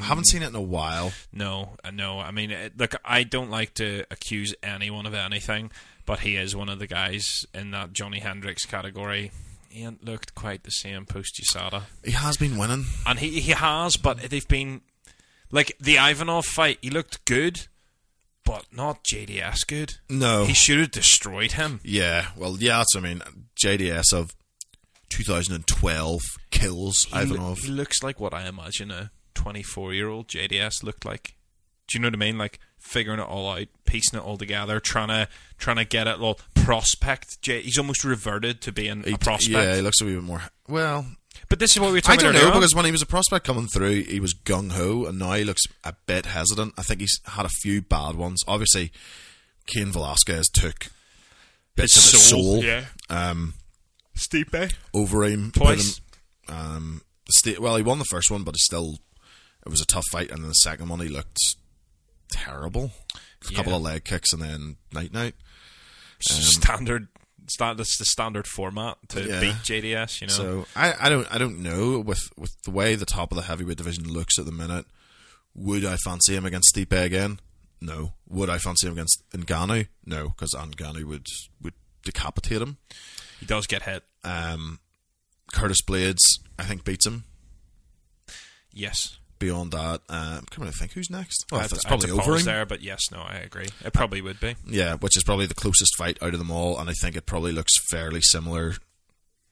[0.00, 1.12] I haven't seen it in a while.
[1.32, 2.18] No, uh, no.
[2.20, 5.70] I mean, it, look, I don't like to accuse anyone of anything,
[6.06, 9.30] but he is one of the guys in that Johnny Hendricks category.
[9.70, 12.86] He ain't looked quite the same post USADA, He has been winning.
[13.06, 14.80] and he he has, but they've been
[15.50, 16.78] like the Ivanov fight.
[16.80, 17.66] He looked good,
[18.44, 19.94] but not JDS good.
[20.08, 21.80] No, He should have destroyed him.
[21.84, 22.28] yeah.
[22.36, 22.78] Well, yeah.
[22.78, 22.96] That's.
[22.96, 23.22] I mean,
[23.62, 24.34] JDS of
[25.10, 27.58] 2012 kills He, lo- Ivanov.
[27.58, 31.34] he looks like what I imagine a 24 year old JDS looked like.
[31.86, 32.36] Do you know what I mean?
[32.38, 35.28] Like figuring it all out, piecing it all together, trying to
[35.58, 37.40] trying to get it all prospect.
[37.40, 39.50] J- he's almost reverted to being He- a prospect.
[39.52, 40.42] Yeah, he looks a wee bit more.
[40.68, 41.06] Well,
[41.48, 42.30] But this is what we were talking about.
[42.30, 42.60] I don't know on.
[42.60, 45.44] because when he was a prospect coming through, he was gung ho, and now he
[45.44, 46.74] looks a bit hesitant.
[46.76, 48.42] I think he's had a few bad ones.
[48.46, 48.90] Obviously,
[49.66, 50.88] Cain Velasquez took
[51.76, 52.86] bits His of his soul, soul, yeah.
[53.08, 53.54] um,
[54.16, 56.00] Stipe over him put twice.
[56.48, 58.98] him- um, sta- well, he won the first one, but he still
[59.68, 61.38] it was a tough fight, and then the second one he looked
[62.30, 62.90] terrible.
[63.48, 65.34] A couple of leg kicks and then night night.
[66.20, 67.08] standard.
[67.50, 69.40] Sta- that's the standard format to Yeah.
[69.40, 70.20] beat JDS.
[70.20, 73.30] You know, So I, I don't I don't know with with the way the top
[73.32, 74.84] of the heavyweight division looks at the minute.
[75.54, 77.40] Would I fancy him against Stipe again?
[77.80, 78.12] No.
[78.28, 79.88] Would I fancy him against Ngannou?
[80.04, 81.26] No, because Ngannou would
[81.62, 81.74] would
[82.04, 82.76] decapitate him.
[83.40, 84.02] he does get hit.
[84.24, 84.80] Um,
[85.52, 86.18] Curtis Blaydes,
[86.58, 87.24] I think beats him.
[88.72, 91.46] Yes, Beyond that, uh, I'm coming to think who's next.
[91.52, 92.44] Well, I probably Overeem.
[92.44, 93.68] there, but yes, no, I agree.
[93.84, 94.56] It probably would be.
[94.66, 97.26] Yeah, which is probably the closest fight out of them all, and I think it
[97.26, 98.74] probably looks fairly similar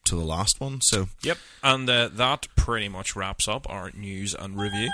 [0.06, 0.80] to the last one.
[0.82, 4.90] So Yep, and uh, that pretty much wraps up our news and review.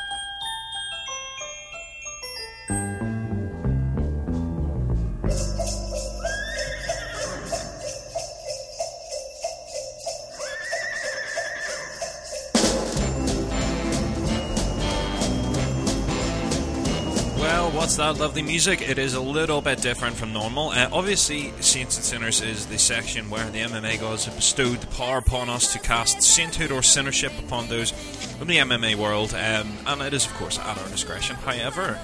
[18.18, 18.88] Lovely music?
[18.88, 20.68] It is a little bit different from normal.
[20.68, 24.86] Uh, obviously, Saints and Sinners is the section where the MMA gods have bestowed the
[24.88, 29.72] power upon us to cast sainthood or sinnership upon those from the MMA world, um,
[29.86, 31.36] and it is, of course, at our discretion.
[31.36, 31.98] However,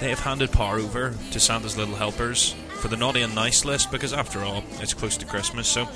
[0.00, 3.90] they have handed power over to Santa's little helpers for the naughty and nice list
[3.90, 5.68] because, after all, it's close to Christmas.
[5.68, 5.86] So,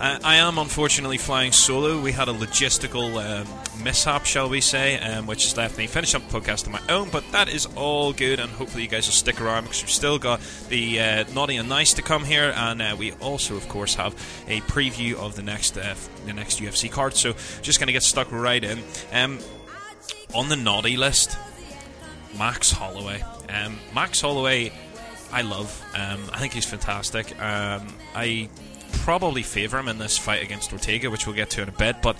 [0.00, 2.00] uh, I am unfortunately flying solo.
[2.00, 6.14] We had a logistical um, mishap, shall we say, um, which has left me finish
[6.14, 7.08] up the podcast on my own.
[7.08, 10.18] But that is all good, and hopefully you guys will stick around because we've still
[10.18, 13.94] got the uh, naughty and nice to come here, and uh, we also, of course,
[13.94, 14.12] have
[14.48, 15.94] a preview of the next uh,
[16.26, 17.14] the next UFC card.
[17.14, 17.32] So,
[17.62, 18.80] just going to get stuck right in.
[19.12, 19.38] Um,
[20.34, 21.38] on the naughty list,
[22.36, 23.22] Max Holloway.
[23.48, 24.72] Um, Max Holloway,
[25.32, 25.82] I love.
[25.94, 27.30] Um, I think he's fantastic.
[27.40, 28.48] Um, I
[28.98, 32.02] probably favour him in this fight against Ortega, which we'll get to in a bit.
[32.02, 32.16] But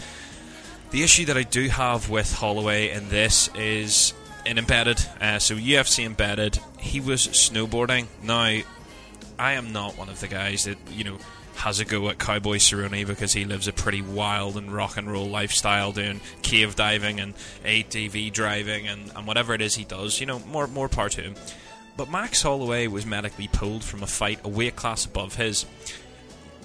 [0.90, 5.04] the issue that I do have with Holloway in this is in embedded.
[5.20, 6.58] Uh, so UFC embedded.
[6.78, 8.06] He was snowboarding.
[8.22, 8.60] Now,
[9.38, 11.18] I am not one of the guys that you know
[11.56, 15.10] has a go at Cowboy Cerrone because he lives a pretty wild and rock and
[15.10, 17.34] roll lifestyle, doing cave diving and
[17.64, 20.20] ATV driving and, and whatever it is he does.
[20.20, 21.34] You know, more more part to him.
[21.96, 25.66] But Max Holloway was medically pulled from a fight a weight class above his.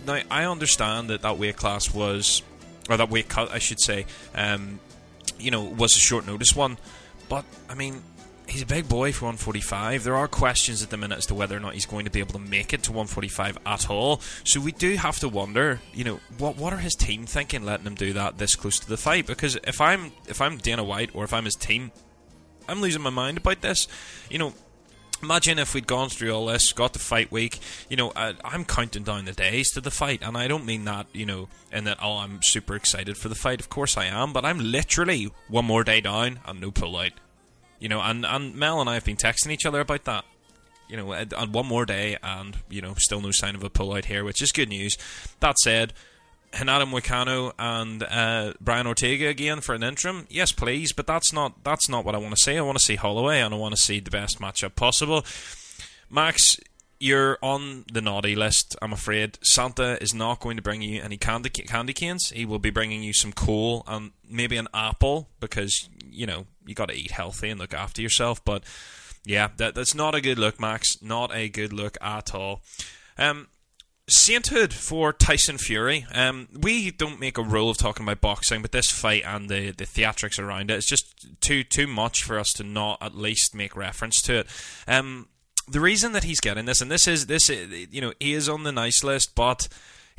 [0.05, 2.41] Now I understand that that weight class was,
[2.89, 4.05] or that weight cut, I should say.
[4.35, 4.79] Um,
[5.39, 6.77] you know, was a short notice one.
[7.29, 8.01] But I mean,
[8.47, 10.03] he's a big boy for 145.
[10.03, 12.19] There are questions at the minute as to whether or not he's going to be
[12.19, 14.21] able to make it to 145 at all.
[14.43, 17.87] So we do have to wonder, you know, what what are his team thinking, letting
[17.87, 19.25] him do that this close to the fight?
[19.25, 21.91] Because if I'm if I'm Dana White or if I'm his team,
[22.67, 23.87] I'm losing my mind about this.
[24.29, 24.53] You know,
[25.21, 27.59] imagine if we'd gone through all this, got the fight week.
[27.89, 30.85] You know, I, I'm counting down the days to the fight, and I don't mean
[30.85, 33.59] that, you know, in that oh, I'm super excited for the fight.
[33.59, 37.11] Of course I am, but I'm literally one more day down and no pull out.
[37.79, 40.25] You know, and and Mel and I have been texting each other about that.
[40.87, 43.93] You know, and one more day, and you know, still no sign of a pull
[43.93, 44.97] out here, which is good news.
[45.39, 45.93] That said.
[46.57, 50.27] Renato Moicano and uh, Brian Ortega again for an interim.
[50.29, 52.57] Yes, please, but that's not that's not what I want to see.
[52.57, 55.25] I want to see Holloway, and I want to see the best matchup possible.
[56.09, 56.57] Max,
[56.99, 58.75] you're on the naughty list.
[58.81, 62.29] I'm afraid Santa is not going to bring you any candy candy canes.
[62.29, 66.75] He will be bringing you some coal and maybe an apple because you know you
[66.75, 68.43] got to eat healthy and look after yourself.
[68.45, 68.63] But
[69.25, 71.01] yeah, that, that's not a good look, Max.
[71.01, 72.61] Not a good look at all.
[73.17, 73.47] Um,
[74.11, 76.05] sainthood for Tyson Fury.
[76.13, 79.71] Um, we don't make a rule of talking about boxing, but this fight and the,
[79.71, 83.55] the theatrics around it is just too too much for us to not at least
[83.55, 84.47] make reference to it.
[84.87, 85.29] Um,
[85.67, 88.63] the reason that he's getting this, and this is this, you know, he is on
[88.63, 89.67] the nice list, but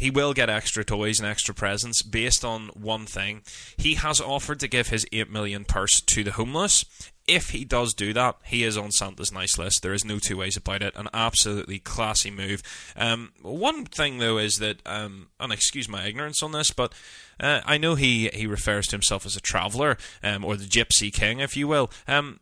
[0.02, 3.40] he will get extra toys and extra presents based on one thing.
[3.76, 6.84] He has offered to give his 8 million purse to the homeless.
[7.28, 9.80] If he does do that, he is on Santa's nice list.
[9.80, 10.96] There is no two ways about it.
[10.96, 12.64] An absolutely classy move.
[12.96, 16.92] Um, one thing, though, is that, um, and excuse my ignorance on this, but
[17.38, 21.12] uh, I know he, he refers to himself as a traveller, um, or the Gypsy
[21.12, 21.92] King, if you will.
[22.08, 22.40] Um,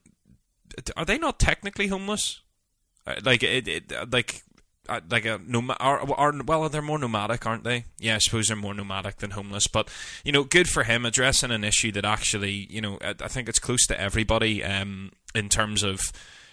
[0.97, 2.41] are they not technically homeless?
[3.07, 4.45] Uh, like it, it like
[5.09, 8.57] like a nom- are, are well they're more nomadic aren't they yeah i suppose they're
[8.57, 9.89] more nomadic than homeless but
[10.25, 13.49] you know good for him addressing an issue that actually you know i, I think
[13.49, 16.01] it's close to everybody um, in terms of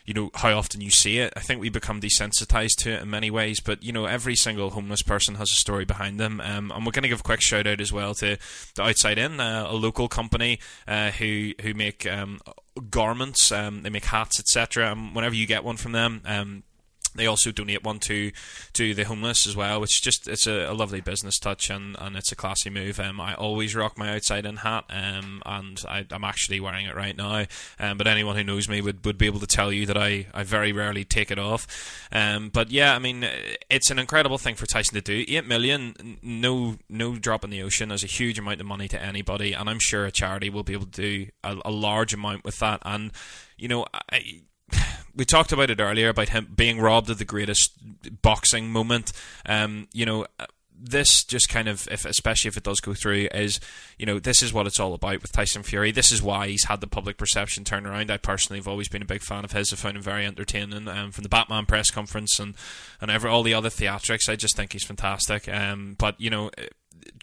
[0.07, 1.33] you know how often you see it.
[1.35, 4.69] I think we become desensitized to it in many ways, but you know every single
[4.69, 6.39] homeless person has a story behind them.
[6.39, 8.37] Um, and we're going to give a quick shout out as well to
[8.75, 12.39] the Outside In, uh, a local company uh, who who make um,
[12.89, 14.93] garments, um, they make hats, etc.
[14.93, 16.63] And whenever you get one from them, um,
[17.17, 18.31] they also donate one to
[18.73, 22.15] to the homeless as well, which just it's a, a lovely business touch and, and
[22.15, 22.99] it's a classy move.
[22.99, 26.95] Um, I always rock my outside in hat, um, and I, am actually wearing it
[26.95, 27.45] right now.
[27.79, 30.27] Um, but anyone who knows me would, would be able to tell you that I,
[30.33, 31.67] I very rarely take it off.
[32.11, 33.27] Um, but yeah, I mean,
[33.69, 35.25] it's an incredible thing for Tyson to do.
[35.27, 39.01] Eight million, no no drop in the ocean, is a huge amount of money to
[39.01, 42.43] anybody, and I'm sure a charity will be able to do a, a large amount
[42.43, 42.81] with that.
[42.85, 43.11] And
[43.57, 44.41] you know, I,
[45.17, 47.73] we talked about it earlier about him being robbed of the greatest
[48.21, 49.11] boxing moment.
[49.45, 50.27] Um, you know,
[50.79, 53.59] this just kind of, if especially if it does go through, is
[53.97, 55.91] you know this is what it's all about with Tyson Fury.
[55.91, 58.11] This is why he's had the public perception turn around.
[58.11, 59.73] I personally have always been a big fan of his.
[59.73, 60.87] I found him very entertaining.
[60.87, 62.53] Um, from the Batman press conference and
[63.01, 65.49] and ever all the other theatrics, I just think he's fantastic.
[65.49, 66.51] Um, but you know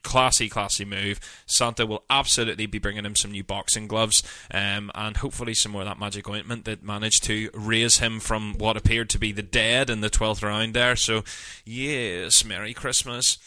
[0.03, 1.21] classy, classy move.
[1.47, 5.83] Santa will absolutely be bringing him some new boxing gloves um, and hopefully some more
[5.83, 9.43] of that magic ointment that managed to raise him from what appeared to be the
[9.43, 10.97] dead in the 12th round there.
[10.97, 11.25] So,
[11.65, 13.39] yes, Merry Christmas.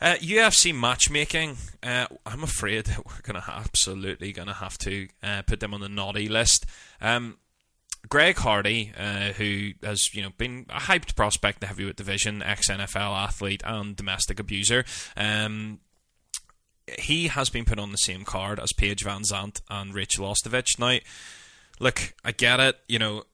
[0.00, 5.42] Uh, UFC matchmaking, uh, I'm afraid that we're going to absolutely to have to uh,
[5.42, 6.66] put them on the naughty list.
[7.00, 7.38] Um,
[8.08, 12.42] Greg Hardy, uh, who has you know been a hyped prospect in the heavyweight division,
[12.42, 14.84] ex NFL athlete and domestic abuser,
[15.16, 15.80] um,
[16.98, 20.78] he has been put on the same card as Paige VanZant and Rachel Ostovich.
[20.78, 20.98] Now,
[21.80, 22.78] look, I get it.
[22.88, 23.24] You know,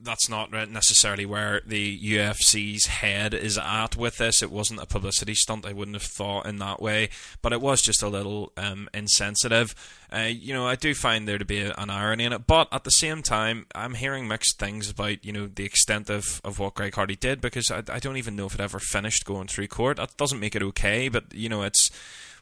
[0.00, 4.42] that's not necessarily where the UFC's head is at with this.
[4.42, 5.66] It wasn't a publicity stunt.
[5.66, 7.10] I wouldn't have thought in that way,
[7.42, 9.74] but it was just a little um, insensitive.
[10.12, 12.68] Uh, you know, I do find there to be a, an irony in it, but
[12.70, 16.60] at the same time, I'm hearing mixed things about you know the extent of, of
[16.60, 19.48] what Greg Hardy did because I, I don't even know if it ever finished going
[19.48, 19.96] through court.
[19.96, 21.90] That doesn't make it okay, but you know, it's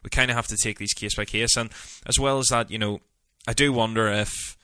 [0.03, 1.71] we kind of have to take these case by case, and
[2.05, 2.99] as well as that, you know,
[3.47, 4.56] I do wonder if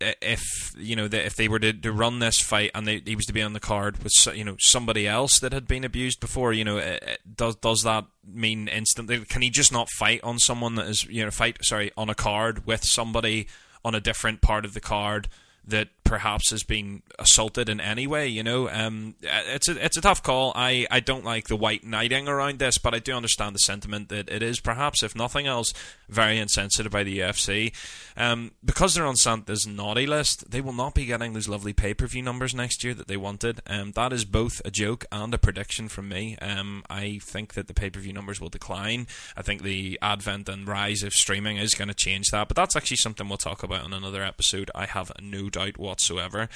[0.00, 0.42] Uh, if
[0.76, 3.26] you know that if they were to, to run this fight and they, he was
[3.26, 6.52] to be on the card with you know somebody else that had been abused before,
[6.52, 9.24] you know, it, does does that mean instantly?
[9.24, 12.14] Can he just not fight on someone that is you know fight sorry on a
[12.14, 13.48] card with somebody
[13.84, 15.28] on a different part of the card
[15.66, 18.28] that perhaps has been assaulted in any way.
[18.28, 20.52] You know, um, it's a it's a tough call.
[20.54, 24.08] I, I don't like the white knighting around this, but I do understand the sentiment
[24.08, 25.74] that it is perhaps, if nothing else,
[26.08, 27.74] very insensitive by the UFC.
[28.16, 31.92] Um, because they're on Santa's naughty list, they will not be getting those lovely pay
[31.92, 33.60] per view numbers next year that they wanted.
[33.66, 36.36] Um, that is both a joke and a prediction from me.
[36.40, 39.06] Um, I think that the pay per view numbers will decline.
[39.36, 42.76] I think the advent and rise of streaming is going to change that, but that's
[42.76, 44.70] actually something we'll talk about in another episode.
[44.74, 46.48] I have no doubt whatsoever.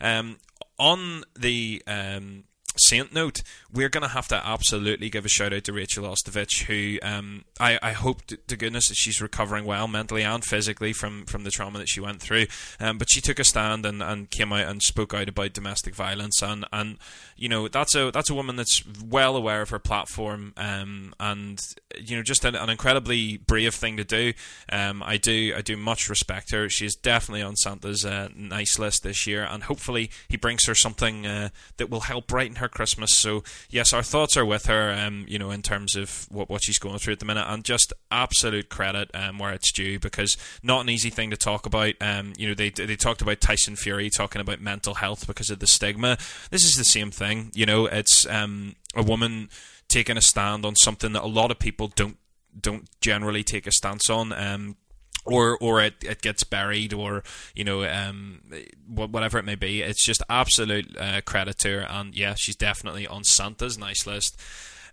[0.00, 0.38] Um,
[0.78, 2.44] on the um,
[2.76, 3.42] Saint note,
[3.72, 7.44] we're going to have to absolutely give a shout out to Rachel Ostovich, who um,
[7.60, 11.44] I, I hope to, to, goodness that she's recovering well mentally and physically from, from
[11.44, 12.46] the trauma that she went through.
[12.80, 15.94] Um, but she took a stand and, and came out and spoke out about domestic
[15.94, 16.98] violence, and, and
[17.36, 21.60] you know that's a that's a woman that's well aware of her platform, um, and
[22.00, 24.32] you know just an, an, incredibly brave thing to do.
[24.70, 26.68] Um, I do I do much respect her.
[26.68, 31.26] She's definitely on Santa's uh, nice list this year, and hopefully he brings her something
[31.26, 33.10] uh, that will help brighten her Christmas.
[33.18, 34.92] So yes, our thoughts are with her.
[34.92, 37.64] Um, you know, in terms of what what she's going through at the minute, and
[37.64, 41.94] just absolute credit um, where it's due because not an easy thing to talk about.
[42.00, 45.58] Um, you know, they they talked about Tyson Fury talking about mental health because of
[45.58, 46.18] the stigma.
[46.50, 47.50] This is the same thing.
[47.54, 49.48] You know, it's um, a woman
[49.88, 52.16] taking a stand on something that a lot of people don't
[52.58, 54.32] don't generally take a stance on.
[54.32, 54.76] Um,
[55.24, 57.22] or or it, it gets buried or
[57.54, 58.40] you know um,
[58.88, 63.06] whatever it may be it's just absolute uh, credit to her and yeah she's definitely
[63.06, 64.40] on Santa's nice list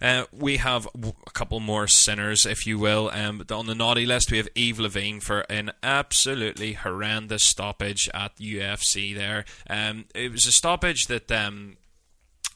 [0.01, 3.10] uh, we have a couple more sinners, if you will.
[3.14, 8.38] Um, on the naughty list, we have Yves Lavigne for an absolutely horrendous stoppage at
[8.38, 9.14] UFC.
[9.14, 11.76] There, um, it was a stoppage that um,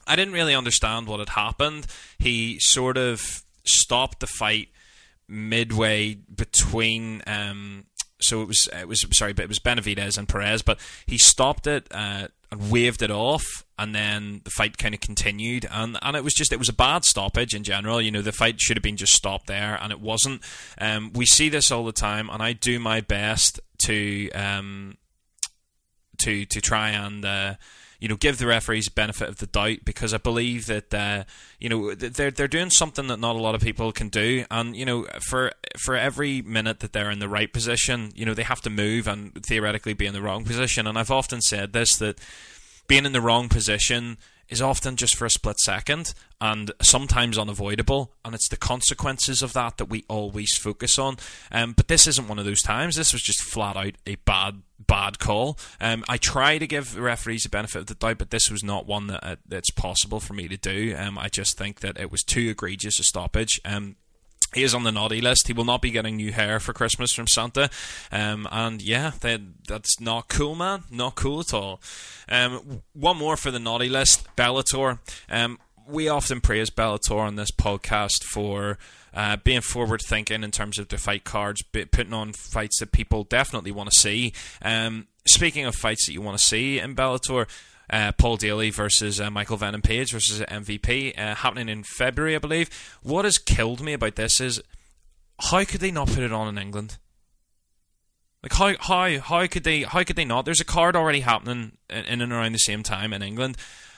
[0.06, 1.86] I didn't really understand what had happened.
[2.18, 4.68] He sort of stopped the fight
[5.34, 7.22] midway between.
[7.26, 7.86] Um,
[8.20, 11.66] so it was it was sorry, but it was Benavidez and Perez, but he stopped
[11.66, 13.44] it uh, and waved it off,
[13.78, 16.74] and then the fight kind of continued, and and it was just it was a
[16.74, 18.00] bad stoppage in general.
[18.00, 20.42] You know, the fight should have been just stopped there, and it wasn't.
[20.78, 24.96] Um, we see this all the time, and I do my best to um,
[26.22, 27.24] to to try and.
[27.24, 27.54] Uh,
[28.04, 31.24] you know, give the referees benefit of the doubt because I believe that uh,
[31.58, 34.76] you know they're they're doing something that not a lot of people can do, and
[34.76, 38.42] you know, for for every minute that they're in the right position, you know, they
[38.42, 40.86] have to move and theoretically be in the wrong position.
[40.86, 42.18] And I've often said this that
[42.88, 44.18] being in the wrong position
[44.48, 49.52] is often just for a split second and sometimes unavoidable, and it's the consequences of
[49.54, 51.16] that that we always focus on.
[51.50, 52.96] Um, but this isn't one of those times.
[52.96, 55.58] This was just flat out a bad, bad call.
[55.80, 58.86] Um, I try to give referees the benefit of the doubt, but this was not
[58.86, 60.94] one that uh, that's possible for me to do.
[60.98, 63.60] Um, I just think that it was too egregious a stoppage.
[63.64, 63.96] Um,
[64.54, 65.46] he is on the naughty list.
[65.46, 67.70] He will not be getting new hair for Christmas from Santa.
[68.12, 70.84] Um, and yeah, that, that's not cool, man.
[70.90, 71.80] Not cool at all.
[72.28, 74.98] Um, one more for the naughty list Bellator.
[75.28, 78.78] Um, we often praise Bellator on this podcast for
[79.12, 83.24] uh, being forward thinking in terms of the fight cards, putting on fights that people
[83.24, 84.32] definitely want to see.
[84.62, 87.46] Um, speaking of fights that you want to see in Bellator,
[87.90, 92.38] uh, Paul Daly versus uh, Michael Venom Page versus MVP uh, happening in February, I
[92.38, 92.70] believe.
[93.02, 94.62] What has killed me about this is
[95.38, 96.98] how could they not put it on in England?
[98.42, 100.44] Like how how how could they how could they not?
[100.44, 103.56] There's a card already happening in, and around the same time in England.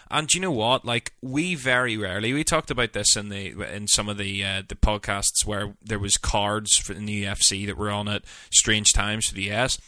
[0.08, 0.84] And you know what?
[0.84, 4.62] Like we very rarely we talked about this in the in some of the uh,
[4.66, 8.22] the podcasts where there was cards for the UFC that were on at
[8.52, 9.78] strange times for the US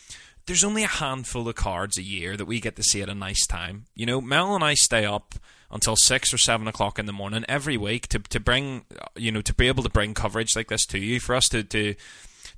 [0.48, 3.14] there's only a handful of cards a year that we get to see at a
[3.14, 3.84] nice time.
[3.94, 5.34] You know, Mel and I stay up
[5.70, 9.42] until six or seven o'clock in the morning every week to to bring you know
[9.42, 11.94] to be able to bring coverage like this to you for us to to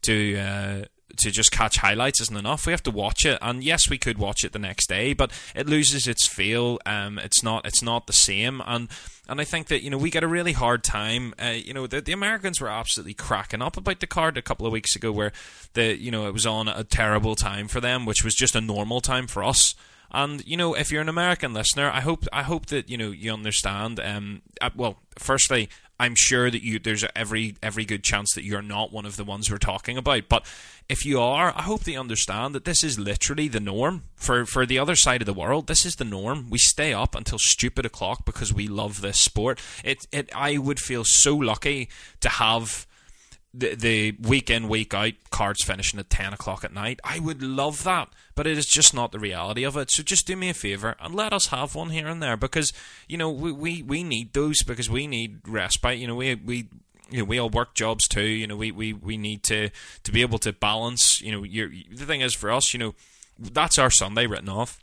[0.03, 0.85] to uh,
[1.19, 2.67] to just catch highlights isn't enough.
[2.67, 5.33] We have to watch it, and yes, we could watch it the next day, but
[5.55, 6.79] it loses its feel.
[6.87, 8.89] Um, it's not it's not the same, and
[9.29, 11.35] and I think that you know we get a really hard time.
[11.43, 14.67] Uh, you know the the Americans were absolutely cracking up about the card a couple
[14.67, 15.33] of weeks ago, where
[15.75, 18.61] the you know it was on a terrible time for them, which was just a
[18.61, 19.75] normal time for us.
[20.13, 23.11] And you know, if you're an American listener, I hope I hope that you know
[23.11, 24.01] you understand.
[24.01, 25.69] Um, uh, well, firstly,
[26.01, 29.25] I'm sure that you there's every every good chance that you're not one of the
[29.25, 30.31] ones we're talking about.
[30.31, 30.47] But
[30.89, 34.65] if you are, I hope they understand that this is literally the norm for for
[34.65, 35.67] the other side of the world.
[35.67, 36.49] This is the norm.
[36.49, 39.61] We stay up until stupid o'clock because we love this sport.
[39.85, 41.91] It it I would feel so lucky
[42.21, 42.87] to have
[43.53, 47.43] the, the week in week out cards finishing at 10 o'clock at night i would
[47.43, 50.51] love that but it is just not the reality of it so just do me
[50.51, 52.73] a favor and let us have one here and there because
[53.09, 56.69] you know we, we, we need those because we need respite you know we we
[57.11, 58.23] you know, we all work jobs too.
[58.23, 59.71] You know, we, we, we need to,
[60.05, 61.21] to be able to balance.
[61.21, 62.95] You know, the thing is for us, you know,
[63.37, 64.79] that's our Sunday written off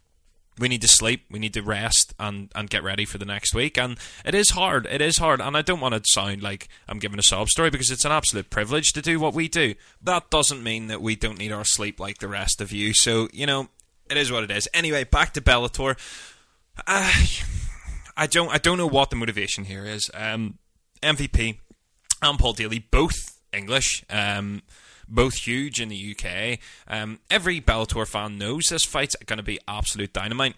[0.60, 3.54] we need to sleep, we need to rest, and and get ready for the next
[3.54, 3.78] week.
[3.78, 4.86] And it is hard.
[4.88, 7.70] It is hard, and I don't want to sound like I'm giving a sob story
[7.70, 9.76] because it's an absolute privilege to do what we do.
[10.02, 12.94] That doesn't mean that we don't need our sleep like the rest of you.
[12.94, 13.70] So you know,
[14.10, 14.68] it is what it is.
[14.74, 15.98] Anyway, back to Bellator.
[16.86, 17.14] Uh,
[18.18, 20.10] I don't I don't know what the motivation here is.
[20.14, 20.58] Um,
[21.02, 21.60] MVP
[22.22, 24.04] and Paul Daly both English.
[24.10, 24.64] Um,
[25.08, 26.60] both huge in the UK.
[26.88, 30.56] Um, every Bellator fan knows this fight's going to be absolute dynamite.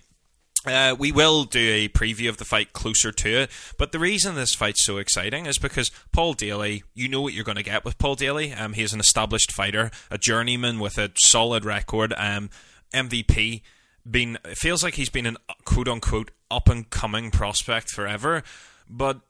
[0.65, 4.35] Uh, we will do a preview of the fight closer to it, but the reason
[4.35, 7.85] this fight's so exciting is because Paul Daly, you know what you're going to get
[7.85, 8.51] with Paul Daly.
[8.51, 12.49] Um, he is an established fighter, a journeyman with a solid record, um,
[12.93, 13.61] MVP.
[14.09, 18.43] Been it feels like he's been an quote unquote up and coming prospect forever,
[18.89, 19.21] but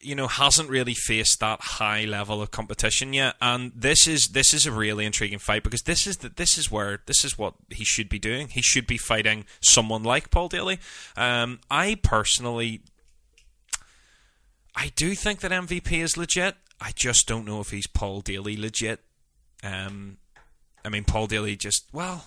[0.00, 3.34] you know hasn't really faced that high level of competition yet.
[3.40, 6.70] And this is this is a really intriguing fight because this is the, this is
[6.70, 8.48] where this is what he should be doing.
[8.48, 10.78] He should be fighting someone like Paul Daly.
[11.16, 12.82] Um, I personally
[14.74, 16.56] I do think that MVP is legit.
[16.80, 19.00] I just don't know if he's Paul Daly legit.
[19.64, 20.18] Um,
[20.84, 22.26] I mean Paul Daly just well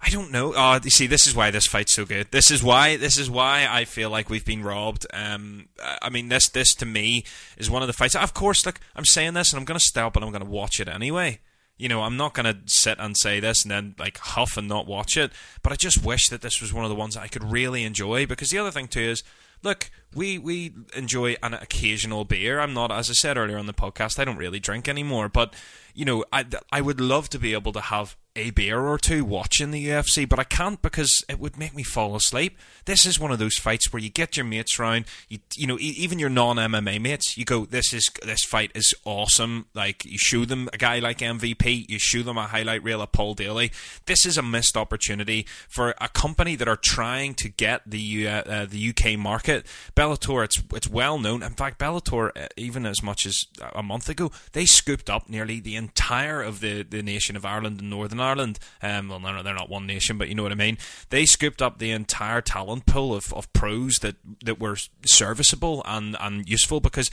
[0.00, 0.52] I don't know.
[0.54, 2.28] Oh, you see, this is why this fight's so good.
[2.30, 2.96] This is why.
[2.96, 5.06] This is why I feel like we've been robbed.
[5.12, 5.68] Um,
[6.02, 7.24] I mean, this this to me
[7.56, 8.14] is one of the fights.
[8.14, 10.50] Of course, like I'm saying this, and I'm going to stop, and I'm going to
[10.50, 11.40] watch it anyway.
[11.78, 14.66] You know, I'm not going to sit and say this and then like huff and
[14.66, 15.30] not watch it.
[15.62, 17.84] But I just wish that this was one of the ones that I could really
[17.84, 18.26] enjoy.
[18.26, 19.22] Because the other thing too is,
[19.62, 22.60] look, we we enjoy an occasional beer.
[22.60, 25.28] I'm not, as I said earlier on the podcast, I don't really drink anymore.
[25.28, 25.54] But
[25.96, 29.24] you know, I I would love to be able to have a beer or two
[29.24, 32.58] watching the UFC, but I can't because it would make me fall asleep.
[32.84, 35.78] This is one of those fights where you get your mates round, you you know,
[35.80, 40.18] even your non MMA mates, you go, "This is this fight is awesome." Like you
[40.18, 43.72] show them a guy like MVP, you show them a highlight reel of Paul Daly.
[44.04, 48.42] This is a missed opportunity for a company that are trying to get the uh,
[48.42, 49.64] uh, the UK market.
[49.96, 51.42] Bellator, it's it's well known.
[51.42, 55.58] In fact, Bellator, uh, even as much as a month ago, they scooped up nearly
[55.58, 58.58] the entire of the the nation of Ireland and Northern Ireland.
[58.82, 60.78] Um, well, no, they're not one nation, but you know what I mean.
[61.10, 66.16] They scooped up the entire talent pool of, of pros that, that were serviceable and,
[66.20, 67.10] and useful because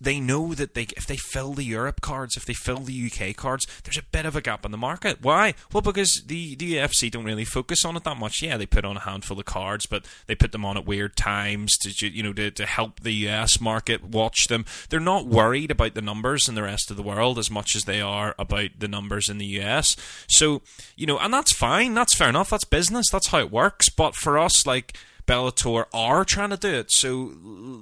[0.00, 3.34] they know that they if they fill the Europe cards, if they fill the UK
[3.36, 5.22] cards, there's a bit of a gap in the market.
[5.22, 5.54] Why?
[5.72, 8.42] Well, because the the UFC don't really focus on it that much.
[8.42, 11.16] Yeah, they put on a handful of cards, but they put them on at weird
[11.16, 14.64] times to you know to, to help the US market watch them.
[14.90, 17.84] They're not worried about the numbers in the rest of the world as much as
[17.84, 19.96] they are about the numbers in the US.
[20.28, 20.62] So
[20.96, 21.94] you know, and that's fine.
[21.94, 22.50] That's fair enough.
[22.50, 23.06] That's business.
[23.10, 23.88] That's how it works.
[23.88, 24.96] But for us, like
[25.26, 26.90] Bellator are trying to do it.
[26.90, 27.32] So,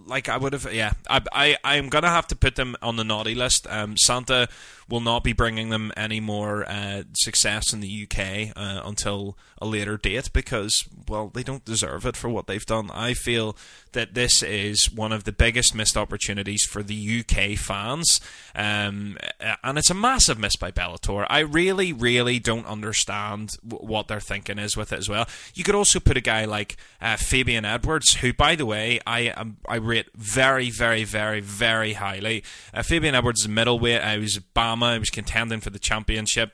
[0.06, 3.04] like, I would have, yeah, I, I, I'm gonna have to put them on the
[3.04, 3.66] naughty list.
[3.68, 4.48] Um, Santa
[4.89, 9.66] will not be bringing them any more uh, success in the UK uh, until a
[9.66, 12.90] later date because, well, they don't deserve it for what they've done.
[12.93, 13.56] I feel
[13.93, 18.20] that this is one of the biggest missed opportunities for the UK fans,
[18.55, 19.16] um,
[19.62, 21.27] and it's a massive miss by Bellator.
[21.31, 25.27] I really, really don't understand w- what they're thinking is with it as well.
[25.55, 29.28] You could also put a guy like uh, Fabian Edwards, who, by the way, I
[29.31, 32.44] um, I rate very, very, very, very highly.
[32.73, 34.02] Uh, Fabian Edwards is middleweight.
[34.02, 34.39] I was
[34.80, 36.52] He was contending for the championship.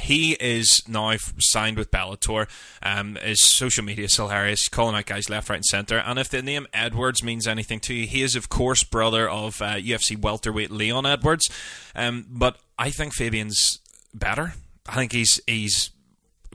[0.00, 2.48] He is now signed with Bellator.
[2.82, 5.98] Um, his social media is hilarious, calling out guys left, right, and centre.
[5.98, 9.60] And if the name Edwards means anything to you, he is, of course, brother of
[9.60, 11.48] uh, UFC welterweight Leon Edwards.
[11.94, 13.80] Um, but I think Fabian's
[14.14, 14.54] better.
[14.88, 15.90] I think he's he's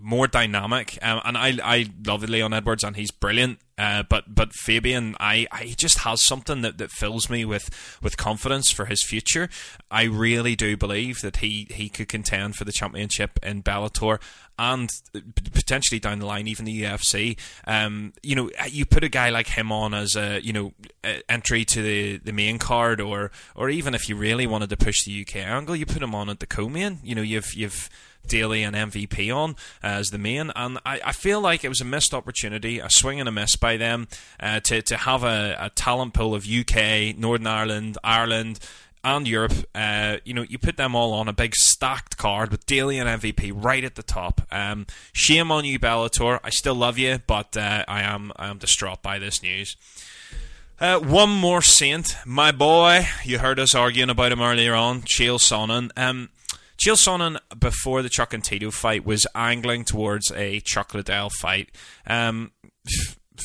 [0.01, 3.59] more dynamic, um, and I I love Leon Edwards, and he's brilliant.
[3.77, 7.69] Uh, but but Fabian, I, I he just has something that, that fills me with,
[8.01, 9.49] with confidence for his future.
[9.91, 14.19] I really do believe that he, he could contend for the championship in Bellator
[14.57, 14.89] and
[15.53, 17.37] potentially down the line even the UFC.
[17.67, 20.73] Um, you know, you put a guy like him on as a you know
[21.29, 25.03] entry to the, the main card, or or even if you really wanted to push
[25.05, 26.97] the UK angle, you put him on at the co-main.
[27.03, 27.91] You know, you've you've
[28.27, 31.85] Daly and MVP on as the main, and I, I feel like it was a
[31.85, 34.07] missed opportunity, a swing and a miss by them
[34.39, 38.59] uh, to to have a, a talent pool of UK, Northern Ireland, Ireland
[39.03, 42.65] and Europe, uh, you know, you put them all on a big stacked card with
[42.65, 44.41] Daly and MVP right at the top.
[44.51, 46.39] Um, shame on you, Bellator.
[46.43, 49.77] I still love you, but uh, I am I am distraught by this news.
[50.79, 53.07] Uh, one more saint, my boy.
[53.23, 55.89] You heard us arguing about him earlier on, Chael Sonnen.
[55.97, 56.29] Um,
[56.77, 61.71] Chael Sonnen, before the Chuck and Tito fight, was angling towards a Chuck Liddell fight.
[62.05, 62.51] Um,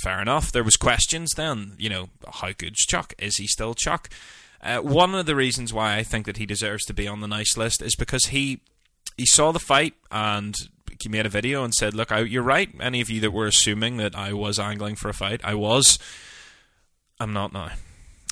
[0.02, 0.52] fair enough.
[0.52, 1.74] There was questions then.
[1.78, 3.14] You know, how good's Chuck?
[3.18, 4.10] Is he still Chuck?
[4.62, 7.26] Uh, one of the reasons why I think that he deserves to be on the
[7.26, 8.60] nice list is because he
[9.16, 10.54] he saw the fight and
[11.02, 12.70] he made a video and said, "Look, I, you're right.
[12.80, 15.98] Any of you that were assuming that I was angling for a fight, I was.
[17.18, 17.70] I'm not now."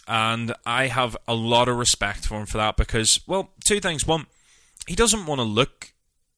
[0.06, 4.06] And I have a lot of respect for him for that because, well, two things.
[4.06, 4.26] One,
[4.86, 5.92] he doesn't want to look,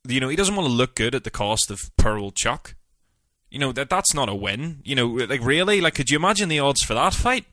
[0.07, 2.75] you know, he doesn't want to look good at the cost of Pearl Chuck.
[3.51, 4.81] You know that that's not a win.
[4.83, 7.45] You know, like really, like could you imagine the odds for that fight?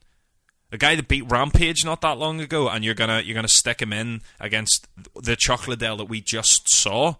[0.71, 3.81] A guy that beat Rampage not that long ago, and you're gonna you're gonna stick
[3.81, 7.15] him in against the Chuck Liddell that we just saw.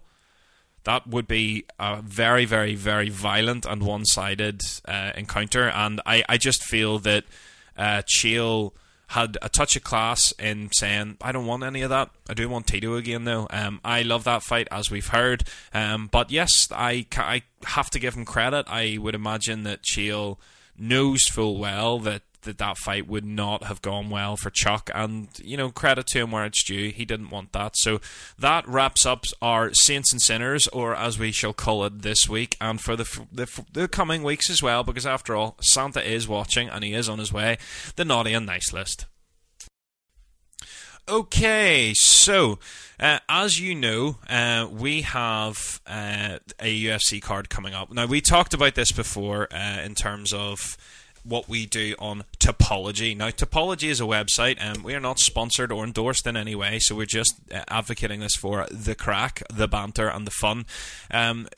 [0.84, 6.38] That would be a very, very, very violent and one-sided uh, encounter, and I, I
[6.38, 7.24] just feel that
[7.76, 8.72] uh, Chael
[9.10, 12.10] had a touch of class in saying, I don't want any of that.
[12.28, 13.48] I do want Tito again, though.
[13.50, 15.42] Um, I love that fight, as we've heard.
[15.74, 18.66] Um, but yes, I, I have to give him credit.
[18.68, 20.38] I would imagine that Chael
[20.78, 24.90] knows full well that that that fight would not have gone well for Chuck.
[24.94, 26.90] And, you know, credit to him where it's due.
[26.90, 27.76] He didn't want that.
[27.76, 28.00] So
[28.38, 32.56] that wraps up our Saints and Sinners, or as we shall call it this week,
[32.60, 36.68] and for the, the, the coming weeks as well, because after all, Santa is watching
[36.68, 37.58] and he is on his way.
[37.96, 39.06] The naughty and nice list.
[41.08, 42.60] Okay, so
[43.00, 47.90] uh, as you know, uh, we have uh, a UFC card coming up.
[47.90, 50.76] Now, we talked about this before uh, in terms of
[51.24, 53.16] what we do on Tapology.
[53.16, 56.78] Now, Tapology is a website, and we are not sponsored or endorsed in any way,
[56.78, 60.66] so we're just uh, advocating this for the crack, the banter, and the fun.
[61.10, 61.48] Um,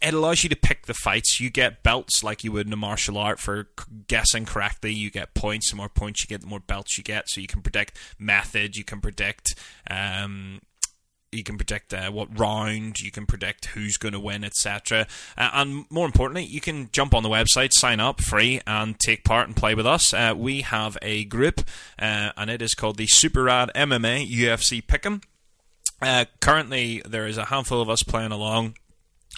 [0.00, 1.40] it allows you to pick the fights.
[1.40, 3.68] You get belts like you would in a martial art for
[4.06, 4.92] guessing correctly.
[4.92, 5.70] You get points.
[5.70, 7.28] The more points you get, the more belts you get.
[7.28, 8.76] So you can predict method.
[8.76, 9.54] You can predict.
[9.88, 10.60] Um,
[11.32, 15.06] you can predict uh, what round, you can predict who's going to win, etc.
[15.36, 19.24] Uh, and more importantly, you can jump on the website, sign up free, and take
[19.24, 20.12] part and play with us.
[20.12, 21.60] Uh, we have a group,
[21.98, 25.22] uh, and it is called the Super Rad MMA UFC Pick'em.
[26.02, 28.74] Uh, currently, there is a handful of us playing along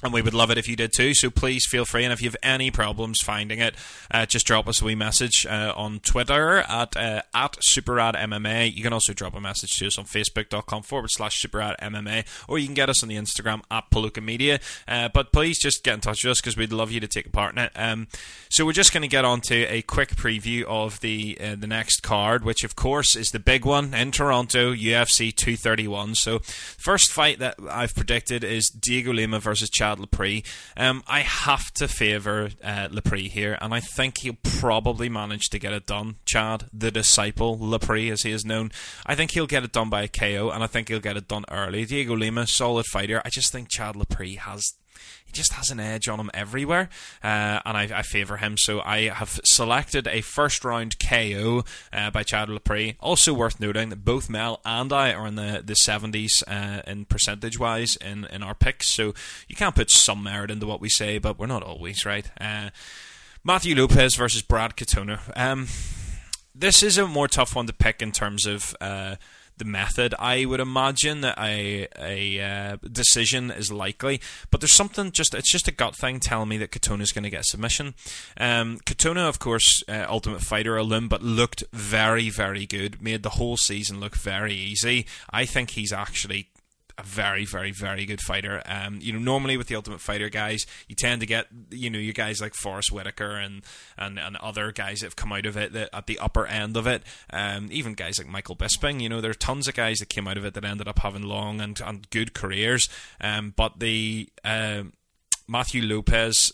[0.03, 1.15] and we would love it if you did too.
[1.15, 2.05] So please feel free.
[2.05, 3.75] And if you have any problems finding it,
[4.11, 8.75] uh, just drop us a wee message uh, on Twitter at uh, at SuperRadMMA.
[8.75, 12.67] You can also drop a message to us on Facebook.com forward slash SuperRadMMA, or you
[12.67, 14.59] can get us on the Instagram at Palooka Media.
[14.89, 17.27] Uh, but please just get in touch with us because we'd love you to take
[17.27, 17.73] a part in it.
[17.77, 18.09] Um,
[18.49, 21.67] so we're just going to get on to a quick preview of the uh, the
[21.67, 26.17] next card, which of course is the big one in Toronto, UFC 231.
[26.17, 30.45] So first fight that I've predicted is Diego Lima versus Chad Laprise.
[30.77, 35.73] Um, I have to favour uh, here, and I think he'll probably manage to get
[35.73, 36.17] it done.
[36.27, 38.71] Chad, the disciple, Laprise as he is known,
[39.07, 41.29] I think he'll get it done by a KO, and I think he'll get it
[41.29, 41.85] done early.
[41.85, 43.23] Diego Lima, solid fighter.
[43.25, 44.75] I just think Chad Laprise has
[45.25, 46.89] he just has an edge on him everywhere,
[47.23, 48.57] uh, and I, I favour him.
[48.59, 52.97] So I have selected a first round KO uh, by Chad Laprise.
[53.01, 57.05] Also worth noting that both Mel and I are in the the seventies uh, in
[57.05, 58.93] percentage wise in in our picks.
[58.95, 59.15] So
[59.49, 62.31] you can't put some merit into what we say, but we're not always right.
[62.41, 62.71] Uh,
[63.45, 65.19] Matthew Lopez versus Brad Katona.
[65.37, 65.67] Um,
[66.55, 69.17] this is a more tough one to pick in terms of uh,
[69.63, 70.15] the method.
[70.19, 74.21] I would imagine that a a uh, decision is likely,
[74.51, 77.25] but there's something just it's just a gut thing telling me that Katona is going
[77.25, 77.95] to get submission.
[78.37, 83.01] Um, Katona, of course, uh, Ultimate Fighter alum, but looked very very good.
[83.01, 85.07] Made the whole season look very easy.
[85.31, 86.49] I think he's actually
[86.99, 88.63] a very, very, very good fighter.
[88.67, 91.99] Um, you know, normally with the Ultimate Fighter guys, you tend to get you know
[91.99, 93.63] you guys like Forrest Whitaker and
[93.97, 96.77] and, and other guys that have come out of it that at the upper end
[96.77, 97.03] of it.
[97.31, 99.01] Um, even guys like Michael Bisping.
[99.01, 101.01] You know, there are tons of guys that came out of it that ended up
[101.01, 102.89] having long and, and good careers.
[103.21, 104.85] Um, but the uh,
[105.49, 106.53] Matthew Lopez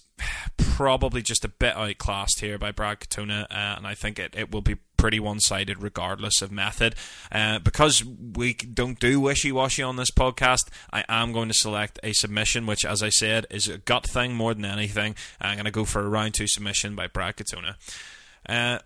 [0.57, 4.51] probably just a bit outclassed here by Brad Katona, uh, and I think it, it
[4.51, 6.95] will be pretty one sided regardless of method.
[7.33, 11.99] Uh, because we don't do wishy washy on this podcast, I am going to select
[12.03, 15.15] a submission, which, as I said, is a gut thing more than anything.
[15.41, 17.77] I'm going to go for a round two submission by Brad Katona.
[18.49, 18.81] Uh,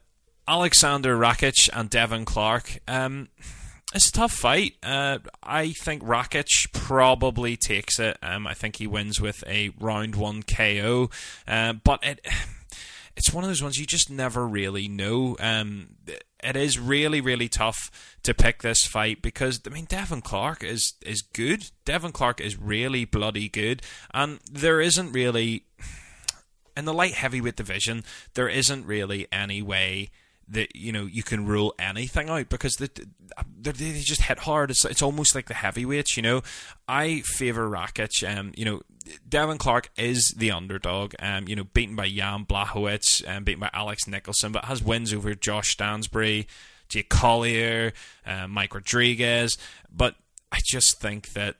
[0.47, 2.79] Alexander Rakic and Devin Clark.
[2.89, 3.29] Um,
[3.94, 4.74] it's a tough fight.
[4.82, 8.16] Uh, I think Rakic probably takes it.
[8.23, 11.10] Um, I think he wins with a round one KO.
[11.47, 12.20] Uh, but it,
[13.16, 15.36] it's one of those ones you just never really know.
[15.40, 15.97] Um,
[16.43, 17.90] it is really, really tough
[18.23, 21.70] to pick this fight because I mean Devin Clark is is good.
[21.85, 23.82] Devin Clark is really bloody good,
[24.12, 25.66] and there isn't really
[26.77, 28.02] in the light heavyweight division
[28.32, 30.09] there isn't really any way
[30.53, 32.89] that you know you can rule anything out because they,
[33.61, 34.70] they, just hit hard.
[34.70, 36.16] It's it's almost like the heavyweights.
[36.16, 36.43] You know,
[36.87, 38.11] I favor Rakic.
[38.27, 38.83] Um, you know,
[39.29, 41.15] Devin Clark is the underdog.
[41.19, 44.83] Um, you know, beaten by Jan Blachowicz and um, beaten by Alex Nicholson, but has
[44.83, 46.47] wins over Josh Stansbury,
[46.89, 47.93] Jake Collier,
[48.27, 49.57] uh, Mike Rodriguez.
[49.91, 50.16] But
[50.51, 51.57] I just think that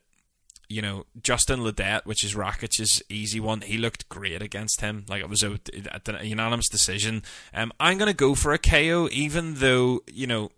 [0.73, 5.05] you know, Justin Ledet, which is Rakic's easy one, he looked great against him.
[5.09, 5.61] Like it was a,
[6.07, 7.23] a unanimous decision.
[7.53, 10.51] Um, I'm going to go for a KO, even though, you know,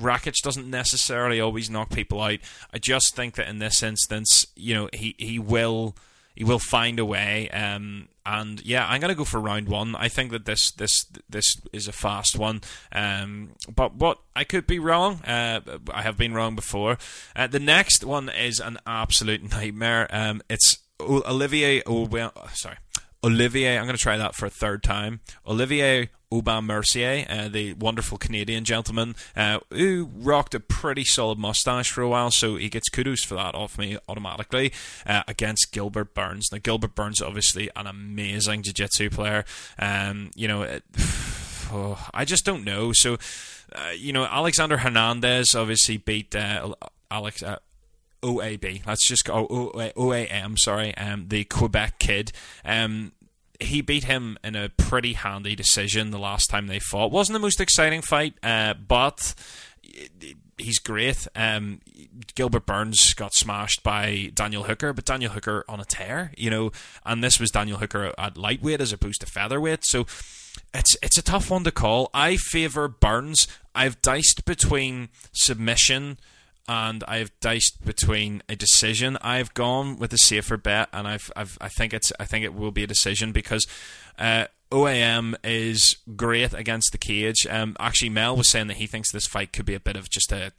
[0.00, 2.40] Rakic doesn't necessarily always knock people out.
[2.72, 5.96] I just think that in this instance, you know, he, he will
[6.34, 7.48] he will find a way.
[7.50, 9.96] Um, and yeah, I'm gonna go for round one.
[9.96, 12.60] I think that this this this is a fast one.
[12.92, 15.22] Um, but what I could be wrong.
[15.24, 15.60] Uh,
[15.92, 16.98] I have been wrong before.
[17.34, 20.06] Uh, the next one is an absolute nightmare.
[20.10, 21.82] Um, it's Olivier.
[21.86, 22.76] Oh, well, sorry.
[23.24, 25.20] Olivier, I'm going to try that for a third time.
[25.46, 31.90] Olivier Aubin Mercier, uh, the wonderful Canadian gentleman, uh, who rocked a pretty solid mustache
[31.90, 34.72] for a while, so he gets kudos for that off me automatically
[35.06, 36.48] uh, against Gilbert Burns.
[36.50, 39.44] Now, Gilbert Burns, obviously, an amazing jiu jitsu player.
[39.78, 40.84] Um, you know, it,
[41.72, 42.92] oh, I just don't know.
[42.94, 43.18] So,
[43.74, 46.74] uh, you know, Alexander Hernandez obviously beat uh,
[47.10, 47.42] Alex.
[47.42, 47.58] Uh,
[48.22, 48.86] OAB.
[48.86, 50.56] Let's just go OAM.
[50.56, 52.30] Sorry, um, the Quebec kid.
[52.64, 53.10] Um,
[53.62, 57.10] he beat him in a pretty handy decision the last time they fought.
[57.10, 59.34] wasn't the most exciting fight, uh, but
[60.58, 61.26] he's great.
[61.34, 61.80] Um,
[62.34, 66.72] Gilbert Burns got smashed by Daniel Hooker, but Daniel Hooker on a tear, you know,
[67.04, 69.84] and this was Daniel Hooker at lightweight as opposed to featherweight.
[69.84, 70.06] So
[70.74, 72.10] it's it's a tough one to call.
[72.14, 73.46] I favour Burns.
[73.74, 76.18] I've diced between submission
[76.72, 79.18] and I've diced between a decision.
[79.20, 82.54] I've gone with a safer bet, and I've, I've I think it's I think it
[82.54, 83.66] will be a decision because
[84.18, 87.46] uh, OAM is great against the cage.
[87.48, 90.08] Um, actually, Mel was saying that he thinks this fight could be a bit of
[90.08, 90.52] just a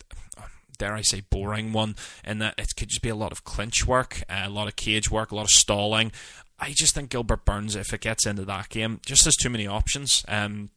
[0.78, 3.88] dare I say boring one, in that it could just be a lot of clinch
[3.88, 6.12] work, uh, a lot of cage work, a lot of stalling.
[6.60, 9.66] I just think Gilbert Burns, if it gets into that game, just has too many
[9.66, 10.24] options.
[10.28, 10.70] Um,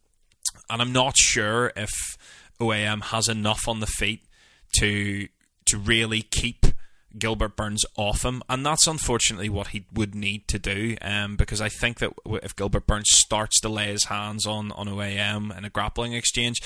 [0.71, 1.91] and I'm not sure if
[2.59, 4.26] OAM has enough on the feet
[4.79, 5.29] to
[5.67, 6.67] to really keep
[7.19, 10.97] Gilbert Burns off him, and that's unfortunately what he would need to do.
[11.01, 14.89] Um, because I think that if Gilbert Burns starts to lay his hands on on
[14.89, 16.61] OAM in a grappling exchange,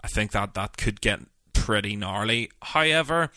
[0.00, 1.20] I think that that could get
[1.52, 2.50] pretty gnarly.
[2.62, 3.30] However,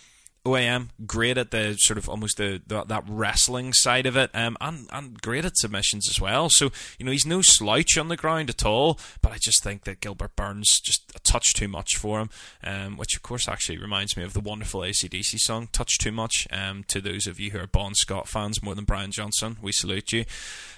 [0.51, 4.57] OAM great at the sort of almost the, the that wrestling side of it, um,
[4.61, 6.49] and and great at submissions as well.
[6.49, 8.99] So you know he's no slouch on the ground at all.
[9.21, 12.29] But I just think that Gilbert Burns just a touch too much for him,
[12.63, 16.47] um, which of course actually reminds me of the wonderful ACDC song "Touch Too Much."
[16.51, 19.71] Um, to those of you who are Bon Scott fans more than Brian Johnson, we
[19.71, 20.25] salute you.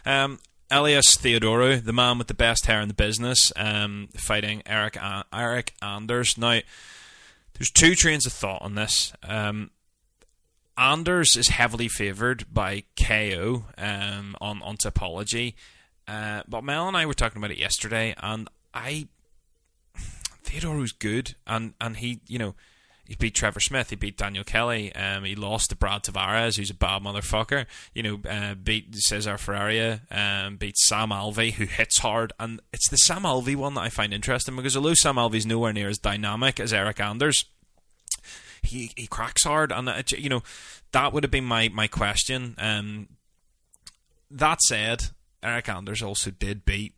[0.06, 0.39] Um,
[0.72, 5.72] Elias Theodorou, the man with the best hair in the business, um, fighting Eric Eryk
[5.81, 6.38] Anders.
[6.38, 6.61] Now,
[7.61, 9.13] there's two trains of thought on this.
[9.21, 9.69] Um,
[10.75, 15.53] Anders is heavily favoured by KO um, on on Tapology,
[16.07, 19.09] uh, but Mel and I were talking about it yesterday, and I
[20.43, 22.55] Theodore was good, and and he you know
[23.05, 26.69] he beat Trevor Smith, he beat Daniel Kelly, um, he lost to Brad Tavares, who's
[26.69, 27.65] a bad motherfucker.
[27.93, 32.89] You know, uh, beat Cesar Ferreira, um, beat Sam Alvey, who hits hard, and it's
[32.89, 35.97] the Sam Alvey one that I find interesting because although Sam Alvey's nowhere near as
[35.97, 37.45] dynamic as Eryk Anders,
[38.61, 40.43] he he cracks hard, and uh, you know
[40.91, 42.55] that would have been my my question.
[42.57, 43.07] Um,
[44.29, 45.03] that said,
[45.43, 46.93] Eryk Anders also did beat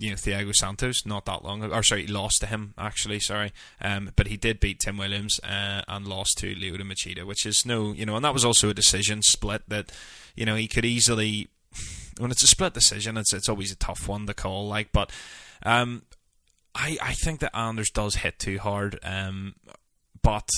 [0.00, 1.74] you know Thiago Santos not that long ago.
[1.74, 3.20] Or sorry, lost to him actually.
[3.20, 7.44] Sorry, um, but he did beat Tim Williams uh, and lost to Lyoto Machida, which
[7.44, 9.92] is no, you know, and that was also a decision split that
[10.34, 11.48] you know he could easily.
[12.18, 14.68] When it's a split decision, it's it's always a tough one to call.
[14.68, 15.10] Like, but
[15.62, 16.02] um,
[16.74, 18.98] I I think that Anders does hit too hard.
[19.02, 19.54] Um,
[20.20, 20.48] but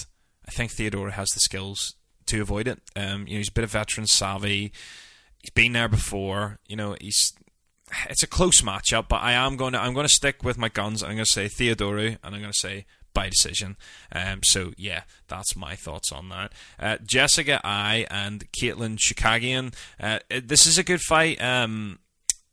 [0.48, 1.94] I think Theodore has the skills
[2.26, 2.80] to avoid it.
[2.96, 4.72] Um, you know, he's a bit of veteran savvy.
[5.40, 6.58] He's been there before.
[6.66, 7.32] You know, he's
[8.08, 10.68] it's a close matchup, but I am going to I'm going to stick with my
[10.68, 11.02] guns.
[11.02, 13.76] I'm going to say Theodorou, and I'm going to say by decision.
[14.10, 16.52] Um, so yeah, that's my thoughts on that.
[16.78, 19.74] Uh, Jessica Eye and Katlyn Chookagian.
[20.00, 21.40] Uh, this is a good fight.
[21.42, 21.98] Um,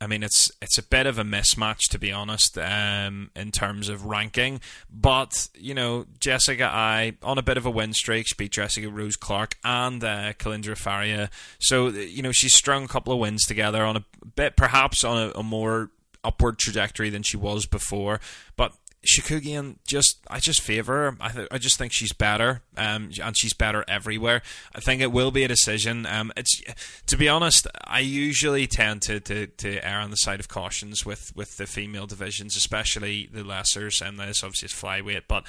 [0.01, 3.89] I mean, it's it's a bit of a mismatch to be honest, um, in terms
[3.89, 4.61] of ranking.
[4.89, 8.89] But you know, Jessica Eye on a bit of a win streak, she beat Jessica
[8.89, 11.29] Rose Clark and uh, Kalindra Faria.
[11.59, 14.05] So you know, she's strung a couple of wins together on a
[14.35, 15.91] bit, perhaps on a, a more
[16.23, 18.19] upward trajectory than she was before.
[18.55, 18.73] But
[19.07, 21.17] Chookagian just I just favour her.
[21.21, 24.41] I th- I just think she's better, um, and she's better everywhere.
[24.75, 26.05] I think it will be a decision.
[26.05, 26.61] Um, it's
[27.07, 31.05] to be honest, I usually tend to, to, to err on the side of cautions
[31.05, 35.23] with, with the female divisions, especially the lessers, and this obviously is flyweight.
[35.29, 35.45] But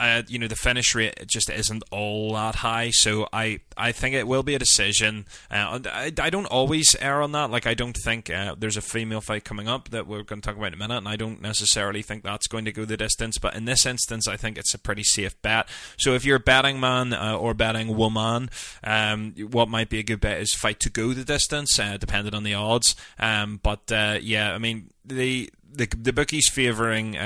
[0.00, 2.90] uh, you know the finish rate just isn't all that high.
[2.90, 5.26] So I I think it will be a decision.
[5.50, 7.50] Uh, I, I don't always err on that.
[7.50, 10.46] Like I don't think uh, there's a female fight coming up that we're going to
[10.46, 12.96] talk about in a minute, and I don't necessarily think that's going to go the
[12.96, 13.38] distance.
[13.38, 15.68] But in this instance, I think it's a pretty safe bet.
[15.98, 18.50] So if you're a betting man uh, or betting woman,
[18.82, 22.34] um, what might be a good bet is fight to go the distance, uh, depending
[22.34, 22.94] on the odds.
[23.18, 27.16] Um, but uh, yeah, I mean the the, the bookies favouring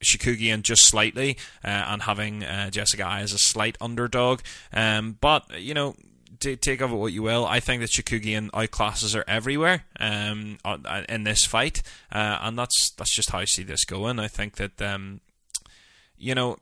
[0.00, 4.40] uh, Chookagian just slightly uh, and having uh, Jessica Eye as a slight underdog.
[4.72, 5.94] Um, but, you know,
[6.40, 7.46] t- take of it what you will.
[7.46, 11.82] I think that Chookagian outclasses her everywhere um, uh, in this fight.
[12.10, 14.18] Uh, and that's that's just how I see this going.
[14.18, 15.20] I think that, um,
[16.16, 16.58] you know,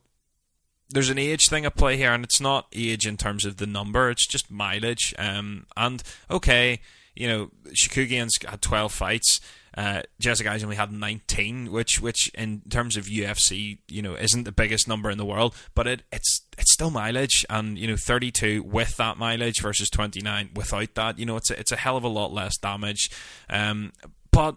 [0.91, 3.67] there's an age thing at play here, and it's not age in terms of the
[3.67, 5.15] number, it's just mileage.
[5.19, 6.81] Um, and, okay,
[7.15, 9.41] you know, Chookagian's had 12 fights.
[9.79, 14.43] Uh, Jessica Eye's only had 19, which, which in terms of UFC, you know, isn't
[14.43, 17.95] the biggest number in the world, but it, it's it's still mileage, and you know,
[17.97, 21.97] 32 with that mileage versus 29 without that, you know, it's a, it's a hell
[21.97, 23.09] of a lot less damage.
[23.49, 23.93] Um,
[24.33, 24.57] but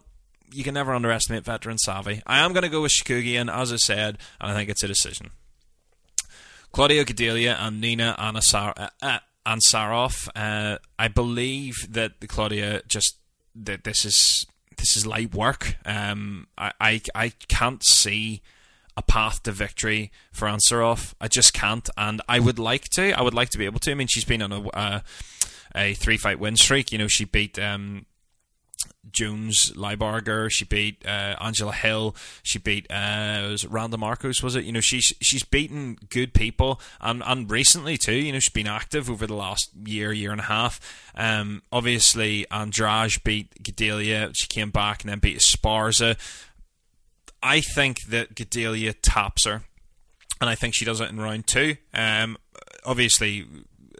[0.52, 2.24] you can never underestimate veteran savvy.
[2.26, 4.88] I am going to go with Chookagian, as I said, and I think it's a
[4.88, 5.30] decision.
[6.72, 10.30] Claudia Gadelha and Nina Anasar- uh, uh, Ansaroff.
[10.36, 13.18] Uh, I believe that Claudia just
[13.54, 14.48] that this is
[14.82, 15.78] this is light work.
[15.86, 18.42] Um, I, I, I can't see
[18.98, 21.14] a path to victory for Ansaroff.
[21.22, 23.14] I just can't, and I would like to.
[23.14, 23.92] I would like to be able to.
[23.92, 25.00] I mean, she's been on a uh,
[25.74, 26.92] a three fight win streak.
[26.92, 28.06] You know, she beat um,
[29.12, 30.50] Jocelyn Lybarger.
[30.52, 32.16] She beat uh, Angela Hill.
[32.44, 34.42] She beat uh, was Randa Markos.
[34.44, 34.64] Was it?
[34.66, 38.14] You know, she's she's beaten good people, and and recently too.
[38.14, 40.80] You know, she's been active over the last year, year and a half.
[41.16, 44.34] Um, obviously, Andrade beat Gadelha.
[44.36, 46.18] She came back and then beat Esparza.
[47.44, 49.64] I think that Gadelha taps her,
[50.40, 51.78] and I think she does it in round two.
[51.94, 52.38] Um,
[52.86, 53.46] obviously,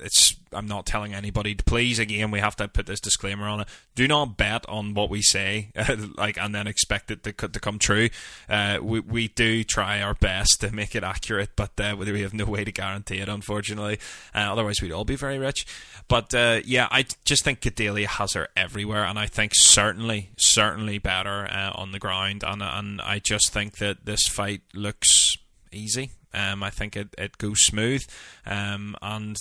[0.02, 3.62] it's I'm not telling anybody to please again we have to put this disclaimer on
[3.62, 3.68] it.
[3.96, 5.72] Do not bet on what we say
[6.18, 8.10] like and then expect it to, to come true.
[8.50, 12.34] Uh, we, we do try our best to make it accurate but uh, we have
[12.34, 14.00] no way to guarantee it unfortunately.
[14.36, 15.66] Uh, otherwise we'd all be very rich.
[16.08, 20.98] But uh, yeah I just think Gadelha has her everywhere and I think certainly certainly
[20.98, 22.44] better uh, on the ground.
[22.46, 25.38] And, and I just think that this fight looks
[25.72, 26.12] easy.
[26.34, 28.06] Um, I think it, it goes smooth.
[28.46, 29.36] Um, and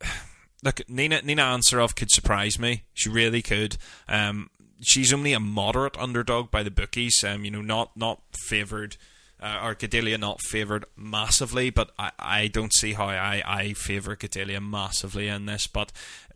[0.62, 2.84] look, Nina Nina Ansaroff could surprise me.
[2.94, 3.76] She really could.
[4.08, 4.50] Um,
[4.80, 7.24] she's only a moderate underdog by the bookies.
[7.24, 8.96] Um, you know, not not favoured.
[9.38, 14.16] Uh, or Gadelha not favoured massively, but I, I don't see how I, I favour
[14.16, 15.66] Gadelha massively in this.
[15.66, 15.92] But,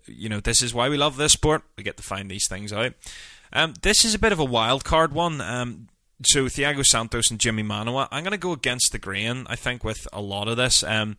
[0.07, 1.62] you know, this is why we love this sport.
[1.78, 2.93] We get to find these things out.
[3.55, 5.41] Um, this is a bit of a wild card one.
[5.41, 5.89] Um,
[6.27, 8.07] so, Thiago Santos and Jimmy Manuwa.
[8.11, 10.82] I'm going to go against the grain, I think, with a lot of this.
[10.82, 11.16] Um,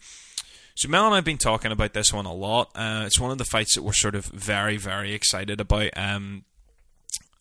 [0.75, 2.71] so Mel and I've been talking about this one a lot.
[2.75, 5.89] Uh, it's one of the fights that we're sort of very, very excited about.
[5.95, 6.45] Um,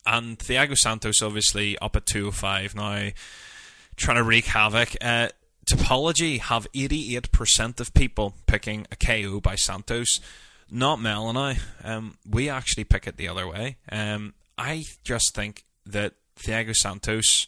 [0.06, 3.10] and Thiago Santos obviously up at 205 now,
[3.96, 4.96] trying to wreak havoc.
[5.00, 5.28] Uh,
[5.70, 10.20] Tapology have 88% of people picking a KO by Santos.
[10.70, 11.58] Not Mel and I.
[11.84, 13.76] Um, we actually pick it the other way.
[13.90, 17.46] Um, I just think that Thiago Santos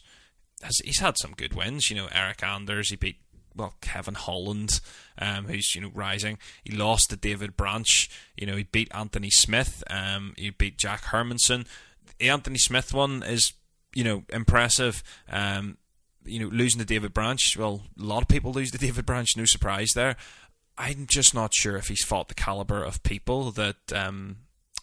[0.61, 1.89] has he's had some good wins.
[1.89, 3.17] You know, Eryk Anders, he beat
[3.55, 4.79] well, Kevin Holland,
[5.17, 6.37] um, who's you know rising.
[6.63, 8.09] He lost to David Branch.
[8.37, 9.83] You know, he beat Anthony Smith.
[9.89, 11.65] Um, he beat Jack Hermansson.
[12.19, 13.53] The Anthony Smith one is
[13.93, 15.03] you know impressive.
[15.29, 15.77] Um,
[16.25, 17.57] you know, losing to David Branch.
[17.57, 19.29] Well, a lot of people lose to David Branch.
[19.35, 20.15] No surprise there.
[20.77, 24.37] I'm just not sure if he's fought the caliber of people that um,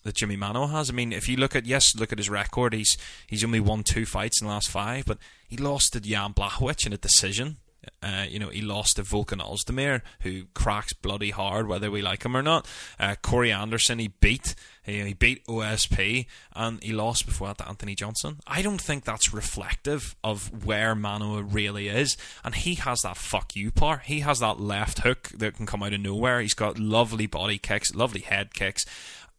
[0.04, 0.88] that Jimmy Mano has.
[0.88, 2.72] I mean, if you look at yes, look at his record.
[2.72, 5.18] He's he's only won two fights in the last five, but
[5.48, 7.56] he lost to Jan Blachowicz in a decision.
[8.02, 12.24] Uh, you know, he lost to Volkan Ozdemir, who cracks bloody hard, whether we like
[12.24, 12.66] him or not.
[12.98, 14.54] Uh, Corey Anderson, he beat.
[14.82, 18.38] He, he beat OSP, and he lost before that to Anthony Johnson.
[18.46, 22.16] I don't think that's reflective of where Manuwa really is.
[22.44, 24.02] And he has that fuck you part.
[24.04, 26.40] He has that left hook that can come out of nowhere.
[26.40, 28.84] He's got lovely body kicks, lovely head kicks.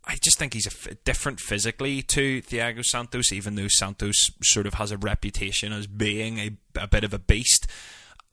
[0.03, 4.65] I just think he's a f- different physically to Thiago Santos, even though Santos sort
[4.65, 7.67] of has a reputation as being a, a bit of a beast.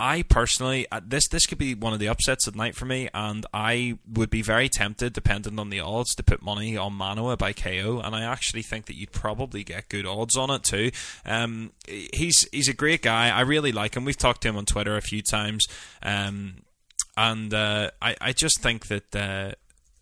[0.01, 3.09] I personally, uh, this this could be one of the upsets at night for me,
[3.13, 7.37] and I would be very tempted, depending on the odds, to put money on Manuwa
[7.37, 10.93] by KO, and I actually think that you'd probably get good odds on it too.
[11.27, 13.31] Um, he's he's a great guy.
[13.31, 14.05] I really like him.
[14.05, 15.67] We've talked to him on Twitter a few times,
[16.01, 16.59] um,
[17.17, 19.53] and uh, I I just think that uh,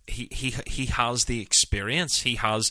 [0.06, 2.20] he he he has the experience.
[2.20, 2.70] He has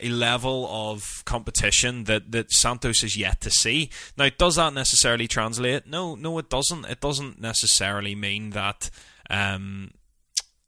[0.00, 3.90] a level of competition that, that Santos is yet to see.
[4.16, 5.86] Now, does that necessarily translate?
[5.86, 6.84] No, no, it doesn't.
[6.86, 8.90] It doesn't necessarily mean that.
[9.30, 9.92] Um,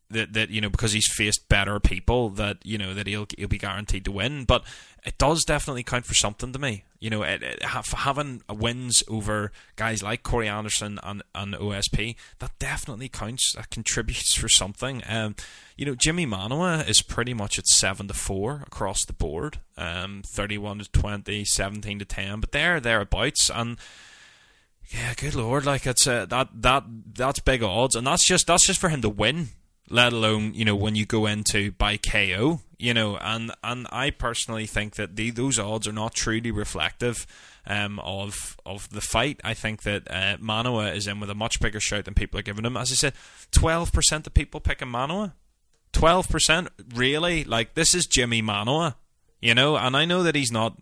[0.08, 3.48] that, that you know because he's faced better people that you know that he'll he'll
[3.48, 4.64] be guaranteed to win but
[5.04, 9.52] it does definitely count for something to me you know it, it, having wins over
[9.76, 15.34] guys like Corey Anderson and, and OSP that definitely counts that contributes for something um,
[15.76, 20.22] you know Jimmy Manuwa is pretty much at 7 to 4 across the board um,
[20.34, 23.78] 31 to 20 17 to 10 but they're thereabouts and
[24.88, 25.66] yeah, good lord!
[25.66, 29.02] Like it's uh, that that that's big odds, and that's just that's just for him
[29.02, 29.48] to win
[29.88, 34.10] let alone you know when you go into by KO, you know, and and I
[34.10, 37.26] personally think that the, those odds are not truly reflective
[37.66, 39.40] um, of of the fight.
[39.44, 42.42] I think that uh, Manuwa is in with a much bigger shout than people are
[42.42, 42.76] giving him.
[42.76, 43.14] As I said,
[43.50, 45.32] twelve percent of people picking Manuwa,
[45.92, 47.44] Twelve percent, really?
[47.44, 48.96] Like this is Jimmy Manuwa,
[49.40, 50.78] you know, and I know that he's not.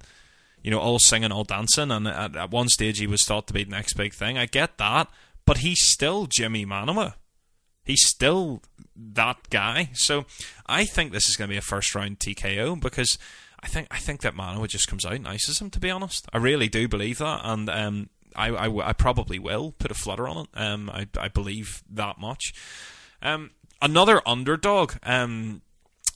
[0.62, 3.52] You know, all singing, all dancing, and at, at one stage he was thought to
[3.52, 4.38] be the next big thing.
[4.38, 5.10] I get that,
[5.44, 7.16] but he's still Jimmy Manuwa
[7.84, 8.62] He's still
[8.96, 9.90] that guy.
[9.92, 10.24] So
[10.66, 13.18] I think this is going to be a first round TKO because
[13.62, 15.70] I think I think that Manuwa just comes out and ices him.
[15.70, 19.72] To be honest, I really do believe that, and um, I, I, I probably will
[19.72, 20.48] put a flutter on it.
[20.54, 22.52] Um, I I believe that much.
[23.22, 24.94] Um, another underdog.
[25.02, 25.62] Um,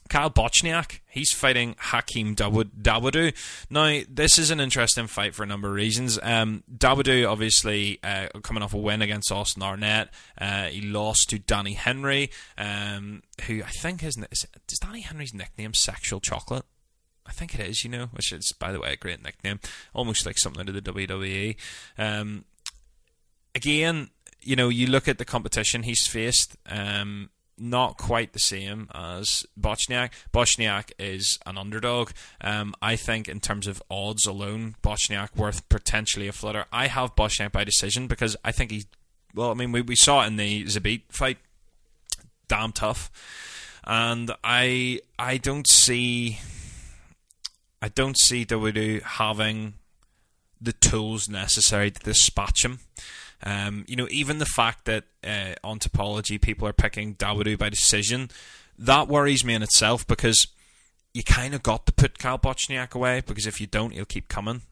[0.09, 3.35] Kyle Bochniak, he's fighting Hakeem Dawodu.
[3.71, 6.19] Now, this is an interesting fight for a number of reasons.
[6.23, 10.11] Um, obviously, uh, coming off a win against Austin Arnett.
[10.41, 14.47] Uh, he lost to Danny Henry, um, who I think is, is,
[14.81, 16.65] Danny Henry's nickname Sexual Chocolate?
[17.27, 19.61] I think it is, you know, which is, by the way, a great nickname.
[19.93, 21.57] Almost like something of the WWE.
[21.99, 22.47] Um,
[23.55, 24.09] again,
[24.41, 26.57] you know, you look at the competition he's faced.
[26.67, 27.31] Um,
[27.61, 30.11] not quite the same as Bochniak.
[30.33, 32.11] Bochniak is an underdog.
[32.41, 36.67] Um, I think in terms of odds alone, Bochniak worth potentially a flutter.
[36.73, 38.85] I have Bochniak by decision because I think he.
[39.35, 41.39] Well, I mean, we, we saw it in the Zabit fight.
[42.49, 43.11] Damn tough,
[43.85, 46.39] and I I don't see.
[47.83, 49.75] I don't see Dawodu having
[50.61, 52.81] the tools necessary to dispatch him.
[53.43, 57.69] Um, you know, even the fact that uh, on Tapology people are picking Dawodu by
[57.69, 58.31] decision,
[58.79, 60.47] that worries me in itself because
[61.15, 64.29] you kind of got to put Kyle Bochniak away because if you don't, he'll keep
[64.29, 64.63] coming.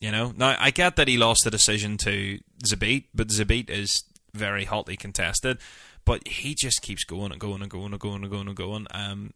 [0.00, 4.04] You know, now I get that he lost the decision to Zabit, but Zabit is
[4.32, 5.58] very hotly contested.
[6.04, 8.86] But he just keeps going and going and going and going and going and going.
[8.90, 9.32] Um,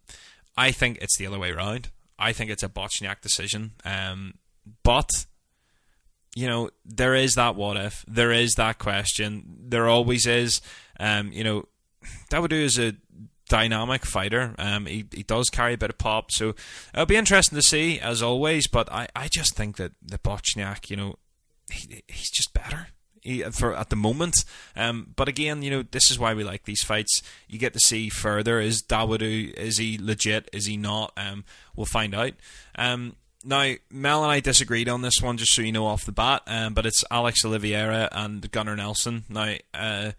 [0.56, 1.89] I think it's the other way around.
[2.19, 3.73] I think it's a Bochniak decision.
[3.85, 4.35] Um,
[4.82, 5.27] but
[6.34, 10.60] you know, there is that what if, there is that question, there always is.
[11.00, 11.66] Um, you know,
[12.30, 12.94] Dawodu is a
[13.48, 14.55] dynamic fighter.
[14.59, 16.55] Um, he he does carry a bit of pop, so
[16.94, 18.68] it'll be interesting to see as always.
[18.68, 21.16] But I, I just think that the Bochniak, you know,
[21.70, 22.88] he, he's just better.
[23.20, 24.44] He, for at the moment,
[24.76, 27.20] um, but again, you know, this is why we like these fights.
[27.48, 28.60] You get to see further.
[28.60, 30.48] Is Dawodu is he legit?
[30.52, 31.12] Is he not?
[31.16, 31.44] Um,
[31.74, 32.34] we'll find out.
[32.76, 33.16] Um,
[33.49, 36.43] now, Mel and I disagreed on this one, just so you know off the bat,
[36.47, 39.25] um, but it's Alex Oliveira and Gunnar Nelson.
[39.31, 40.12] Now, uh,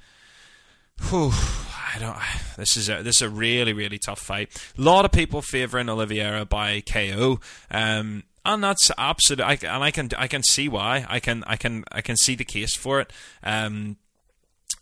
[1.10, 2.18] whew, I don't.
[2.58, 4.50] This is a this is a really really tough fight.
[4.76, 7.40] A lot of people favouring Oliveira by KO,
[7.70, 9.44] um, and that's absolute.
[9.44, 11.06] I, and I can I can see why.
[11.08, 13.14] I can I can I can see the case for it.
[13.44, 13.98] Um,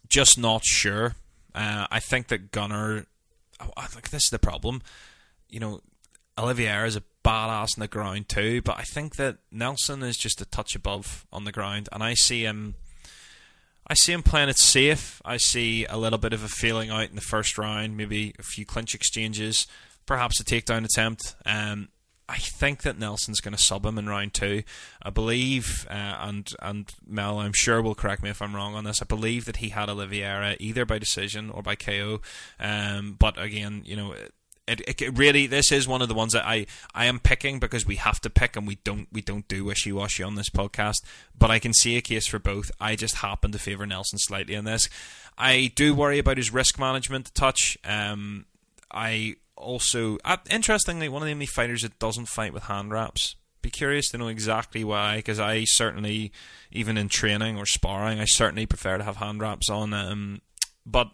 [0.07, 1.15] just not sure.
[1.53, 3.07] Uh, I think that Gunnar.
[3.59, 4.81] Oh, like this is the problem.
[5.49, 5.81] You know,
[6.37, 10.41] Oliveira is a badass on the ground too, but I think that Nelson is just
[10.41, 12.75] a touch above on the ground, and I see him.
[13.89, 15.21] I see him playing it safe.
[15.23, 18.43] I see a little bit of a feeling out in the first round, maybe a
[18.43, 19.65] few clinch exchanges,
[20.05, 21.35] perhaps a takedown attempt.
[21.45, 21.87] Um,
[22.29, 24.63] I think that Nelson's going to sub him in round two.
[25.01, 28.83] I believe, uh, and and Mel, I'm sure will correct me if I'm wrong on
[28.83, 29.01] this.
[29.01, 32.19] I believe that he had Oliveira either by decision or by KO.
[32.59, 34.13] Um, but again, you know,
[34.67, 37.85] it, it, really this is one of the ones that I, I am picking because
[37.85, 41.03] we have to pick and we don't we don't do wishy washy on this podcast.
[41.37, 42.71] But I can see a case for both.
[42.79, 44.89] I just happen to favour Nelson slightly in this.
[45.37, 47.77] I do worry about his risk management touch.
[47.85, 48.45] Um,
[48.91, 53.35] I also uh, interestingly one of the only fighters that doesn't fight with hand wraps.
[53.61, 56.31] Be curious to know exactly why, because I certainly,
[56.71, 59.93] even in training or sparring, I certainly prefer to have hand wraps on.
[59.93, 60.41] Um,
[60.85, 61.09] but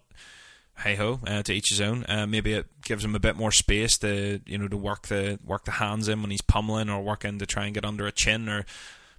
[0.79, 2.05] hey ho, uh, to each his own.
[2.07, 5.39] Uh, maybe it gives him a bit more space to you know to work the
[5.43, 8.11] work the hands in when he's pummeling or working to try and get under a
[8.11, 8.49] chin.
[8.49, 8.65] Or,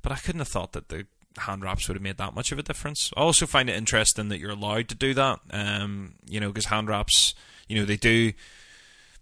[0.03, 1.07] but I couldn't have thought that the
[1.39, 3.11] hand wraps would have made that much of a difference.
[3.17, 5.41] I also find it interesting that you're allowed to do that.
[5.51, 7.35] Um, you know, because hand wraps,
[7.69, 8.33] you know, they do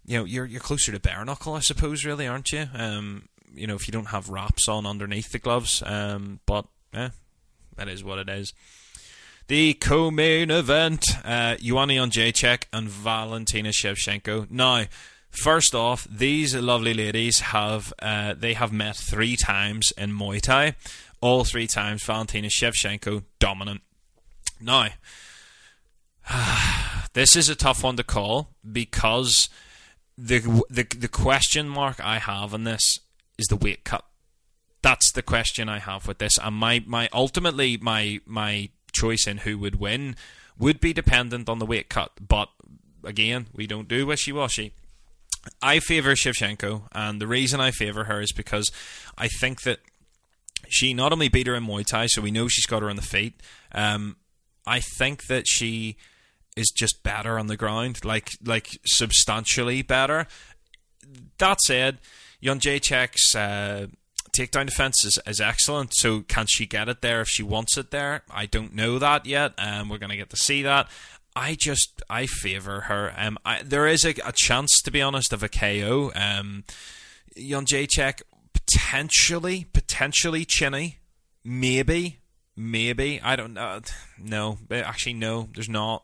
[0.05, 2.67] you know, you're you're closer to bare knuckle, I suppose, really, aren't you?
[2.73, 5.81] Um, you know, if you don't have wraps on underneath the gloves.
[5.85, 7.09] Um, but eh,
[7.77, 8.53] that is what it is.
[9.47, 14.49] The co-main event: uh, Jędrzejczyk and Valentina Shevchenko.
[14.49, 14.85] Now,
[15.29, 20.75] first off, these lovely ladies have uh, they have met three times in Muay Thai.
[21.19, 23.81] All three times, Valentina Shevchenko dominant.
[24.61, 24.87] Now,
[27.13, 29.49] this is a tough one to call because
[30.17, 30.39] the
[30.69, 32.99] the the question mark I have on this
[33.37, 34.05] is the weight cut.
[34.81, 39.39] That's the question I have with this, and my my ultimately my my choice in
[39.39, 40.15] who would win
[40.57, 42.11] would be dependent on the weight cut.
[42.25, 42.49] But
[43.03, 44.73] again, we don't do wishy washy.
[45.61, 48.71] I favour Shevchenko, and the reason I favour her is because
[49.17, 49.79] I think that
[50.69, 52.95] she not only beat her in Muay Thai, so we know she's got her on
[52.95, 53.41] the feet.
[53.73, 54.15] Um,
[54.65, 55.97] I think that she
[56.55, 60.27] is just better on the ground, like like substantially better.
[61.39, 61.97] That said,
[62.41, 63.87] Jędrzejczyk's uh,
[64.33, 65.93] takedown defense is, is excellent.
[65.95, 68.23] So can she get it there if she wants it there?
[68.29, 69.53] I don't know that yet.
[69.57, 70.89] Um, we're going to get to see that.
[71.35, 73.13] I just I favor her.
[73.17, 76.11] Um, I, there is a, a, chance, to be honest, of a KO.
[76.15, 76.63] Um,
[77.35, 78.21] Jędrzejczyk
[78.53, 80.99] potentially, potentially chinny,
[81.43, 82.19] maybe,
[82.55, 83.19] maybe.
[83.21, 83.81] I don't know.
[84.19, 85.49] No, actually, no.
[85.53, 86.03] There's not.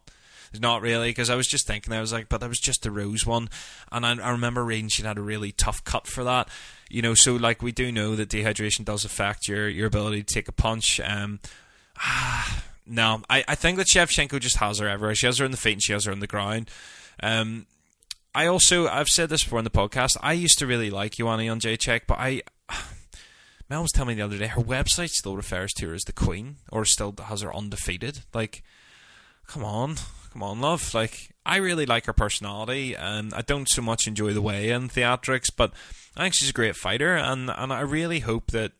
[0.51, 1.93] There's not really because I was just thinking.
[1.93, 3.49] I was like, but that was just the Rose one,
[3.91, 6.49] and I, I remember reading she had a really tough cut for that.
[6.89, 10.33] You know, so like we do know that dehydration does affect your your ability to
[10.33, 10.99] take a punch.
[10.99, 11.39] Um,
[11.97, 15.15] ah, no, I, I think that Shevchenko just has her everywhere.
[15.15, 16.69] She has her in the feet and she has her on the ground.
[17.21, 17.67] Um,
[18.33, 20.17] I also I've said this before in the podcast.
[20.21, 22.41] I used to really like Joanna Jędrzejczyk, but I
[23.69, 26.13] Mel was telling me the other day her website still refers to her as the
[26.13, 28.21] Queen, or still has her undefeated.
[28.33, 28.63] Like,
[29.47, 29.97] come on,
[30.31, 30.93] come on, love.
[30.93, 34.89] Like, I really like her personality, and I don't so much enjoy the way in
[34.89, 35.73] theatrics, but
[36.15, 38.73] I think she's a great fighter, and and I really hope that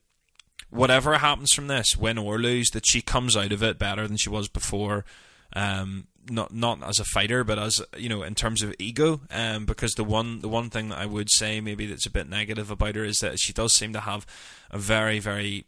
[0.70, 4.18] whatever happens from this, win or lose, that she comes out of it better than
[4.18, 5.06] she was before.
[5.54, 9.22] Um, not not as a fighter, but as you know, in terms of ego.
[9.32, 12.30] Um, because the one the one thing that I would say maybe that's a bit
[12.30, 14.26] negative about her is that she does seem to have
[14.70, 15.66] a very very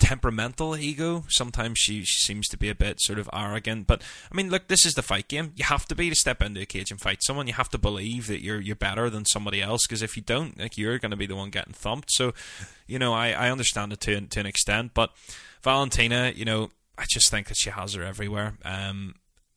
[0.00, 1.24] temperamental ego.
[1.28, 3.86] Sometimes she, she seems to be a bit sort of arrogant.
[3.86, 4.02] But
[4.32, 5.52] I mean, look, this is the fight game.
[5.54, 7.46] You have to be to step into a cage and fight someone.
[7.46, 9.86] You have to believe that you're you're better than somebody else.
[9.86, 12.10] Because if you don't, like you're going to be the one getting thumped.
[12.12, 12.32] So,
[12.86, 14.92] you know, I, I understand it to to an extent.
[14.94, 15.12] But
[15.62, 18.54] Valentina, you know, I just think that she has her everywhere.
[18.64, 19.14] Um,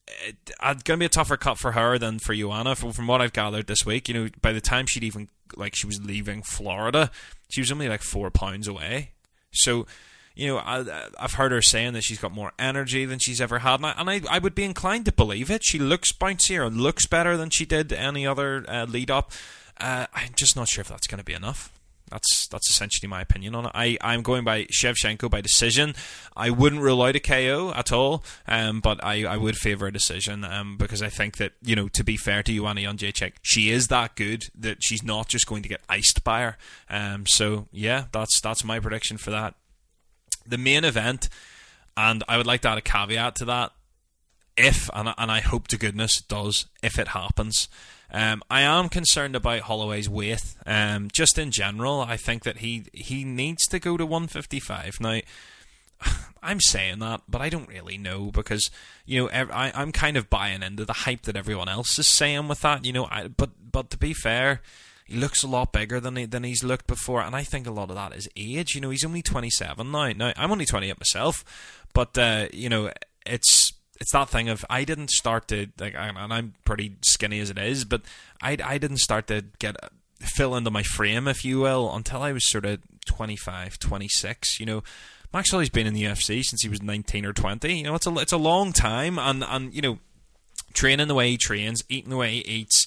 [0.07, 2.76] it's going to be a tougher cut for her than for Joanna.
[2.76, 5.76] From, from what I've gathered this week, you know, by the time she'd even like
[5.76, 7.10] she was leaving Florida,
[7.49, 9.11] she was only like four pounds away.
[9.53, 9.86] So
[10.35, 10.84] you know, I,
[11.19, 13.93] have heard her saying that she's got more energy than she's ever had, and I,
[13.97, 15.64] and I, I would be inclined to believe it.
[15.64, 19.31] She looks bouncier and looks better than she did any other uh, lead up.
[19.80, 21.72] Uh, I'm just not sure if that's going to be enough.
[22.10, 23.72] That's that's essentially my opinion on it.
[23.73, 25.95] I, I'm going by Shevchenko by decision.
[26.35, 29.93] I wouldn't rule out a KO at all, um, but I, I would favour a
[29.93, 33.72] decision um, because I think that, you know, to be fair to Joanna Jędrzejczyk, she
[33.72, 36.57] is that good that she's not just going to get iced by her.
[36.88, 39.55] Um, so, yeah, that's that's my prediction for that
[40.45, 41.30] the main event,
[41.95, 43.72] and I would like to add a caveat to that.
[44.56, 47.68] If and and I hope to goodness it does, if it happens,
[48.11, 50.56] um, I am concerned about Holloway's weight.
[50.68, 55.20] Um, just in general, I think that he he needs to go to 155 now.
[56.44, 58.70] I'm saying that, but I don't really know because
[59.06, 62.48] you know I, I'm kind of buying into the hype that everyone else is saying
[62.48, 62.86] with that.
[62.86, 64.61] You know, I, but but to be fair,
[65.06, 67.72] he looks a lot bigger than he, than he's looked before, and I think a
[67.72, 68.76] lot of that is age.
[68.76, 70.12] You know, he's only 27 now.
[70.12, 71.44] Now I'm only 28 myself,
[71.94, 72.92] but uh, you know,
[73.26, 77.50] it's it's that thing of I didn't start to like, and I'm pretty skinny as
[77.50, 78.02] it is, but
[78.42, 79.76] I I didn't start to get
[80.20, 84.60] fill into my frame, if you will, until I was sort of 25, 26.
[84.60, 84.84] You know.
[85.34, 87.76] Max Holloway's been in the UFC since he was 19 or 20.
[87.76, 89.98] You know, it's a it's a long time, and and you know,
[90.74, 92.86] training the way he trains, eating the way he eats,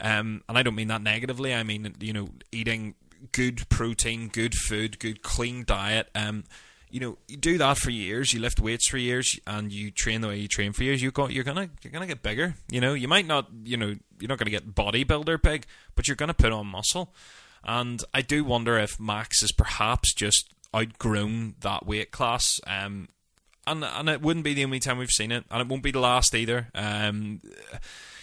[0.00, 1.54] um, and I don't mean that negatively.
[1.54, 2.94] I mean, you know, eating
[3.32, 6.08] good protein, good food, good clean diet.
[6.14, 6.44] Um,
[6.90, 8.32] you know, you do that for years.
[8.32, 11.02] You lift weights for years, and you train the way you train for years.
[11.02, 12.54] You got, you're gonna, you're gonna get bigger.
[12.70, 16.16] You know, you might not, you know, you're not gonna get bodybuilder big, but you're
[16.16, 17.12] gonna put on muscle.
[17.64, 22.60] And I do wonder if Max is perhaps just outgrown that weight class.
[22.66, 23.08] Um,
[23.66, 25.90] and and it wouldn't be the only time we've seen it, and it won't be
[25.90, 26.68] the last either.
[26.74, 27.40] Um,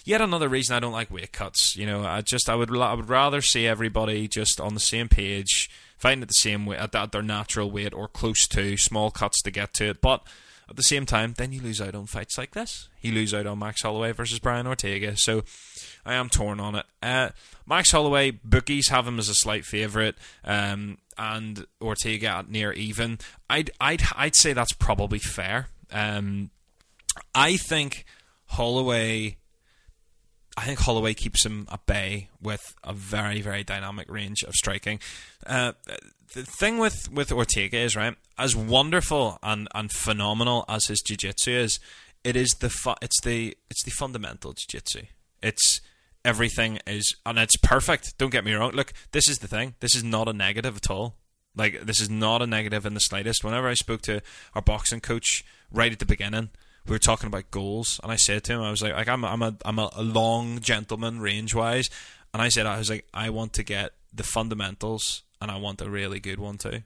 [0.06, 1.76] yet another reason I don't like weight cuts.
[1.76, 5.10] You know, I just I would I would rather see everybody just on the same
[5.10, 9.12] page, fighting at the same weight at, at their natural weight or close to small
[9.12, 10.02] cuts to get to it.
[10.02, 10.26] But
[10.70, 12.90] At the same time, then you lose out on fights like this.
[13.02, 15.14] You lose out on Max Holloway versus Brian Ortega.
[15.18, 15.44] So
[16.06, 16.86] I am torn on it.
[17.02, 17.30] Uh,
[17.66, 23.20] Max Holloway, bookies have him as a slight favourite, um, and Ortega at near even.
[23.50, 25.68] I'd I'd I'd say that's probably fair.
[25.92, 26.50] Um,
[27.36, 28.06] I think
[28.48, 29.38] Holloway.
[30.56, 35.00] I think Holloway keeps him at bay with a very, very dynamic range of striking.
[35.46, 35.74] Uh,
[36.34, 41.52] the thing with, with Ortega is right, as wonderful and, and phenomenal as his jiu-jitsu
[41.52, 41.80] is,
[42.24, 45.08] it is the fu- it's the it's the fundamental jiu-jitsu.
[45.42, 45.82] It's
[46.24, 48.18] everything is and it's perfect.
[48.18, 48.72] Don't get me wrong.
[48.72, 49.76] Look, this is the thing.
[49.82, 51.18] This is not a negative at all.
[51.56, 53.44] Like this is not a negative in the slightest.
[53.44, 54.22] Whenever I spoke to
[54.56, 56.50] our boxing coach right at the beginning,
[56.86, 59.24] we were talking about goals, and I said to him, I was like, like I'm,
[59.24, 61.90] I'm a, I'm a, long gentleman range wise,
[62.34, 65.82] and I said, I was like, I want to get the fundamentals, and I want
[65.82, 66.84] a really good one too,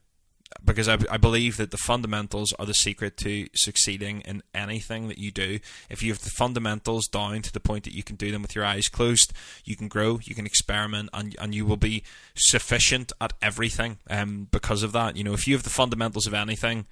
[0.63, 5.17] because I, I believe that the fundamentals are the secret to succeeding in anything that
[5.17, 5.59] you do.
[5.89, 8.55] If you have the fundamentals down to the point that you can do them with
[8.55, 9.33] your eyes closed,
[9.65, 12.03] you can grow, you can experiment, and and you will be
[12.35, 13.97] sufficient at everything.
[14.11, 16.85] Um, because of that, you know, if you have the fundamentals of anything,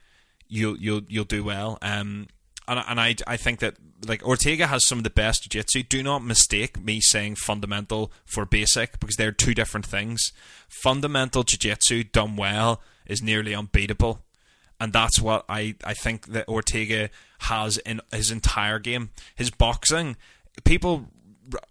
[0.48, 1.77] you'll you'll you'll do well.
[1.82, 2.27] Um,
[2.68, 3.76] and and I I think that
[4.08, 5.84] like Ortega has some of the best jiu-jitsu.
[5.84, 10.32] Do not mistake me saying fundamental for basic because they're two different things.
[10.84, 14.22] Fundamental jiu-jitsu done well is nearly unbeatable.
[14.80, 17.10] And that's what I, I think that Ortega
[17.40, 19.12] has in his entire game.
[19.36, 20.18] His boxing,
[20.66, 21.08] people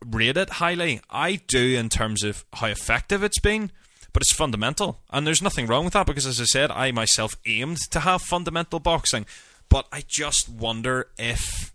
[0.05, 1.01] rate it highly.
[1.11, 3.71] I do in terms of how effective it's been,
[4.13, 5.01] but it's fundamental.
[5.11, 8.23] And there's nothing wrong with that because, as I said, I myself aimed to have
[8.23, 9.27] fundamental boxing.
[9.75, 11.75] But I just wonder if,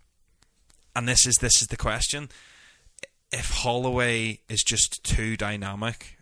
[0.95, 2.29] and this is this is the question,
[3.29, 6.15] if Holloway is just too dynamic.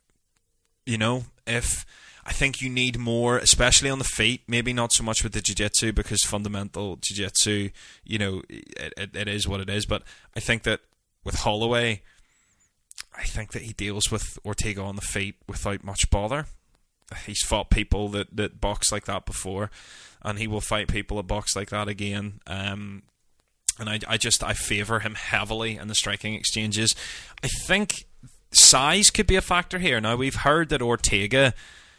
[0.88, 1.86] You know, if
[2.26, 4.42] I think you need more, especially on the feet.
[4.48, 7.70] Maybe not so much with the jiu-jitsu because fundamental jiu-jitsu,
[8.04, 9.86] you know, it, it, it is what it is.
[9.86, 10.02] But
[10.36, 10.80] I think that
[11.24, 12.02] with Holloway,
[13.16, 16.48] I think that he deals with Ortega on the feet without much bother.
[17.26, 19.72] He's fought people that, that box like that before,
[20.22, 22.42] and he will fight people that box like that again.
[22.48, 23.04] Um,
[23.80, 26.96] and I, I just I favour him heavily in the striking exchanges.
[27.44, 28.06] I think
[28.52, 30.02] size could be a factor here.
[30.02, 31.54] Now we've heard that Ortega,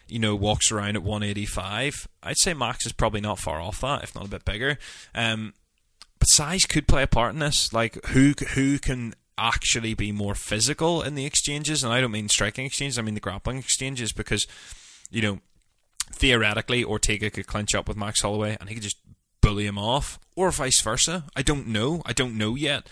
[0.09, 2.09] you know, walks around at 185.
[2.23, 4.79] I'd say Max is probably not far off that, if not a bit bigger.
[5.15, 5.55] Um,
[6.19, 7.73] but size could play a part in this.
[7.73, 12.29] Like who who can actually be more physical in the exchanges, and I don't mean
[12.29, 12.99] striking exchanges.
[12.99, 14.47] I mean the grappling exchanges because
[15.11, 15.39] you know
[16.13, 18.99] theoretically Ortega could clinch up with Max Holloway and he could just
[19.41, 21.25] bully him off, or vice versa.
[21.35, 22.03] I don't know.
[22.05, 22.89] I don't know yet.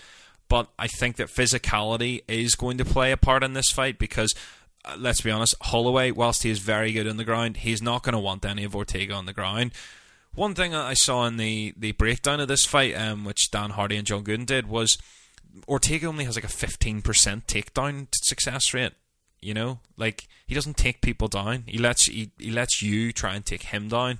[0.49, 4.33] But I think that physicality is going to play a part in this fight because,
[4.85, 8.03] uh, let's be honest, Holloway, whilst he is very good on the ground, he's not
[8.03, 9.73] going to want any of Ortega on the ground.
[10.33, 13.97] One thing I saw in the, the breakdown of this fight, um, which Dan Hardy
[13.97, 14.97] and John Gooden did, was
[15.67, 18.93] Ortega only has like a 15% takedown success rate.
[19.41, 21.63] You know, like he doesn't take people down.
[21.67, 24.19] He lets he, he lets you try and take him down.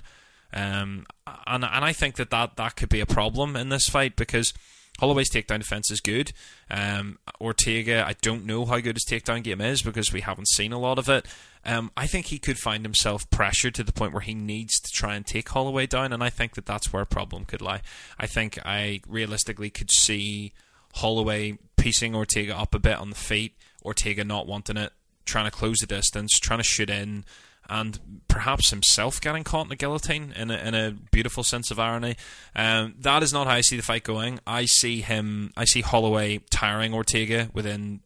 [0.52, 1.06] Um,
[1.46, 4.54] and and I think that, that that could be a problem in this fight because
[4.98, 6.32] Holloway's takedown defense is good.
[6.70, 10.72] Um, Ortega, I don't know how good his takedown game is because we haven't seen
[10.72, 11.26] a lot of it.
[11.64, 14.90] Um, I think he could find himself pressured to the point where he needs to
[14.90, 17.82] try and take Holloway down, and I think that that's where a problem could lie.
[18.18, 20.52] I think I realistically could see
[20.94, 23.54] Holloway piecing Ortega up a bit on the feet,
[23.84, 24.92] Ortega not wanting it,
[25.28, 27.24] trying to close the distance, trying to shoot in,
[27.68, 31.78] and perhaps himself getting caught in the guillotine in a, in a beautiful sense of
[31.78, 32.16] irony.
[32.56, 34.40] Um, that is not how I see the fight going.
[34.46, 38.00] I see him, I see Holloway tiring Ortega within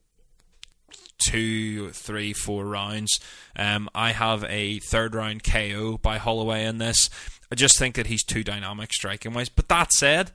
[1.25, 3.21] two, three, four rounds.
[3.55, 7.09] Um, I have a third round KO by Holloway in this.
[7.51, 9.49] I just think that he's too dynamic striking wise.
[9.49, 10.33] But that said,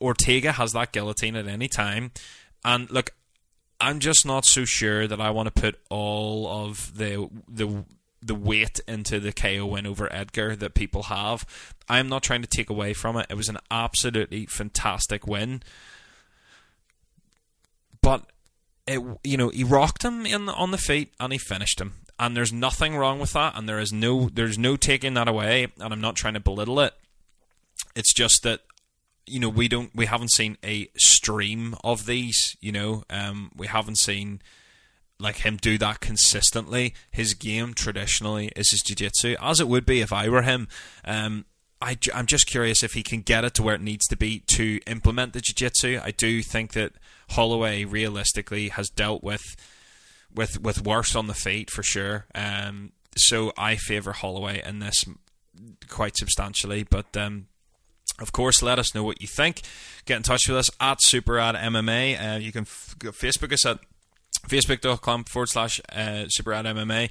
[0.00, 2.12] Ortega has that guillotine at any time.
[2.64, 3.10] And look,
[3.80, 7.84] I'm just not so sure that I want to put all of the the
[8.22, 11.46] the weight into the KO win over Edgar that people have.
[11.88, 13.26] I'm not trying to take away from it.
[13.30, 15.62] It was an absolutely fantastic win.
[18.02, 18.26] But
[18.86, 21.94] it you know, he rocked him in on the feet and he finished him.
[22.18, 25.68] And there's nothing wrong with that and there is no there's no taking that away
[25.78, 26.94] and I'm not trying to belittle it.
[27.96, 28.60] It's just that
[29.26, 33.66] you know we don't we haven't seen a stream of these you know um, we
[33.66, 34.40] haven't seen
[35.20, 36.94] like him do that consistently.
[37.10, 40.68] His game traditionally is his jiu-jitsu as it would be if I were him.
[41.04, 41.44] Um,
[41.82, 44.40] I, am just curious if he can get it to where it needs to be
[44.48, 46.00] to implement the jiu-jitsu.
[46.02, 46.92] I do think that
[47.30, 49.42] Holloway realistically has dealt with
[50.34, 52.26] with with worse on the feet for sure.
[52.34, 55.04] Um, so I favour Holloway in this
[55.88, 57.46] quite substantially but um,
[58.20, 59.62] Of course, let us know what you think.
[60.04, 62.34] Get in touch with us at SuperRad MMA.
[62.34, 63.78] Uh, you can f- Facebook us at
[64.48, 67.10] facebook.com forward slash uh, SuperRad MMA.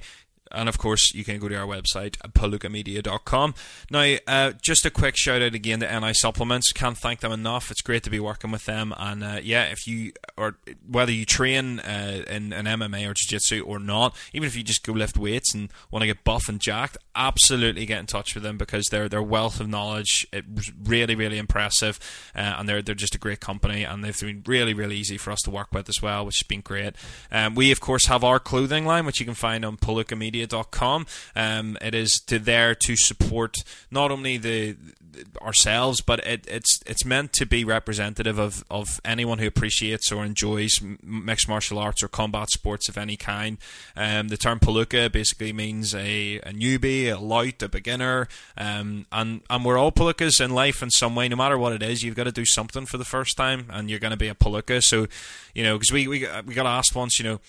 [0.52, 3.54] And of course, you can go to our website, palookamedia.com.
[3.90, 6.72] Now, uh, just a quick shout out again to NI Supplements.
[6.72, 7.70] Can't thank them enough.
[7.70, 8.94] It's great to be working with them.
[8.98, 10.56] And uh, yeah, if you, or
[10.88, 14.62] whether you train uh, in an MMA or Jiu Jitsu or not, even if you
[14.62, 18.34] just go lift weights and want to get buff and jacked, absolutely get in touch
[18.34, 20.26] with them because they're their wealth of knowledge.
[20.32, 21.98] It's really, really impressive.
[22.34, 23.84] Uh, and they're, they're just a great company.
[23.84, 26.46] And they've been really, really easy for us to work with as well, which has
[26.46, 26.94] been great.
[27.30, 30.39] Um, we, of course, have our clothing line, which you can find on Palooka Media
[30.40, 31.06] media.com.
[31.36, 33.56] Um, it is to there to support
[33.90, 34.76] not only the
[35.42, 40.24] ourselves, but it, it's it's meant to be representative of, of anyone who appreciates or
[40.24, 43.58] enjoys mixed martial arts or combat sports of any kind.
[43.96, 49.42] Um, the term palooka basically means a, a newbie, a lout, a beginner, um, and
[49.50, 51.28] and we're all palookas in life in some way.
[51.28, 53.90] No matter what it is, you've got to do something for the first time, and
[53.90, 54.80] you're going to be a palooka.
[54.82, 55.06] So,
[55.54, 57.40] you know, because we we we got asked once, you know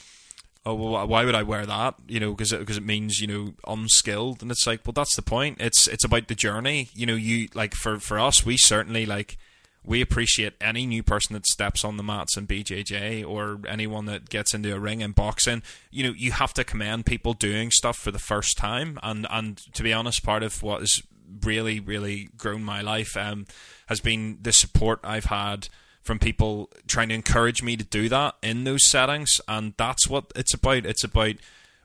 [0.65, 3.27] oh well why would I wear that you know because because it, it, means you
[3.27, 7.05] know unskilled and it's like well that's the point it's it's about the journey you
[7.05, 9.37] know you like for for us we certainly like
[9.83, 14.29] we appreciate any new person that steps on the mats in BJJ or anyone that
[14.29, 15.63] gets into a ring in boxing.
[15.89, 18.99] You know, you have to commend people doing stuff for the first time.
[19.01, 21.01] And and to be honest, part of what has
[21.43, 23.45] really really grown my life um,
[23.87, 25.67] has been the support I've had
[26.03, 30.31] from people trying to encourage me to do that in those settings, and that's what
[30.35, 30.85] it's about.
[30.85, 31.35] It's about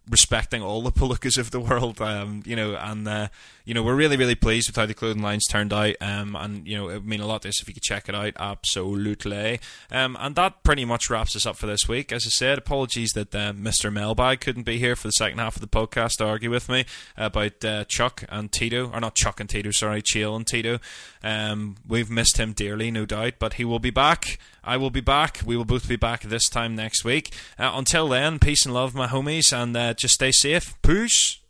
[0.08, 3.28] respecting all the palookas of the world, um, you know, and uh,
[3.66, 6.66] you know we're really really pleased with how the clothing lines turned out, um, and
[6.66, 8.32] you know it would mean a lot to us if you could check it out,
[8.38, 9.60] absolutely.
[9.90, 12.12] Um, and that pretty much wraps us up for this week.
[12.12, 13.92] As I said, apologies that uh, Mr.
[13.92, 16.86] Mailbag couldn't be here for the second half of the podcast to argue with me
[17.16, 20.78] about uh, Chuck and Tito, or not Chuck and Tito, sorry, Chael and Tito.
[21.22, 24.38] Um, we've missed him dearly, no doubt, but he will be back.
[24.62, 25.40] I will be back.
[25.44, 27.34] We will both be back this time next week.
[27.58, 30.80] Uh, until then, peace and love, my homies, and uh, just stay safe.
[30.82, 31.40] Peace.